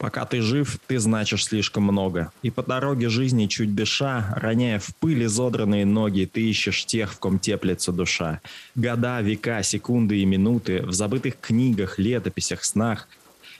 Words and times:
Пока 0.00 0.24
ты 0.24 0.40
жив, 0.40 0.78
ты 0.86 0.98
значишь 0.98 1.44
слишком 1.44 1.82
много. 1.82 2.32
И 2.40 2.48
по 2.48 2.62
дороге 2.62 3.10
жизни 3.10 3.44
чуть 3.48 3.74
дыша, 3.74 4.32
роняя 4.34 4.78
в 4.78 4.96
пыль 4.96 5.26
изодранные 5.26 5.84
ноги, 5.84 6.24
ты 6.24 6.40
ищешь 6.40 6.86
тех, 6.86 7.12
в 7.12 7.18
ком 7.18 7.38
теплится 7.38 7.92
душа. 7.92 8.40
Года, 8.74 9.20
века, 9.20 9.62
секунды 9.62 10.20
и 10.20 10.24
минуты 10.24 10.80
в 10.86 10.92
забытых 10.94 11.38
книгах, 11.38 11.98
летописях, 11.98 12.64
снах. 12.64 13.08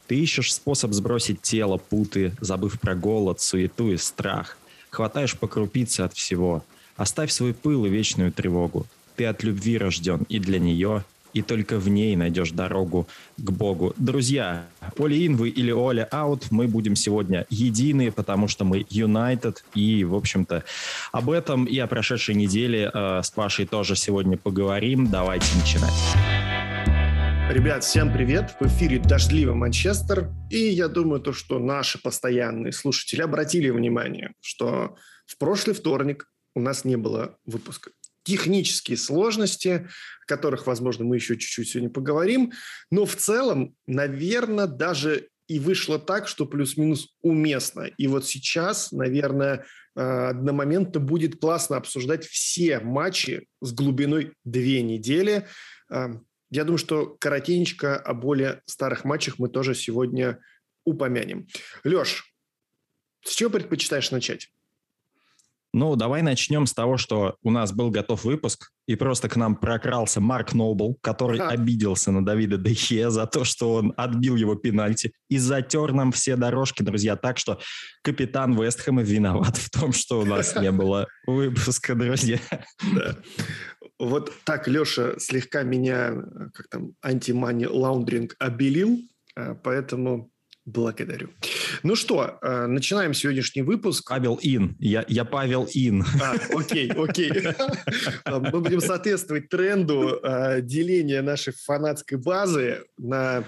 Ты 0.06 0.14
ищешь 0.14 0.54
способ 0.54 0.94
сбросить 0.94 1.42
тело, 1.42 1.76
путы, 1.76 2.32
забыв 2.40 2.80
про 2.80 2.94
голод, 2.94 3.42
суету 3.42 3.92
и 3.92 3.98
страх. 3.98 4.56
Хватаешь 4.88 5.36
по 5.36 5.46
крупице 5.46 6.00
от 6.00 6.14
всего. 6.14 6.64
Оставь 6.96 7.30
свой 7.32 7.52
пыл 7.52 7.84
и 7.84 7.90
вечную 7.90 8.32
тревогу. 8.32 8.86
Ты 9.14 9.26
от 9.26 9.42
любви 9.42 9.76
рожден 9.76 10.24
и 10.30 10.38
для 10.38 10.58
нее, 10.58 11.04
и 11.32 11.42
только 11.42 11.78
в 11.78 11.88
ней 11.88 12.16
найдешь 12.16 12.50
дорогу 12.50 13.06
к 13.36 13.50
Богу. 13.50 13.94
Друзья, 13.96 14.66
Оли 14.98 15.26
Ин 15.26 15.36
вы 15.36 15.48
или 15.48 15.70
Оля 15.70 16.08
Аут, 16.10 16.50
мы 16.50 16.66
будем 16.66 16.96
сегодня 16.96 17.46
едины, 17.50 18.12
потому 18.12 18.48
что 18.48 18.64
мы 18.64 18.80
United, 18.80 19.58
и, 19.74 20.04
в 20.04 20.14
общем-то, 20.14 20.64
об 21.12 21.30
этом 21.30 21.64
и 21.64 21.78
о 21.78 21.86
прошедшей 21.86 22.34
неделе 22.34 22.90
э, 22.92 23.20
с 23.22 23.30
Пашей 23.30 23.66
тоже 23.66 23.96
сегодня 23.96 24.36
поговорим. 24.36 25.06
Давайте 25.06 25.46
начинать. 25.56 25.94
Ребят, 27.50 27.82
всем 27.82 28.12
привет! 28.12 28.54
В 28.60 28.66
эфире 28.68 29.00
«Дождливый 29.00 29.56
Манчестер». 29.56 30.30
И 30.50 30.58
я 30.68 30.86
думаю, 30.86 31.20
то, 31.20 31.32
что 31.32 31.58
наши 31.58 32.00
постоянные 32.00 32.72
слушатели 32.72 33.22
обратили 33.22 33.70
внимание, 33.70 34.34
что 34.40 34.94
в 35.26 35.36
прошлый 35.36 35.74
вторник 35.74 36.28
у 36.54 36.60
нас 36.60 36.84
не 36.84 36.96
было 36.96 37.36
выпуска 37.46 37.90
технические 38.30 38.96
сложности, 38.96 39.88
о 40.22 40.26
которых, 40.26 40.66
возможно, 40.66 41.04
мы 41.04 41.16
еще 41.16 41.36
чуть-чуть 41.36 41.68
сегодня 41.68 41.90
поговорим. 41.90 42.52
Но 42.90 43.04
в 43.04 43.16
целом, 43.16 43.74
наверное, 43.86 44.66
даже 44.66 45.28
и 45.48 45.58
вышло 45.58 45.98
так, 45.98 46.28
что 46.28 46.46
плюс-минус 46.46 47.08
уместно. 47.22 47.82
И 47.98 48.06
вот 48.06 48.24
сейчас, 48.24 48.92
наверное, 48.92 49.66
одномоментно 49.96 51.00
будет 51.00 51.40
классно 51.40 51.76
обсуждать 51.76 52.24
все 52.24 52.78
матчи 52.78 53.48
с 53.60 53.72
глубиной 53.72 54.32
две 54.44 54.82
недели. 54.82 55.48
А, 55.90 56.10
я 56.50 56.62
думаю, 56.62 56.78
что 56.78 57.16
коротенько 57.18 57.96
о 57.96 58.14
более 58.14 58.62
старых 58.66 59.04
матчах 59.04 59.40
мы 59.40 59.48
тоже 59.48 59.74
сегодня 59.74 60.38
упомянем. 60.84 61.48
Леш, 61.82 62.32
с 63.24 63.34
чего 63.34 63.50
предпочитаешь 63.50 64.12
начать? 64.12 64.52
Ну, 65.72 65.94
давай 65.94 66.22
начнем 66.22 66.66
с 66.66 66.74
того, 66.74 66.96
что 66.96 67.36
у 67.42 67.50
нас 67.50 67.72
был 67.72 67.90
готов 67.90 68.24
выпуск, 68.24 68.70
и 68.86 68.96
просто 68.96 69.28
к 69.28 69.36
нам 69.36 69.54
прокрался 69.54 70.20
Марк 70.20 70.52
Нобл, 70.52 70.98
который 71.00 71.38
а. 71.38 71.48
обиделся 71.48 72.10
на 72.10 72.24
Давида 72.24 72.56
Дехе 72.56 73.10
за 73.10 73.26
то, 73.26 73.44
что 73.44 73.74
он 73.74 73.94
отбил 73.96 74.34
его 74.34 74.56
пенальти, 74.56 75.12
и 75.28 75.38
затер 75.38 75.92
нам 75.92 76.10
все 76.10 76.34
дорожки, 76.34 76.82
друзья. 76.82 77.14
Так 77.14 77.38
что 77.38 77.60
капитан 78.02 78.60
Вестхэма 78.60 79.02
виноват 79.02 79.56
в 79.56 79.70
том, 79.70 79.92
что 79.92 80.20
у 80.20 80.24
нас 80.24 80.56
не 80.56 80.72
было 80.72 81.06
выпуска, 81.26 81.94
друзья. 81.94 82.40
Да. 82.92 83.16
Вот 84.00 84.32
так 84.44 84.66
Леша 84.66 85.18
слегка 85.18 85.62
меня, 85.62 86.14
как 86.52 86.68
там, 86.68 86.94
антимани 87.02 87.66
лаундринг 87.66 88.34
обелил, 88.38 88.98
а, 89.36 89.54
поэтому 89.54 90.29
Благодарю. 90.66 91.30
Ну 91.82 91.96
что, 91.96 92.38
э, 92.42 92.66
начинаем 92.66 93.14
сегодняшний 93.14 93.62
выпуск. 93.62 94.08
Павел 94.08 94.38
Ин. 94.42 94.76
Я, 94.78 95.04
я 95.08 95.24
Павел 95.24 95.66
Ин. 95.72 96.04
А, 96.20 96.34
окей, 96.54 96.90
окей. 96.90 97.32
Мы 98.26 98.60
будем 98.60 98.80
соответствовать 98.80 99.48
тренду 99.48 100.20
э, 100.22 100.60
деления 100.60 101.22
нашей 101.22 101.54
фанатской 101.54 102.18
базы 102.18 102.84
на... 102.98 103.44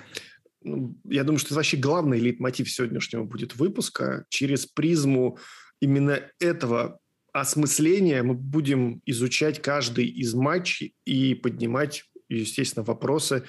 Ну, 0.62 0.96
я 1.04 1.24
думаю, 1.24 1.38
что 1.38 1.48
это 1.48 1.56
вообще 1.56 1.76
главный 1.76 2.18
лейтмотив 2.18 2.70
сегодняшнего 2.70 3.24
будет 3.24 3.56
выпуска. 3.56 4.24
Через 4.30 4.64
призму 4.64 5.38
именно 5.80 6.20
этого 6.40 6.98
осмысления 7.32 8.22
мы 8.22 8.34
будем 8.34 9.02
изучать 9.04 9.60
каждый 9.60 10.06
из 10.06 10.34
матчей 10.34 10.94
и 11.04 11.34
поднимать, 11.34 12.04
естественно, 12.28 12.84
вопросы, 12.84 13.44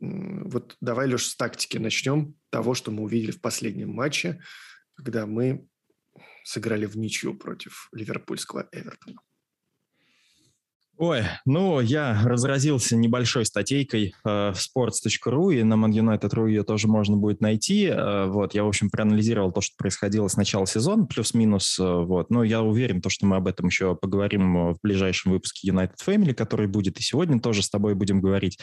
вот 0.00 0.76
давай, 0.80 1.08
Леш, 1.08 1.26
с 1.26 1.36
тактики 1.36 1.78
начнем 1.78 2.34
того, 2.54 2.74
что 2.74 2.92
мы 2.92 3.02
увидели 3.02 3.32
в 3.32 3.40
последнем 3.40 3.90
матче, 3.90 4.40
когда 4.94 5.26
мы 5.26 5.66
сыграли 6.44 6.86
в 6.86 6.96
ничью 6.96 7.36
против 7.36 7.88
ливерпульского 7.92 8.68
Эвертона. 8.70 9.16
Ой, 10.96 11.22
ну, 11.44 11.80
я 11.80 12.22
разразился 12.22 12.94
небольшой 12.94 13.44
статейкой 13.44 14.14
э, 14.24 14.52
в 14.52 14.54
sports.ru, 14.54 15.52
и 15.52 15.64
на 15.64 15.74
manunited.ru 15.74 16.48
ее 16.48 16.62
тоже 16.62 16.86
можно 16.86 17.16
будет 17.16 17.40
найти. 17.40 17.86
Э, 17.86 18.26
вот, 18.26 18.54
я, 18.54 18.62
в 18.62 18.68
общем, 18.68 18.88
проанализировал 18.88 19.50
то, 19.50 19.60
что 19.60 19.74
происходило 19.76 20.28
с 20.28 20.36
начала 20.36 20.68
сезона, 20.68 21.06
плюс-минус, 21.06 21.80
э, 21.80 21.82
вот. 21.82 22.30
Но 22.30 22.44
я 22.44 22.62
уверен, 22.62 23.02
то, 23.02 23.10
что 23.10 23.26
мы 23.26 23.34
об 23.34 23.48
этом 23.48 23.66
еще 23.66 23.96
поговорим 23.96 24.74
в 24.74 24.78
ближайшем 24.80 25.32
выпуске 25.32 25.68
United 25.68 25.96
Family, 26.06 26.32
который 26.32 26.68
будет 26.68 27.00
и 27.00 27.02
сегодня 27.02 27.40
тоже 27.40 27.64
с 27.64 27.70
тобой 27.70 27.96
будем 27.96 28.20
говорить. 28.20 28.60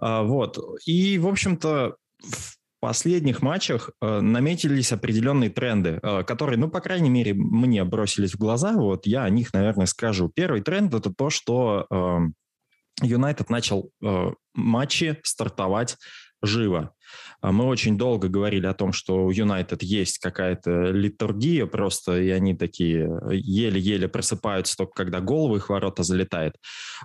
Э, 0.00 0.22
вот, 0.22 0.56
и, 0.86 1.18
в 1.18 1.26
общем-то, 1.26 1.96
последних 2.80 3.42
матчах 3.42 3.90
э, 4.00 4.20
наметились 4.20 4.92
определенные 4.92 5.50
тренды, 5.50 5.98
э, 6.02 6.22
которые, 6.24 6.58
ну, 6.58 6.68
по 6.68 6.80
крайней 6.80 7.10
мере, 7.10 7.34
мне 7.34 7.84
бросились 7.84 8.34
в 8.34 8.38
глаза. 8.38 8.72
Вот 8.72 9.06
я 9.06 9.24
о 9.24 9.30
них, 9.30 9.52
наверное, 9.52 9.86
скажу. 9.86 10.30
Первый 10.34 10.62
тренд– 10.62 10.94
это 10.94 11.12
то, 11.12 11.30
что 11.30 11.86
Юнайтед 13.02 13.50
э, 13.50 13.52
начал 13.52 13.90
э, 14.02 14.30
матчи 14.54 15.18
стартовать 15.22 15.96
живо. 16.42 16.94
А 17.40 17.52
мы 17.52 17.64
очень 17.66 17.96
долго 17.96 18.28
говорили 18.28 18.66
о 18.66 18.74
том, 18.74 18.92
что 18.92 19.24
у 19.24 19.30
Юнайтед 19.30 19.82
есть 19.82 20.18
какая-то 20.18 20.90
литургия 20.90 21.66
просто, 21.66 22.20
и 22.20 22.30
они 22.30 22.54
такие 22.54 23.08
еле-еле 23.30 24.08
просыпаются 24.08 24.76
только 24.76 24.92
когда 24.92 25.20
гол 25.20 25.48
в 25.48 25.56
их 25.56 25.68
ворота 25.68 26.02
залетает. 26.02 26.54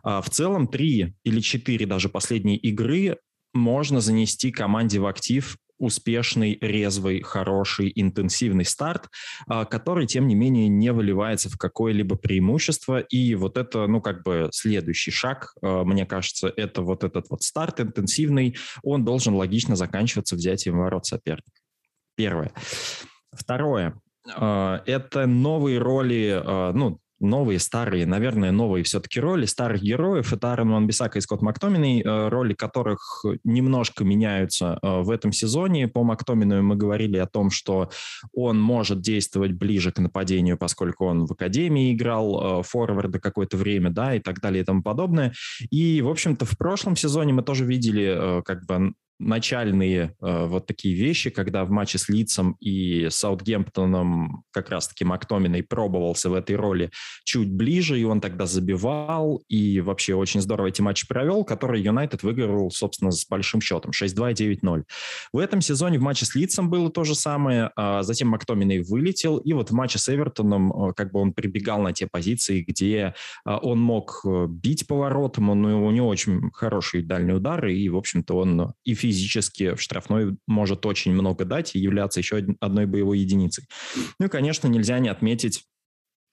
А 0.04 0.22
в 0.22 0.30
целом 0.30 0.68
три 0.68 1.16
или 1.24 1.40
четыре 1.40 1.86
даже 1.86 2.10
последние 2.10 2.58
игры 2.58 3.18
можно 3.54 4.02
занести 4.02 4.52
команде 4.52 5.00
в 5.00 5.06
актив 5.06 5.58
успешный, 5.84 6.58
резвый, 6.62 7.22
хороший, 7.22 7.92
интенсивный 7.94 8.64
старт, 8.64 9.10
а, 9.48 9.66
который, 9.66 10.08
тем 10.08 10.28
не 10.28 10.36
менее, 10.36 10.70
не 10.70 10.94
выливается 10.94 11.50
в 11.50 11.58
какое-либо 11.58 12.16
преимущество. 12.16 13.00
И 13.00 13.36
вот 13.36 13.58
это, 13.58 13.88
ну, 13.88 14.02
как 14.02 14.24
бы 14.24 14.50
следующий 14.54 15.12
шаг, 15.12 15.54
а, 15.62 15.84
мне 15.84 16.06
кажется, 16.06 16.52
это 16.56 16.82
вот 16.82 17.04
этот 17.04 17.30
вот 17.30 17.44
старт 17.44 17.82
интенсивный, 17.82 18.56
он 18.82 19.04
должен 19.04 19.34
логично 19.34 19.76
заканчиваться 19.76 20.36
взятием 20.36 20.78
ворот 20.78 21.06
соперника. 21.06 21.52
Первое. 22.16 22.54
Второе. 23.34 24.00
А, 24.36 24.84
это 24.86 25.26
новые 25.26 25.80
роли, 25.80 26.42
ну, 26.74 27.00
новые, 27.24 27.60
старые, 27.60 28.06
наверное, 28.06 28.52
новые 28.52 28.84
все-таки 28.84 29.20
роли 29.20 29.46
старых 29.46 29.82
героев. 29.82 30.34
Это 30.34 30.52
Аарон 30.52 30.72
Ван 30.72 30.88
Бисака 30.88 31.20
и 31.20 31.22
Скотт 31.22 31.42
Мактоминой, 31.42 32.02
э, 32.02 32.30
роли 32.30 32.54
которых 32.54 33.26
немножко 33.44 34.04
меняются 34.04 34.80
э, 34.82 35.02
в 35.02 35.10
этом 35.10 35.32
сезоне. 35.32 35.88
По 35.88 36.04
Мактомину 36.04 36.62
мы 36.62 36.76
говорили 36.76 37.18
о 37.18 37.28
том, 37.28 37.50
что 37.50 37.90
он 38.34 38.60
может 38.60 39.02
действовать 39.02 39.54
ближе 39.54 39.92
к 39.92 40.00
нападению, 40.00 40.58
поскольку 40.58 41.06
он 41.06 41.26
в 41.26 41.32
Академии 41.32 41.94
играл, 41.94 42.60
э, 42.60 42.64
форварда 42.64 43.20
какое-то 43.20 43.58
время, 43.58 43.90
да, 43.90 44.16
и 44.16 44.20
так 44.20 44.40
далее 44.40 44.64
и 44.64 44.66
тому 44.66 44.84
подобное. 44.84 45.34
И, 45.70 46.02
в 46.02 46.10
общем-то, 46.10 46.46
в 46.46 46.58
прошлом 46.58 46.96
сезоне 46.96 47.34
мы 47.34 47.44
тоже 47.44 47.66
видели 47.66 48.42
как 48.44 48.66
бы 48.66 48.94
начальные 49.20 50.16
э, 50.22 50.46
вот 50.46 50.68
такие 50.68 50.96
вещи, 50.96 51.30
когда 51.30 51.66
в 51.66 51.70
матче 51.70 51.98
с 51.98 52.10
Лицом 52.10 52.56
и 52.60 53.08
Саутгемптоном 53.10 54.44
как 54.52 54.70
раз-таки 54.70 55.06
Мактоминой 55.06 55.64
пробовался 55.64 56.30
в 56.30 56.34
этой 56.34 56.56
роли 56.56 56.92
чуть 57.24 57.52
ближе, 57.52 58.00
и 58.00 58.04
он 58.04 58.22
тогда 58.22 58.46
забивал, 58.46 59.44
и 59.48 59.82
вообще 59.82 60.16
очень 60.16 60.42
здорово 60.42 60.68
эти 60.68 60.82
матчи 60.82 61.08
провел, 61.08 61.44
которые 61.44 61.84
Юнайтед 61.84 62.24
выиграл, 62.24 62.72
собственно, 62.72 63.12
с 63.12 63.26
большим 63.28 63.62
счетом, 63.62 63.92
6-2 63.92 64.32
и 64.32 64.56
9-0. 64.56 64.84
В 65.32 65.38
этом 65.38 65.62
сезоне 65.62 66.00
в 66.00 66.02
матче 66.02 66.26
с 66.26 66.36
Лицом 66.36 66.70
было 66.70 66.90
то 66.92 67.04
же 67.04 67.16
самое, 67.16 67.72
а 67.76 68.04
затем 68.04 68.30
Мактоминой 68.30 68.84
вылетел, 68.84 69.38
и 69.38 69.54
вот 69.54 69.72
в 69.72 69.74
матче 69.74 70.00
с 70.00 70.14
Эвертоном 70.14 70.90
э, 70.90 70.94
как 70.94 71.12
бы 71.12 71.20
он 71.20 71.34
прибегал 71.34 71.82
на 71.82 71.94
те 71.94 72.08
позиции, 72.08 72.64
где 72.68 73.14
э, 73.46 73.52
он 73.62 73.80
мог 73.80 74.22
э, 74.26 74.48
бить 74.50 74.88
поворотом, 74.88 75.50
он, 75.50 75.66
у 75.66 75.92
него 75.92 76.08
очень 76.08 76.52
хорошие 76.52 77.04
дальние 77.04 77.36
удары, 77.36 77.76
и, 77.76 77.90
в 77.90 77.98
общем-то, 77.98 78.36
он 78.36 78.74
и 78.84 78.94
физически 79.04 79.76
в 79.76 79.82
штрафной 79.82 80.38
может 80.48 80.86
очень 80.86 81.12
много 81.12 81.44
дать 81.44 81.76
и 81.76 81.80
являться 81.80 82.22
еще 82.22 82.38
одной 82.62 82.86
боевой 82.86 83.20
единицей. 83.20 83.66
Ну 84.18 84.28
и, 84.28 84.30
конечно, 84.30 84.70
нельзя 84.70 84.98
не 85.00 85.10
отметить 85.10 85.66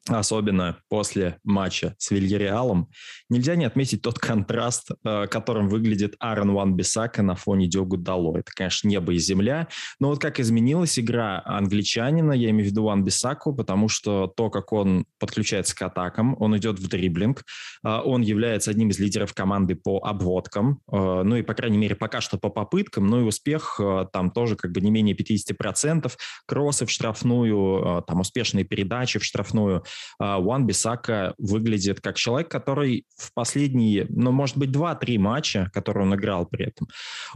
особенно 0.08 0.78
после 0.88 1.38
матча 1.44 1.94
с 1.98 2.10
Вильяреалом, 2.10 2.88
нельзя 3.28 3.54
не 3.54 3.64
отметить 3.64 4.02
тот 4.02 4.18
контраст, 4.18 4.90
э, 5.04 5.26
которым 5.26 5.68
выглядит 5.68 6.16
Аарон 6.18 6.52
Ван 6.52 6.74
Бисака 6.74 7.22
на 7.22 7.34
фоне 7.34 7.66
Диогу 7.66 7.96
Дало. 7.96 8.38
Это, 8.38 8.50
конечно, 8.54 8.88
небо 8.88 9.12
и 9.12 9.18
земля, 9.18 9.68
но 9.98 10.08
вот 10.08 10.18
как 10.18 10.40
изменилась 10.40 10.98
игра 10.98 11.42
англичанина, 11.44 12.32
я 12.32 12.50
имею 12.50 12.68
в 12.68 12.70
виду 12.70 12.84
Ван 12.84 13.04
Бисаку, 13.04 13.54
потому 13.54 13.88
что 13.88 14.26
то, 14.26 14.50
как 14.50 14.72
он 14.72 15.04
подключается 15.18 15.76
к 15.76 15.82
атакам, 15.82 16.36
он 16.40 16.56
идет 16.56 16.78
в 16.78 16.88
дриблинг, 16.88 17.44
э, 17.84 17.88
он 17.88 18.22
является 18.22 18.70
одним 18.70 18.90
из 18.90 18.98
лидеров 18.98 19.34
команды 19.34 19.74
по 19.74 19.98
обводкам, 19.98 20.80
э, 20.90 21.22
ну 21.24 21.36
и, 21.36 21.42
по 21.42 21.54
крайней 21.54 21.78
мере, 21.78 21.94
пока 21.94 22.20
что 22.20 22.38
по 22.38 22.48
попыткам, 22.48 23.06
ну 23.06 23.20
и 23.20 23.24
успех 23.24 23.80
там 24.12 24.30
тоже 24.30 24.56
как 24.56 24.72
бы 24.72 24.80
не 24.80 24.90
менее 24.90 25.14
50%, 25.14 26.12
кроссы 26.46 26.86
в 26.86 26.90
штрафную, 26.90 28.02
там 28.06 28.20
успешные 28.20 28.64
передачи 28.64 29.18
в 29.18 29.24
штрафную, 29.24 29.84
Уан 30.18 30.66
Бисака 30.66 31.34
выглядит 31.38 32.00
как 32.00 32.16
человек, 32.16 32.50
который 32.50 33.04
в 33.16 33.32
последние, 33.34 34.06
ну, 34.08 34.32
может 34.32 34.56
быть, 34.56 34.70
два-три 34.70 35.18
матча, 35.18 35.70
которые 35.72 36.06
он 36.06 36.14
играл 36.14 36.46
при 36.46 36.66
этом, 36.66 36.88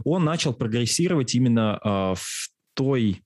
он 0.03 0.23
начал 0.23 0.53
прогрессировать 0.53 1.35
именно 1.35 1.79
а, 1.81 2.13
в 2.15 2.49
той 2.73 3.21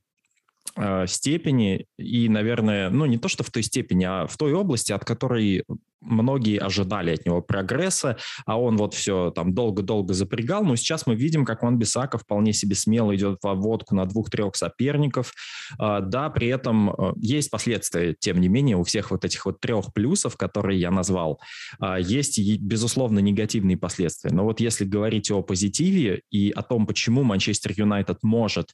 а, 0.75 1.07
степени 1.07 1.85
и, 1.97 2.29
наверное, 2.29 2.89
ну 2.89 3.05
не 3.05 3.17
то, 3.17 3.27
что 3.27 3.43
в 3.43 3.51
той 3.51 3.63
степени, 3.63 4.05
а 4.05 4.27
в 4.27 4.37
той 4.37 4.53
области, 4.53 4.91
от 4.91 5.05
которой 5.05 5.63
многие 6.01 6.59
ожидали 6.59 7.13
от 7.13 7.25
него 7.25 7.41
прогресса, 7.41 8.17
а 8.45 8.59
он 8.59 8.77
вот 8.77 8.93
все 8.93 9.31
там 9.31 9.53
долго-долго 9.53 10.13
запрягал. 10.13 10.63
Но 10.63 10.75
сейчас 10.75 11.07
мы 11.07 11.15
видим, 11.15 11.45
как 11.45 11.63
он 11.63 11.77
Бисака 11.77 12.17
вполне 12.17 12.53
себе 12.53 12.75
смело 12.75 13.15
идет 13.15 13.39
в 13.41 13.47
обводку 13.47 13.95
на 13.95 14.05
двух-трех 14.05 14.55
соперников. 14.55 15.33
А, 15.77 16.01
да, 16.01 16.29
при 16.29 16.47
этом 16.47 16.89
а, 16.89 17.13
есть 17.17 17.51
последствия, 17.51 18.15
тем 18.17 18.39
не 18.39 18.47
менее, 18.47 18.77
у 18.77 18.83
всех 18.83 19.11
вот 19.11 19.25
этих 19.25 19.45
вот 19.45 19.59
трех 19.59 19.93
плюсов, 19.93 20.37
которые 20.37 20.79
я 20.79 20.91
назвал, 20.91 21.39
а, 21.79 21.99
есть, 21.99 22.39
безусловно, 22.61 23.19
негативные 23.19 23.77
последствия. 23.77 24.31
Но 24.31 24.43
вот 24.43 24.59
если 24.59 24.85
говорить 24.85 25.31
о 25.31 25.41
позитиве 25.41 26.21
и 26.31 26.51
о 26.51 26.61
том, 26.61 26.87
почему 26.87 27.23
Манчестер 27.23 27.73
Юнайтед 27.75 28.23
может, 28.23 28.69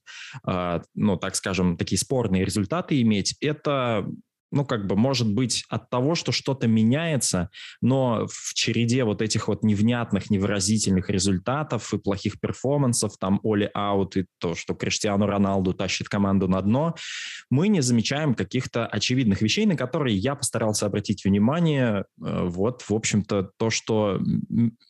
ну, 0.95 1.17
так 1.17 1.35
скажем, 1.35 1.77
такие 1.77 1.97
спорные 1.97 2.45
результаты 2.45 3.01
иметь, 3.01 3.35
это 3.41 4.05
ну, 4.55 4.65
как 4.65 4.87
бы, 4.87 4.95
может 4.95 5.31
быть, 5.31 5.65
от 5.69 5.89
того, 5.89 6.15
что 6.15 6.31
что-то 6.31 6.65
меняется, 6.67 7.49
но 7.81 8.25
в 8.25 8.53
череде 8.53 9.03
вот 9.03 9.21
этих 9.21 9.49
вот 9.49 9.63
невнятных, 9.63 10.29
невыразительных 10.29 11.09
результатов 11.09 11.93
и 11.93 11.97
плохих 11.97 12.39
перформансов, 12.39 13.17
там, 13.17 13.41
Оли 13.43 13.69
аут 13.73 14.15
и 14.15 14.25
то, 14.39 14.55
что 14.55 14.73
Криштиану 14.73 15.25
Роналду 15.25 15.73
тащит 15.73 16.07
команду 16.07 16.47
на 16.47 16.61
дно, 16.61 16.95
мы 17.49 17.67
не 17.67 17.81
замечаем 17.81 18.33
каких-то 18.33 18.87
очевидных 18.87 19.41
вещей, 19.41 19.65
на 19.65 19.75
которые 19.75 20.15
я 20.15 20.35
постарался 20.35 20.85
обратить 20.85 21.25
внимание. 21.25 22.05
Э, 22.23 22.45
вот, 22.45 22.81
в 22.81 22.93
общем-то, 22.93 23.51
то, 23.57 23.69
что 23.69 24.21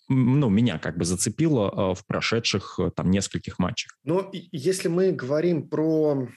ну, 0.08 0.50
меня 0.50 0.78
как 0.78 0.98
бы 0.98 1.06
зацепило 1.06 1.70
э, 1.92 1.96
в 1.96 2.06
прошедших 2.06 2.80
э, 2.80 2.92
там 2.96 3.10
нескольких 3.10 3.58
матчах. 3.58 3.98
Но 4.04 4.30
если 4.32 4.90
мы 4.90 5.12
говорим 5.12 5.68
про 5.68 6.28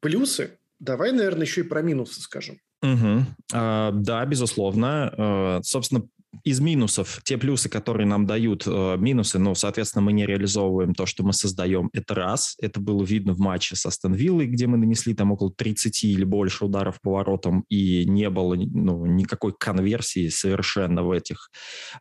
плюсы, 0.00 0.58
Давай, 0.78 1.12
наверное, 1.12 1.42
еще 1.42 1.62
и 1.62 1.64
про 1.64 1.82
минусы 1.82 2.20
скажем. 2.20 2.58
Угу. 2.82 3.24
А, 3.52 3.92
да, 3.92 4.24
безусловно. 4.26 5.12
А, 5.16 5.60
собственно, 5.62 6.06
из 6.44 6.60
минусов, 6.60 7.20
те 7.24 7.38
плюсы, 7.38 7.68
которые 7.68 8.06
нам 8.06 8.26
дают 8.26 8.64
э, 8.66 8.96
минусы, 8.98 9.38
ну, 9.38 9.54
соответственно, 9.54 10.02
мы 10.02 10.12
не 10.12 10.26
реализовываем 10.26 10.94
то, 10.94 11.06
что 11.06 11.24
мы 11.24 11.32
создаем, 11.32 11.90
это 11.92 12.14
раз. 12.14 12.56
Это 12.60 12.80
было 12.80 13.02
видно 13.02 13.32
в 13.32 13.38
матче 13.38 13.76
с 13.76 13.86
Астон 13.86 14.14
Виллой, 14.14 14.46
где 14.46 14.66
мы 14.66 14.76
нанесли 14.76 15.14
там 15.14 15.32
около 15.32 15.52
30 15.52 16.04
или 16.04 16.24
больше 16.24 16.64
ударов 16.64 17.00
по 17.00 17.12
воротам, 17.12 17.64
и 17.68 18.04
не 18.06 18.30
было 18.30 18.54
ну, 18.54 19.06
никакой 19.06 19.54
конверсии 19.58 20.28
совершенно 20.28 21.02
в 21.02 21.10
этих, 21.10 21.50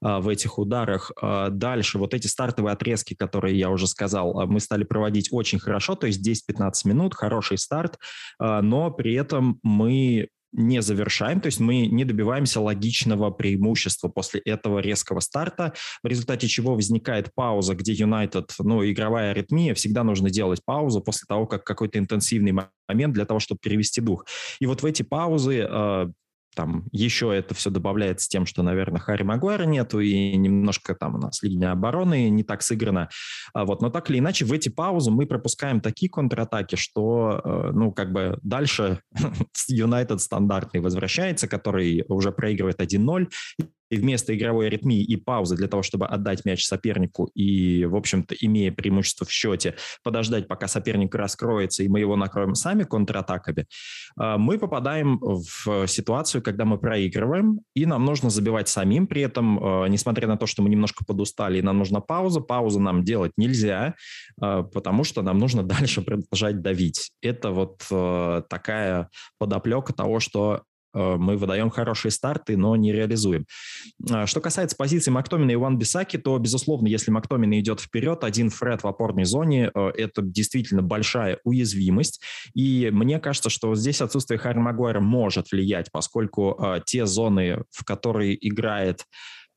э, 0.04 0.20
в 0.20 0.28
этих 0.28 0.60
ударах. 0.60 1.12
Э, 1.22 1.50
дальше, 1.52 1.98
вот 1.98 2.14
эти 2.14 2.28
стартовые 2.28 2.74
отрезки, 2.74 3.14
которые 3.14 3.58
я 3.58 3.70
уже 3.70 3.88
сказал, 3.88 4.48
мы 4.48 4.60
стали 4.60 4.84
проводить 4.84 5.30
очень 5.32 5.60
хорошо, 5.60 5.96
то 5.96 6.08
есть 6.08 6.28
10-15 6.28 6.72
минут, 6.86 7.16
хороший 7.16 7.58
старт, 7.58 7.98
но 8.40 8.92
при 8.92 9.14
этом 9.14 9.60
мы 9.64 10.28
не 10.56 10.82
завершаем, 10.82 11.42
то 11.42 11.48
есть 11.48 11.60
мы 11.60 11.88
не 11.88 12.06
добиваемся 12.06 12.62
логичного 12.62 13.30
преимущества 13.32 14.08
после 14.08 14.40
этого 14.42 14.80
резкого 14.80 15.20
старта, 15.20 15.74
в 16.02 16.08
результате 16.08 16.48
чего 16.48 16.76
возникает 16.76 17.34
пауза, 17.36 17.76
где 17.76 17.94
Юнайтед, 17.94 18.54
ну, 18.60 18.84
игровая 18.90 19.32
аритмия, 19.32 19.74
всегда 19.74 20.04
нужно 20.04 20.30
делать 20.30 20.62
паузу 20.64 21.02
после 21.02 21.26
того, 21.28 21.46
как 21.46 21.64
какой-то 21.64 22.00
интенсивный 22.00 22.54
момент 22.88 23.14
для 23.14 23.26
того, 23.26 23.40
чтобы 23.40 23.60
перевести 23.62 24.02
дух. 24.02 24.26
И 24.60 24.66
вот 24.66 24.82
в 24.82 24.86
эти 24.86 25.04
паузы 25.04 25.68
э, 25.70 26.08
там 26.56 26.86
еще 26.92 27.36
это 27.36 27.54
все 27.54 27.70
добавляется 27.70 28.30
тем, 28.30 28.46
что, 28.46 28.64
наверное, 28.64 29.00
Харри 29.00 29.24
Магуайра 29.24 29.66
нету, 29.66 30.00
и 30.00 30.36
немножко 30.36 30.96
там 30.96 31.16
у 31.16 31.18
нас 31.18 31.44
линия 31.44 31.72
обороны 31.72 32.30
не 32.30 32.44
так 32.44 32.62
сыграна. 32.62 33.10
А 33.54 33.66
вот, 33.66 33.82
но 33.82 33.90
так 33.90 34.10
или 34.10 34.20
иначе, 34.20 34.46
в 34.46 34.54
эти 34.54 34.70
паузы 34.70 35.12
мы 35.12 35.26
пропускаем 35.26 35.82
такие 35.82 36.10
контратаки, 36.10 36.76
что, 36.76 37.42
э, 37.44 37.72
ну, 37.74 37.92
как 37.92 38.12
бы 38.12 38.40
дальше 38.42 39.02
Юнайтед 39.68 40.22
стандартный 40.22 40.80
возвращается, 40.80 41.48
который 41.48 42.06
уже 42.08 42.32
проигрывает 42.32 42.80
1-0, 42.80 43.28
и 43.90 43.98
вместо 43.98 44.36
игровой 44.36 44.68
аритмии 44.68 45.04
и 45.04 45.16
паузы 45.16 45.56
для 45.56 45.68
того, 45.68 45.84
чтобы 45.84 46.08
отдать 46.08 46.46
мяч 46.46 46.66
сопернику 46.66 47.30
и, 47.36 47.86
в 47.86 47.96
общем-то, 47.96 48.36
имея 48.36 48.72
преимущество 48.72 49.26
в 49.26 49.32
счете, 49.32 49.76
подождать, 50.04 50.48
пока 50.48 50.68
соперник 50.68 51.14
раскроется, 51.16 51.84
и 51.84 51.88
мы 51.88 52.00
его 52.00 52.16
накроем 52.16 52.56
сами 52.56 52.84
контратаками, 52.84 53.66
а, 54.18 54.38
мы 54.38 54.58
попадаем 54.58 55.20
в 55.20 55.88
ситуацию, 55.88 56.42
когда 56.42 56.66
мы 56.66 56.78
проигрываем, 56.78 57.62
и 57.74 57.86
нам 57.86 58.06
нужно 58.06 58.30
забивать 58.30 58.68
самим. 58.68 59.08
При 59.08 59.22
этом, 59.22 59.60
а, 59.62 59.86
несмотря 59.88 60.28
на 60.28 60.38
то, 60.38 60.46
что 60.46 60.62
мы 60.62 60.70
немножко 60.70 61.06
подустали, 61.06 61.60
и 61.60 61.62
нам 61.62 61.78
нужна 61.78 62.02
пауза, 62.02 62.42
паузу 62.42 62.80
нам 62.80 63.04
делать 63.04 63.34
нельзя, 63.38 63.96
а, 64.42 64.64
потому 64.64 65.04
что 65.04 65.22
нам 65.22 65.38
нужно 65.38 65.64
дальше 65.76 66.02
продолжать 66.02 66.62
давить. 66.62 67.12
Это 67.22 67.52
вот 67.52 67.84
такая 68.50 69.10
подоплека 69.38 69.94
того, 69.94 70.20
что 70.20 70.56
Э, 70.56 70.75
мы 70.96 71.38
выдаем 71.38 71.70
хорошие 71.70 72.12
старты, 72.12 72.58
но 72.58 72.76
не 72.76 72.92
реализуем. 72.92 73.46
А, 74.10 74.26
что 74.26 74.42
касается 74.42 74.76
позиции 74.76 75.12
Мактомина 75.12 75.52
и 75.52 75.56
Ван 75.56 75.78
Бисаки, 75.78 76.18
то, 76.18 76.38
безусловно, 76.38 76.88
если 76.88 77.12
Мактомин 77.12 77.54
идет 77.60 77.80
вперед, 77.80 78.24
один 78.24 78.50
Фред 78.50 78.84
в 78.84 78.88
опорной 78.88 79.26
зоне, 79.26 79.72
э, 79.74 79.92
это 79.96 80.22
действительно 80.22 80.82
большая 80.82 81.40
уязвимость. 81.44 82.22
И 82.54 82.90
мне 82.92 83.20
кажется, 83.20 83.50
что 83.50 83.76
здесь 83.76 84.02
отсутствие 84.02 84.38
Харри 84.38 84.60
Магуайра 84.60 85.00
может 85.00 85.52
влиять, 85.52 85.92
поскольку 85.92 86.58
э, 86.58 86.82
те 86.86 87.06
зоны, 87.06 87.64
в 87.72 87.84
которые 87.84 88.36
играет 88.48 89.06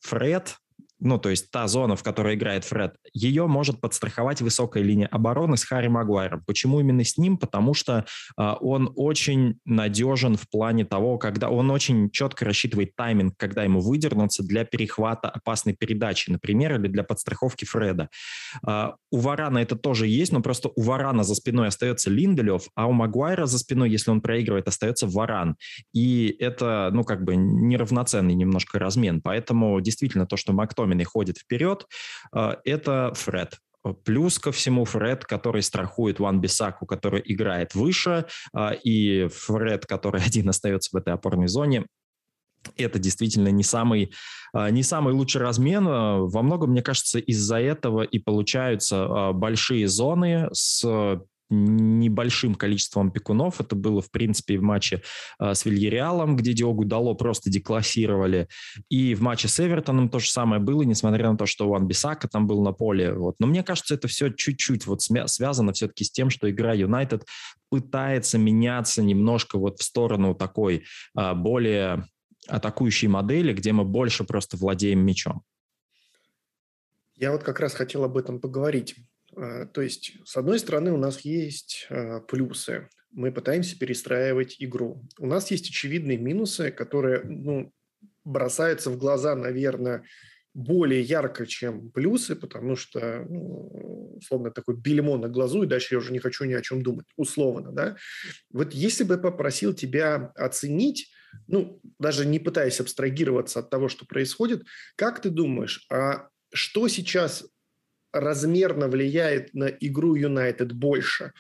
Фред, 0.00 0.56
ну, 1.00 1.18
то 1.18 1.28
есть 1.28 1.50
та 1.50 1.68
зона, 1.68 1.96
в 1.96 2.02
которой 2.02 2.34
играет 2.34 2.64
Фред, 2.64 2.96
ее 3.12 3.46
может 3.46 3.80
подстраховать 3.80 4.40
высокая 4.40 4.82
линия 4.82 5.06
обороны 5.06 5.56
с 5.56 5.64
Харри 5.64 5.88
Магуайром. 5.88 6.42
Почему 6.46 6.80
именно 6.80 7.04
с 7.04 7.16
ним? 7.16 7.38
Потому 7.38 7.74
что 7.74 8.04
э, 8.36 8.54
он 8.60 8.92
очень 8.96 9.60
надежен 9.64 10.36
в 10.36 10.48
плане 10.50 10.84
того, 10.84 11.18
когда 11.18 11.50
он 11.50 11.70
очень 11.70 12.10
четко 12.10 12.44
рассчитывает 12.44 12.96
тайминг, 12.96 13.34
когда 13.36 13.62
ему 13.62 13.80
выдернуться 13.80 14.42
для 14.42 14.64
перехвата 14.64 15.28
опасной 15.28 15.74
передачи, 15.74 16.30
например, 16.30 16.80
или 16.80 16.88
для 16.88 17.04
подстраховки 17.04 17.64
Фреда. 17.64 18.08
Э, 18.66 18.90
у 19.10 19.18
Варана 19.18 19.58
это 19.58 19.76
тоже 19.76 20.06
есть, 20.06 20.32
но 20.32 20.42
просто 20.42 20.70
у 20.75 20.82
Варана 20.82 21.23
за 21.23 21.34
спиной 21.34 21.68
остается 21.68 22.11
Линделев, 22.11 22.68
а 22.75 22.87
у 22.87 22.92
Магуайра 22.92 23.46
за 23.46 23.58
спиной, 23.58 23.90
если 23.90 24.11
он 24.11 24.20
проигрывает, 24.20 24.66
остается 24.66 25.06
Варан. 25.06 25.56
И 25.92 26.34
это, 26.40 26.90
ну, 26.92 27.04
как 27.04 27.25
бы 27.25 27.37
неравноценный 27.37 28.34
немножко 28.34 28.78
размен. 28.78 29.20
Поэтому 29.23 29.80
действительно 29.80 30.26
то, 30.26 30.37
что 30.37 30.52
Мактомин 30.52 30.88
Доминой 30.88 31.04
ходит 31.04 31.38
вперед, 31.38 31.87
э, 32.35 32.54
это 32.64 33.12
Фред. 33.14 33.59
Плюс 34.04 34.38
ко 34.38 34.52
всему 34.52 34.85
Фред, 34.85 35.25
который 35.25 35.62
страхует 35.62 36.18
Ван 36.18 36.40
Бисаку, 36.40 36.87
который 36.87 37.23
играет 37.25 37.75
выше, 37.75 38.26
э, 38.57 38.75
и 38.85 39.28
Фред, 39.28 39.87
который 39.87 40.23
один 40.26 40.49
остается 40.49 40.90
в 40.92 40.97
этой 40.97 41.12
опорной 41.12 41.49
зоне, 41.49 41.87
это 42.76 42.99
действительно 42.99 43.49
не 43.49 43.62
самый, 43.62 44.12
э, 44.54 44.71
не 44.71 44.83
самый 44.83 45.14
лучший 45.14 45.40
размен. 45.40 45.85
Во 45.85 46.42
многом, 46.42 46.71
мне 46.71 46.83
кажется, 46.83 47.18
из-за 47.18 47.61
этого 47.61 48.02
и 48.02 48.18
получаются 48.18 49.33
большие 49.33 49.87
зоны 49.88 50.49
с 50.52 50.85
небольшим 51.50 52.55
количеством 52.55 53.11
пекунов. 53.11 53.61
Это 53.61 53.75
было, 53.75 54.00
в 54.02 54.11
принципе, 54.11 54.59
в 54.59 54.62
матче 54.62 55.02
э, 55.40 55.55
с 55.55 55.64
Вильяреалом, 55.64 56.37
где 56.37 56.52
Диогу 56.52 56.85
Дало 56.85 57.14
просто 57.14 57.50
деклассировали. 57.50 58.49
И 58.88 59.14
в 59.14 59.23
матче 59.23 59.49
с 59.49 59.59
Эвертоном 59.61 60.09
то 60.09 60.19
же 60.19 60.31
самое 60.31 60.61
было, 60.61 60.83
несмотря 60.83 61.31
на 61.31 61.37
то, 61.37 61.47
что 61.47 61.69
Ван 61.69 61.87
Бисака 61.87 62.28
там 62.28 62.47
был 62.47 62.62
на 62.62 62.73
поле. 62.73 63.12
Вот. 63.14 63.37
Но 63.38 63.47
мне 63.47 63.62
кажется, 63.62 63.95
это 63.95 64.09
все 64.09 64.31
чуть-чуть 64.31 64.87
вот 64.87 65.02
связано 65.02 65.73
все-таки 65.73 66.05
с 66.05 66.11
тем, 66.11 66.31
что 66.31 66.50
игра 66.50 66.75
Юнайтед 66.75 67.25
пытается 67.71 68.38
меняться 68.38 69.02
немножко 69.02 69.59
вот 69.59 69.78
в 69.78 69.83
сторону 69.83 70.35
такой 70.35 70.85
э, 71.17 71.35
более 71.35 72.05
атакующей 72.47 73.09
модели, 73.09 73.52
где 73.52 73.73
мы 73.73 73.85
больше 73.85 74.25
просто 74.25 74.57
владеем 74.57 75.00
мячом. 75.00 75.43
Я 77.17 77.33
вот 77.33 77.43
как 77.43 77.61
раз 77.61 77.75
хотел 77.75 78.05
об 78.05 78.17
этом 78.17 78.40
поговорить. 78.40 78.97
А, 79.38 79.66
то 79.66 79.83
есть, 79.83 80.12
с 80.25 80.37
одной 80.37 80.59
стороны, 80.59 80.92
у 80.92 80.97
нас 80.97 81.21
есть 81.21 81.87
а, 81.90 82.21
плюсы. 82.21 82.88
мы 83.11 83.33
пытаемся 83.33 83.78
перестраивать 83.78 84.57
игру. 84.59 85.02
У 85.18 85.26
нас 85.26 85.50
есть 85.50 85.71
очевидные 85.71 86.18
минусы, 86.18 86.71
которые 86.71 87.23
ну, 87.25 87.73
бросаются 88.25 88.90
в 88.90 88.99
глаза, 88.99 89.35
наверное, 89.35 90.04
более 90.54 91.00
ярко, 91.00 91.47
чем 91.47 91.90
плюсы, 91.90 92.35
потому 92.35 92.75
что, 92.75 93.25
ну, 93.28 94.16
условно, 94.16 94.50
такой 94.50 94.76
бельмо 94.76 95.16
на 95.16 95.28
глазу, 95.28 95.62
и 95.62 95.66
дальше 95.66 95.95
я 95.95 95.99
уже 95.99 96.12
не 96.12 96.18
хочу 96.18 96.45
ни 96.45 96.52
о 96.52 96.62
чем 96.62 96.83
думать, 96.83 97.07
условно, 97.16 97.71
да. 97.71 97.97
Вот 98.50 98.75
если 98.75 99.04
бы 99.04 99.18
попросил 99.18 99.73
тебя 99.73 100.33
оценить, 100.35 101.12
ну, 101.47 101.80
даже 101.99 102.26
не 102.26 102.40
пытаясь 102.40 102.80
абстрагироваться 102.80 103.61
от 103.61 103.71
того, 103.71 103.88
что 103.88 104.04
происходит, 104.04 104.64
как 104.97 105.23
ты 105.23 105.30
думаешь, 105.30 105.87
а 105.90 106.28
что 106.52 106.88
сейчас 106.88 107.45
размерно 108.20 108.88
влияет 108.88 109.54
на 109.54 109.66
игру 109.66 110.14
Юнайтед 110.14 110.72
больше? 110.72 111.32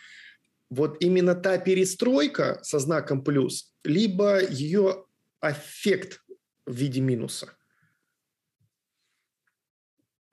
Вот 0.70 0.96
именно 1.00 1.34
та 1.34 1.58
перестройка 1.58 2.58
со 2.62 2.78
знаком 2.78 3.22
плюс, 3.22 3.72
либо 3.84 4.42
ее 4.42 5.04
эффект 5.42 6.20
в 6.66 6.74
виде 6.74 7.00
минуса? 7.00 7.48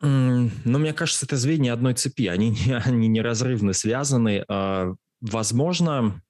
Ну, 0.01 0.49
мне 0.65 0.93
кажется, 0.93 1.25
это 1.25 1.37
звенья 1.37 1.73
одной 1.73 1.93
цепи. 1.93 2.27
Они, 2.27 2.55
они 2.85 3.07
неразрывно 3.07 3.73
связаны. 3.73 4.43
А, 4.47 4.93
возможно, 5.21 6.21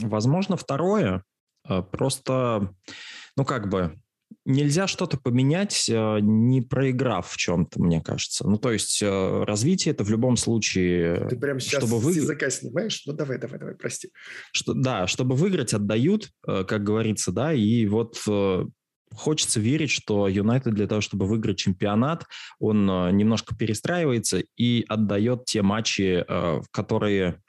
возможно, 0.00 0.56
второе. 0.56 1.24
А, 1.64 1.82
просто, 1.82 2.74
ну, 3.36 3.44
как 3.44 3.68
бы, 3.68 3.98
нельзя 4.44 4.86
что-то 4.86 5.18
поменять, 5.18 5.90
а, 5.92 6.18
не 6.18 6.62
проиграв 6.62 7.28
в 7.28 7.36
чем-то, 7.36 7.80
мне 7.82 8.00
кажется. 8.00 8.48
Ну, 8.48 8.58
то 8.58 8.72
есть 8.72 9.02
развитие 9.02 9.92
это 9.92 10.04
в 10.04 10.10
любом 10.10 10.36
случае... 10.36 11.28
Ты 11.28 11.36
прямо 11.36 11.60
сейчас 11.60 11.82
чтобы 11.82 11.98
вы... 11.98 12.12
с 12.12 12.16
языка 12.16 12.50
снимаешь? 12.50 13.02
Ну, 13.06 13.12
давай, 13.12 13.38
давай, 13.38 13.58
давай, 13.58 13.74
прости. 13.74 14.10
Что, 14.52 14.74
да, 14.74 15.06
чтобы 15.06 15.36
выиграть, 15.36 15.74
отдают, 15.74 16.30
как 16.42 16.82
говорится, 16.82 17.32
да, 17.32 17.52
и 17.52 17.86
вот 17.86 18.16
хочется 19.14 19.60
верить, 19.60 19.90
что 19.90 20.28
Юнайтед 20.28 20.74
для 20.74 20.86
того, 20.86 21.00
чтобы 21.00 21.26
выиграть 21.26 21.58
чемпионат, 21.58 22.26
он 22.58 22.88
э, 22.88 23.10
немножко 23.12 23.54
перестраивается 23.56 24.42
и 24.56 24.84
отдает 24.88 25.46
те 25.46 25.62
матчи, 25.62 26.24
э, 26.26 26.60
которые, 26.70 27.42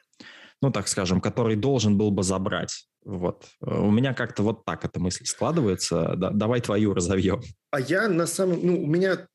ну 0.62 0.72
так 0.72 0.88
скажем, 0.88 1.22
которые 1.22 1.58
должен 1.58 1.98
был 1.98 2.12
бы 2.12 2.24
забрать. 2.24 2.88
Вот. 3.04 3.48
Э, 3.62 3.80
у 3.80 3.92
меня 3.92 4.14
как-то 4.14 4.44
вот 4.44 4.66
так 4.66 4.86
эта 4.86 5.00
мысль 5.00 5.26
складывается. 5.26 6.16
Да, 6.16 6.30
давай 6.30 6.62
твою 6.62 6.94
разовьем. 6.94 7.42
А 7.72 7.80
я 7.80 8.08
на 8.08 8.28
самом... 8.28 8.60
Ну, 8.66 8.84
у 8.84 8.86
меня... 8.86 9.28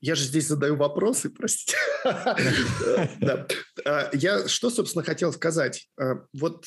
Я 0.00 0.14
же 0.14 0.24
здесь 0.24 0.46
задаю 0.46 0.76
вопросы, 0.76 1.30
простите. 1.30 1.76
Да. 3.20 3.46
А, 3.84 4.10
я 4.14 4.48
что, 4.48 4.70
собственно, 4.70 5.04
хотел 5.04 5.32
сказать? 5.32 5.88
А, 6.00 6.24
вот 6.32 6.66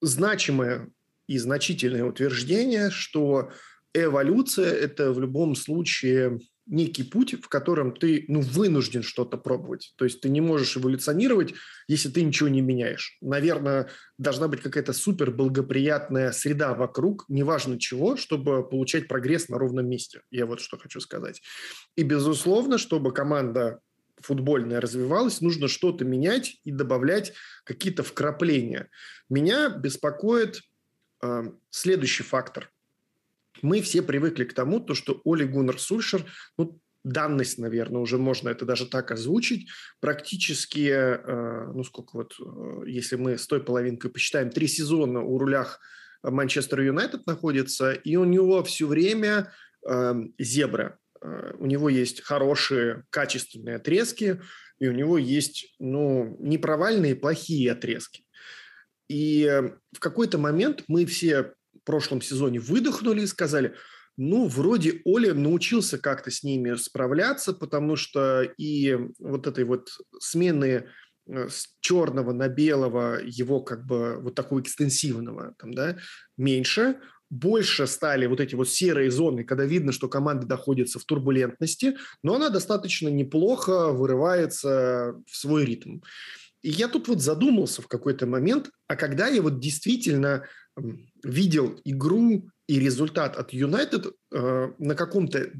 значимое 0.00 0.90
и 1.26 1.38
значительное 1.38 2.04
утверждение, 2.04 2.90
что 2.90 3.50
эволюция– 3.92 4.72
это 4.72 5.12
в 5.12 5.20
любом 5.20 5.54
случае 5.54 6.40
некий 6.66 7.02
путь, 7.02 7.34
в 7.34 7.48
котором 7.48 7.94
ты 7.94 8.24
ну, 8.28 8.40
вынужден 8.40 9.02
что-то 9.02 9.36
пробовать. 9.36 9.92
То 9.96 10.04
есть 10.04 10.20
ты 10.20 10.28
не 10.28 10.40
можешь 10.40 10.76
эволюционировать, 10.76 11.54
если 11.88 12.08
ты 12.08 12.22
ничего 12.22 12.48
не 12.48 12.62
меняешь. 12.62 13.18
Наверное, 13.20 13.90
должна 14.18 14.48
быть 14.48 14.62
какая-то 14.62 14.92
супер 14.92 15.30
благоприятная 15.30 16.32
среда 16.32 16.74
вокруг, 16.74 17.24
неважно 17.28 17.78
чего, 17.78 18.16
чтобы 18.16 18.66
получать 18.68 19.08
прогресс 19.08 19.48
на 19.48 19.58
ровном 19.58 19.88
месте. 19.88 20.22
Я 20.30 20.46
вот 20.46 20.60
что 20.60 20.78
хочу 20.78 21.00
сказать. 21.00 21.42
И, 21.96 22.02
безусловно, 22.02 22.78
чтобы 22.78 23.12
команда 23.12 23.80
футбольная 24.20 24.80
развивалась, 24.80 25.40
нужно 25.40 25.68
что-то 25.68 26.04
менять 26.04 26.60
и 26.64 26.70
добавлять 26.70 27.34
какие-то 27.64 28.02
вкрапления. 28.02 28.88
Меня 29.28 29.68
беспокоит 29.68 30.62
следующий 31.70 32.22
фактор. 32.22 32.70
Мы 33.64 33.80
все 33.80 34.02
привыкли 34.02 34.44
к 34.44 34.52
тому, 34.52 34.78
то, 34.78 34.92
что 34.92 35.22
Оли 35.24 35.44
Гуннер 35.44 35.80
Сульшер, 35.80 36.26
ну, 36.58 36.78
данность, 37.02 37.56
наверное, 37.56 38.02
уже 38.02 38.18
можно 38.18 38.50
это 38.50 38.66
даже 38.66 38.84
так 38.84 39.10
озвучить, 39.10 39.70
практически, 40.00 40.90
э, 40.90 41.72
ну, 41.72 41.82
сколько 41.82 42.18
вот, 42.18 42.34
э, 42.38 42.82
если 42.86 43.16
мы 43.16 43.38
с 43.38 43.46
той 43.46 43.64
половинкой 43.64 44.10
посчитаем, 44.10 44.50
три 44.50 44.66
сезона 44.66 45.22
у 45.22 45.38
рулях 45.38 45.80
Манчестер 46.22 46.82
Юнайтед 46.82 47.26
находится, 47.26 47.92
и 47.92 48.16
у 48.16 48.24
него 48.24 48.62
все 48.64 48.86
время 48.86 49.50
э, 49.88 50.14
зебра. 50.38 50.98
У 51.58 51.64
него 51.64 51.88
есть 51.88 52.20
хорошие, 52.20 53.04
качественные 53.08 53.76
отрезки, 53.76 54.42
и 54.78 54.88
у 54.88 54.92
него 54.92 55.16
есть, 55.16 55.74
ну, 55.78 56.36
не 56.38 56.58
провальные, 56.58 57.16
плохие 57.16 57.72
отрезки. 57.72 58.26
И 59.08 59.50
в 59.92 60.00
какой-то 60.00 60.36
момент 60.36 60.84
мы 60.86 61.06
все 61.06 61.54
прошлом 61.84 62.20
сезоне 62.20 62.60
выдохнули 62.60 63.22
и 63.22 63.26
сказали, 63.26 63.74
ну, 64.16 64.46
вроде 64.46 65.00
Оля 65.04 65.34
научился 65.34 65.98
как-то 65.98 66.30
с 66.30 66.42
ними 66.42 66.74
справляться, 66.76 67.52
потому 67.52 67.96
что 67.96 68.42
и 68.42 68.96
вот 69.18 69.46
этой 69.46 69.64
вот 69.64 69.88
смены 70.20 70.86
э, 71.26 71.48
с 71.48 71.74
черного 71.80 72.32
на 72.32 72.48
белого, 72.48 73.18
его 73.24 73.60
как 73.60 73.86
бы 73.86 74.18
вот 74.20 74.34
такого 74.34 74.60
экстенсивного, 74.60 75.54
там, 75.58 75.74
да, 75.74 75.96
меньше, 76.36 77.00
больше 77.30 77.88
стали 77.88 78.26
вот 78.26 78.40
эти 78.40 78.54
вот 78.54 78.68
серые 78.68 79.10
зоны, 79.10 79.42
когда 79.42 79.64
видно, 79.64 79.90
что 79.90 80.08
команда 80.08 80.46
находится 80.46 81.00
в 81.00 81.04
турбулентности, 81.04 81.96
но 82.22 82.36
она 82.36 82.50
достаточно 82.50 83.08
неплохо 83.08 83.90
вырывается 83.90 85.14
в 85.26 85.36
свой 85.36 85.64
ритм. 85.64 85.98
И 86.62 86.70
я 86.70 86.88
тут 86.88 87.08
вот 87.08 87.20
задумался 87.20 87.82
в 87.82 87.88
какой-то 87.88 88.26
момент, 88.26 88.70
а 88.86 88.96
когда 88.96 89.28
я 89.28 89.42
вот 89.42 89.58
действительно 89.58 90.46
видел 91.22 91.80
игру 91.84 92.48
и 92.66 92.78
результат 92.80 93.36
от 93.36 93.52
Юнайтед 93.52 94.06
э, 94.32 94.72
на 94.78 94.94
каком-то 94.94 95.50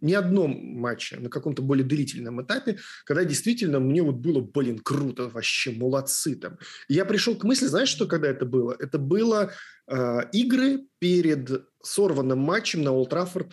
не 0.00 0.14
одном 0.14 0.52
матче, 0.78 1.18
на 1.18 1.28
каком-то 1.28 1.62
более 1.62 1.84
длительном 1.84 2.42
этапе, 2.42 2.78
когда 3.04 3.24
действительно 3.24 3.80
мне 3.80 4.02
вот 4.02 4.16
было, 4.16 4.40
блин, 4.40 4.78
круто, 4.78 5.28
вообще 5.28 5.72
молодцы 5.72 6.36
там. 6.36 6.58
И 6.88 6.94
я 6.94 7.04
пришел 7.04 7.36
к 7.36 7.44
мысли, 7.44 7.66
знаешь, 7.66 7.88
что 7.88 8.06
когда 8.06 8.28
это 8.28 8.46
было? 8.46 8.74
Это 8.78 8.98
было 8.98 9.52
э, 9.86 10.20
игры 10.32 10.86
перед 10.98 11.66
сорванным 11.82 12.38
матчем 12.38 12.82
на 12.82 12.92
Олд 12.92 13.10
Траффорд, 13.10 13.52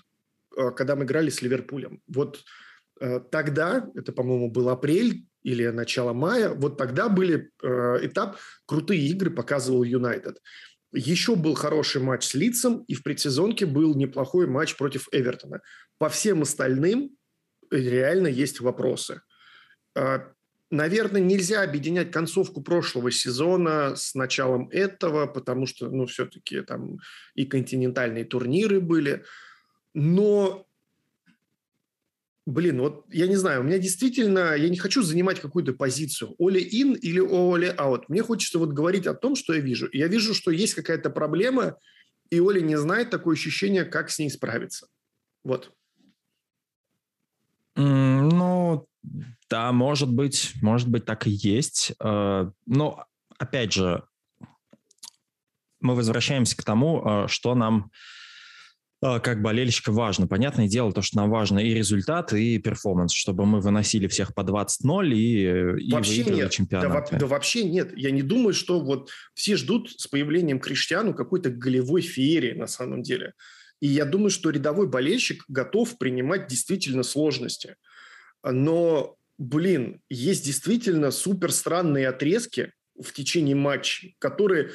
э, 0.58 0.72
когда 0.72 0.96
мы 0.96 1.04
играли 1.04 1.30
с 1.30 1.42
Ливерпулем. 1.42 2.02
Вот 2.08 2.44
э, 3.02 3.20
тогда, 3.32 3.90
это, 3.96 4.12
по-моему, 4.12 4.50
был 4.50 4.70
апрель 4.70 5.26
или 5.44 5.68
начало 5.68 6.14
мая, 6.14 6.50
вот 6.50 6.78
тогда 6.78 7.10
были 7.10 7.52
э, 7.62 7.68
этап 8.02 8.38
крутые 8.66 9.02
игры 9.08 9.30
показывал 9.30 9.84
Юнайтед. 9.84 10.42
Еще 10.94 11.36
был 11.36 11.54
хороший 11.54 12.02
матч 12.02 12.26
с 12.26 12.34
Лицем, 12.34 12.84
и 12.88 12.94
в 12.94 13.04
предсезонке 13.04 13.66
был 13.66 13.96
неплохой 13.96 14.48
матч 14.48 14.76
против 14.78 15.08
Эвертона. 15.12 15.62
По 15.98 16.10
всем 16.10 16.44
остальным 16.44 17.12
реально 17.70 18.28
есть 18.28 18.62
вопросы. 18.62 19.22
Э, 19.96 20.20
наверное, 20.72 21.22
нельзя 21.22 21.62
объединять 21.62 22.12
концовку 22.12 22.62
прошлого 22.62 23.12
сезона 23.12 23.96
с 23.96 24.16
началом 24.16 24.70
этого, 24.70 25.26
потому 25.28 25.66
что, 25.66 25.90
ну, 25.90 26.06
все-таки 26.06 26.62
там 26.62 27.00
и 27.36 27.46
континентальные 27.46 28.26
турниры 28.26 28.80
были. 28.80 29.26
Но 29.94 30.67
Блин, 32.48 32.80
вот 32.80 33.04
я 33.12 33.28
не 33.28 33.36
знаю, 33.36 33.60
у 33.60 33.64
меня 33.66 33.78
действительно, 33.78 34.56
я 34.56 34.70
не 34.70 34.78
хочу 34.78 35.02
занимать 35.02 35.42
какую-то 35.42 35.74
позицию, 35.74 36.34
оли 36.40 36.62
ин 36.62 36.94
или 36.94 37.20
оли 37.20 37.66
аут. 37.78 38.08
Мне 38.08 38.24
хочется 38.24 38.58
вот 38.58 38.70
говорить 38.70 39.06
о 39.06 39.14
том, 39.14 39.36
что 39.36 39.54
я 39.54 39.60
вижу. 39.60 39.90
Я 39.92 40.08
вижу, 40.08 40.34
что 40.34 40.50
есть 40.50 40.74
какая-то 40.74 41.10
проблема, 41.10 41.78
и 42.30 42.40
Оля 42.40 42.62
не 42.62 42.78
знает 42.78 43.10
такое 43.10 43.36
ощущение, 43.36 43.84
как 43.84 44.10
с 44.10 44.20
ней 44.20 44.30
справиться. 44.30 44.88
Вот. 45.44 45.74
Ну, 47.76 48.88
да, 49.50 49.74
может 49.74 50.10
быть, 50.10 50.54
может 50.62 50.88
быть, 50.88 51.04
так 51.04 51.28
и 51.28 51.32
есть. 51.32 51.92
Э, 52.00 52.50
но, 52.66 53.06
опять 53.38 53.74
же, 53.74 54.06
мы 55.82 55.96
возвращаемся 55.96 56.56
к 56.56 56.64
тому, 56.64 57.04
э, 57.06 57.28
что 57.28 57.56
нам 57.56 57.92
как 59.02 59.42
болельщика 59.42 59.92
важно. 59.92 60.28
Понятное 60.28 60.68
дело, 60.68 60.92
то, 60.92 61.02
что 61.02 61.18
нам 61.18 61.30
важно 61.30 61.60
и 61.60 61.74
результат, 61.74 62.34
и 62.34 62.58
перформанс, 62.58 63.14
чтобы 63.14 63.46
мы 63.46 63.62
выносили 63.62 64.08
всех 64.08 64.34
по 64.34 64.42
20-0 64.42 65.10
и, 65.14 65.88
и 65.88 65.92
вообще 65.92 66.24
нет. 66.24 66.52
чемпионат. 66.52 67.10
Да, 67.12 67.18
да 67.20 67.28
вообще 67.28 67.64
нет. 67.64 67.96
Я 67.96 68.10
не 68.10 68.24
думаю, 68.24 68.54
что 68.54 68.80
вот 68.80 69.10
все 69.36 69.56
ждут 69.56 69.92
с 69.92 70.08
появлением 70.08 70.60
Криштиану 70.60 71.14
какой-то 71.14 71.52
голевой 71.52 72.02
феерии 72.02 72.54
на 72.54 72.68
самом 72.68 73.04
деле. 73.04 73.34
И 73.80 73.88
я 73.88 74.06
думаю, 74.06 74.32
что 74.32 74.50
рядовой 74.50 74.88
болельщик 74.88 75.44
готов 75.48 76.00
принимать 76.00 76.48
действительно 76.48 77.04
сложности. 77.04 77.76
Но, 78.44 79.16
блин, 79.38 80.02
есть 80.10 80.44
действительно 80.44 81.12
супер 81.12 81.52
странные 81.52 82.08
отрезки 82.08 82.72
в 83.00 83.14
течение 83.14 83.56
матча, 83.56 84.08
которые 84.18 84.72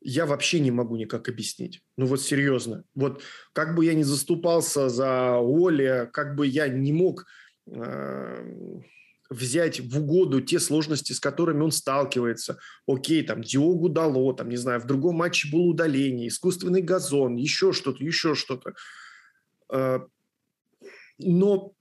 я 0.00 0.26
вообще 0.26 0.60
не 0.60 0.70
могу 0.70 0.96
никак 0.96 1.28
объяснить. 1.28 1.82
Ну 1.96 2.06
вот 2.06 2.20
серьезно. 2.20 2.84
Вот 2.94 3.22
как 3.52 3.74
бы 3.74 3.84
я 3.84 3.94
ни 3.94 4.02
заступался 4.02 4.88
за 4.88 5.36
Оля, 5.38 6.08
как 6.12 6.36
бы 6.36 6.46
я 6.46 6.68
не 6.68 6.92
мог 6.92 7.26
э, 7.66 8.80
взять 9.30 9.80
в 9.80 9.98
угоду 9.98 10.40
те 10.40 10.60
сложности, 10.60 11.12
с 11.12 11.20
которыми 11.20 11.62
он 11.62 11.72
сталкивается. 11.72 12.58
Окей, 12.86 13.22
там 13.22 13.42
Диогу 13.42 13.88
дало, 13.88 14.32
там, 14.32 14.48
не 14.48 14.56
знаю, 14.56 14.80
в 14.80 14.86
другом 14.86 15.16
матче 15.16 15.50
было 15.50 15.62
удаление, 15.62 16.28
искусственный 16.28 16.82
газон, 16.82 17.36
еще 17.36 17.72
что-то, 17.72 18.04
еще 18.04 18.34
что-то. 18.34 18.74
Э, 19.72 20.00
но 21.18 21.72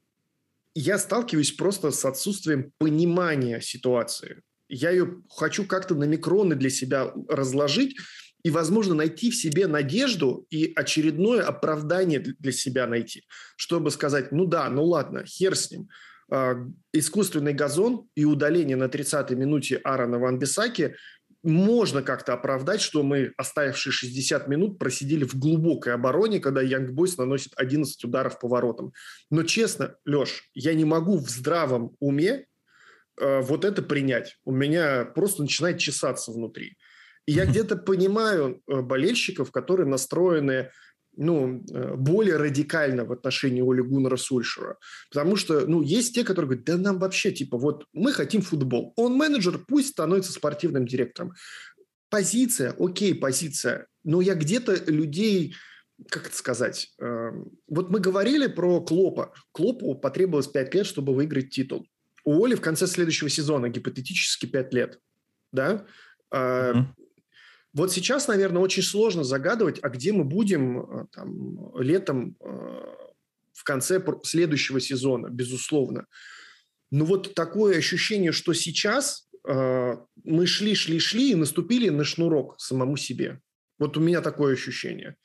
я 0.73 0.97
сталкиваюсь 0.97 1.51
просто 1.51 1.91
с 1.91 2.03
отсутствием 2.05 2.71
понимания 2.77 3.61
ситуации. 3.61 4.41
Я 4.67 4.91
ее 4.91 5.21
хочу 5.29 5.65
как-то 5.65 5.95
на 5.95 6.05
микроны 6.05 6.55
для 6.55 6.69
себя 6.69 7.13
разложить 7.29 7.97
и, 8.43 8.51
возможно, 8.51 8.93
найти 8.93 9.31
в 9.31 9.35
себе 9.35 9.67
надежду 9.67 10.45
и 10.49 10.71
очередное 10.75 11.43
оправдание 11.43 12.19
для 12.19 12.51
себя 12.51 12.85
найти, 12.87 13.23
чтобы 13.55 13.91
сказать, 13.91 14.31
ну 14.31 14.45
да, 14.45 14.69
ну 14.69 14.83
ладно, 14.83 15.25
хер 15.25 15.55
с 15.55 15.71
ним. 15.71 15.89
А, 16.31 16.55
искусственный 16.93 17.53
газон 17.53 18.07
и 18.15 18.25
удаление 18.25 18.75
на 18.75 18.85
30-й 18.85 19.35
минуте 19.35 19.77
Аарона 19.77 20.19
Ван 20.19 20.39
Бисаки 20.39 20.95
можно 21.45 22.01
как-то 22.01 22.33
оправдать, 22.33 22.81
что 22.81 23.03
мы, 23.03 23.31
оставившие 23.37 23.93
60 23.93 24.47
минут, 24.47 24.79
просидели 24.79 25.23
в 25.23 25.35
глубокой 25.35 25.93
обороне, 25.93 26.39
когда 26.39 26.61
Янг 26.61 26.91
Бойс 26.91 27.17
наносит 27.17 27.53
11 27.55 28.03
ударов 28.03 28.39
по 28.39 28.47
воротам. 28.47 28.93
Но 29.29 29.43
честно, 29.43 29.95
Леш, 30.05 30.49
я 30.55 30.73
не 30.73 30.85
могу 30.85 31.19
в 31.19 31.29
здравом 31.29 31.95
уме 31.99 32.45
вот 33.17 33.63
это 33.65 33.81
принять. 33.81 34.37
У 34.43 34.51
меня 34.51 35.05
просто 35.05 35.41
начинает 35.41 35.79
чесаться 35.79 36.31
внутри. 36.31 36.77
И 37.25 37.31
я 37.31 37.45
где-то 37.45 37.75
понимаю 37.75 38.61
э, 38.67 38.81
болельщиков, 38.81 39.51
которые 39.51 39.87
настроены 39.87 40.71
ну, 41.17 41.63
э, 41.71 41.95
более 41.95 42.37
радикально 42.37 43.05
в 43.05 43.11
отношении 43.11 43.61
Оли 43.61 43.81
Гуннера 43.81 44.17
Сульшера. 44.17 44.77
Потому 45.09 45.35
что, 45.35 45.65
ну, 45.65 45.81
есть 45.81 46.13
те, 46.13 46.23
которые 46.23 46.49
говорят, 46.49 46.65
да 46.65 46.77
нам 46.77 46.99
вообще, 46.99 47.31
типа, 47.31 47.57
вот 47.57 47.85
мы 47.93 48.11
хотим 48.11 48.41
футбол. 48.41 48.93
Он 48.95 49.13
менеджер, 49.13 49.59
пусть 49.67 49.89
становится 49.89 50.31
спортивным 50.31 50.85
директором. 50.85 51.33
Позиция, 52.09 52.75
окей, 52.77 53.15
позиция. 53.15 53.87
Но 54.03 54.21
я 54.21 54.35
где-то 54.35 54.75
людей, 54.91 55.55
как 56.09 56.27
это 56.27 56.35
сказать, 56.35 56.93
э, 56.99 57.31
вот 57.67 57.89
мы 57.89 57.99
говорили 57.99 58.47
про 58.47 58.81
Клопа. 58.81 59.33
Клопу 59.51 59.95
потребовалось 59.95 60.47
5 60.47 60.75
лет, 60.75 60.85
чтобы 60.85 61.15
выиграть 61.15 61.49
титул. 61.49 61.87
У 62.25 62.43
Оли 62.43 62.55
в 62.55 62.61
конце 62.61 62.87
следующего 62.87 63.29
сезона 63.29 63.69
гипотетически 63.69 64.45
5 64.45 64.73
лет. 64.73 64.99
Да? 65.51 65.85
Mm-hmm. 66.33 66.85
Вот 67.75 67.91
сейчас, 67.91 68.27
наверное, 68.27 68.61
очень 68.61 68.83
сложно 68.83 69.25
загадывать, 69.25 69.79
а 69.81 69.89
где 69.89 70.13
мы 70.13 70.23
будем 70.23 70.79
э, 70.79 71.05
там, 71.11 71.77
летом 71.77 72.37
э, 72.39 72.45
в 73.53 73.63
конце 73.65 74.01
следующего 74.23 74.79
сезона, 74.79 75.27
безусловно. 75.27 76.05
Но 76.89 77.03
вот 77.03 77.33
такое 77.35 77.77
ощущение, 77.77 78.31
что 78.31 78.53
сейчас 78.53 79.27
э, 79.45 79.97
мы 80.23 80.47
шли, 80.47 80.73
шли, 80.73 80.99
шли 80.99 81.31
и 81.31 81.35
наступили 81.35 81.89
на 81.89 82.05
шнурок 82.05 82.55
самому 82.59 82.95
себе. 82.95 83.41
Вот 83.77 83.97
у 83.97 83.99
меня 83.99 84.21
такое 84.21 84.53
ощущение. 84.53 85.17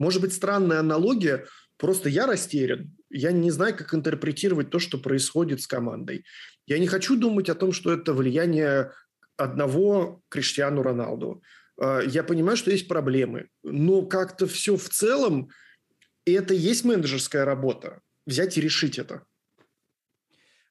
Может 0.00 0.22
быть, 0.22 0.32
странная 0.32 0.80
аналогия, 0.80 1.46
просто 1.82 2.08
я 2.08 2.26
растерян. 2.26 2.96
Я 3.10 3.32
не 3.32 3.50
знаю, 3.50 3.76
как 3.76 3.92
интерпретировать 3.92 4.70
то, 4.70 4.78
что 4.78 4.98
происходит 4.98 5.60
с 5.60 5.66
командой. 5.66 6.24
Я 6.66 6.78
не 6.78 6.86
хочу 6.86 7.18
думать 7.18 7.50
о 7.50 7.56
том, 7.56 7.72
что 7.72 7.92
это 7.92 8.14
влияние 8.14 8.92
одного 9.36 10.22
Криштиану 10.28 10.82
Роналду. 10.82 11.42
А, 11.80 12.00
я 12.00 12.22
понимаю, 12.22 12.56
что 12.56 12.70
есть 12.70 12.86
проблемы, 12.86 13.48
но 13.64 14.02
как-то 14.02 14.46
все 14.46 14.76
в 14.76 14.88
целом, 14.88 15.48
это 16.24 16.54
есть 16.54 16.84
менеджерская 16.84 17.44
работа, 17.44 18.00
взять 18.26 18.56
и 18.56 18.60
решить 18.60 18.98
это. 19.00 19.24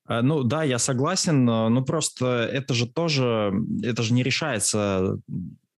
А, 0.05 0.21
ну 0.21 0.43
да, 0.43 0.63
я 0.63 0.79
согласен, 0.79 1.43
но 1.43 1.83
просто 1.83 2.49
это 2.53 2.73
же 2.73 2.87
тоже, 2.87 3.53
это 3.83 4.01
же 4.01 4.13
не 4.13 4.23
решается 4.23 5.17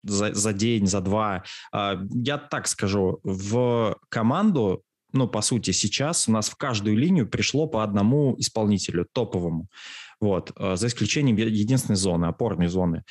за, 0.04 0.32
за 0.32 0.54
день, 0.54 0.86
за 0.86 1.02
два. 1.02 1.44
А, 1.72 2.00
я 2.12 2.38
так 2.38 2.68
скажу, 2.68 3.20
в 3.24 3.98
команду, 4.10 4.84
ну, 5.14 5.28
по 5.28 5.42
сути, 5.42 5.72
сейчас 5.72 6.28
у 6.28 6.32
нас 6.32 6.50
в 6.50 6.56
каждую 6.56 6.98
линию 6.98 7.28
пришло 7.30 7.68
по 7.68 7.84
одному 7.84 8.36
исполнителю, 8.38 9.08
топовому. 9.14 9.68
Вот, 10.20 10.52
за 10.58 10.88
исключением 10.88 11.38
единственной 11.38 11.96
зоны, 11.98 12.26
опорной 12.26 12.68
зоны. 12.68 13.04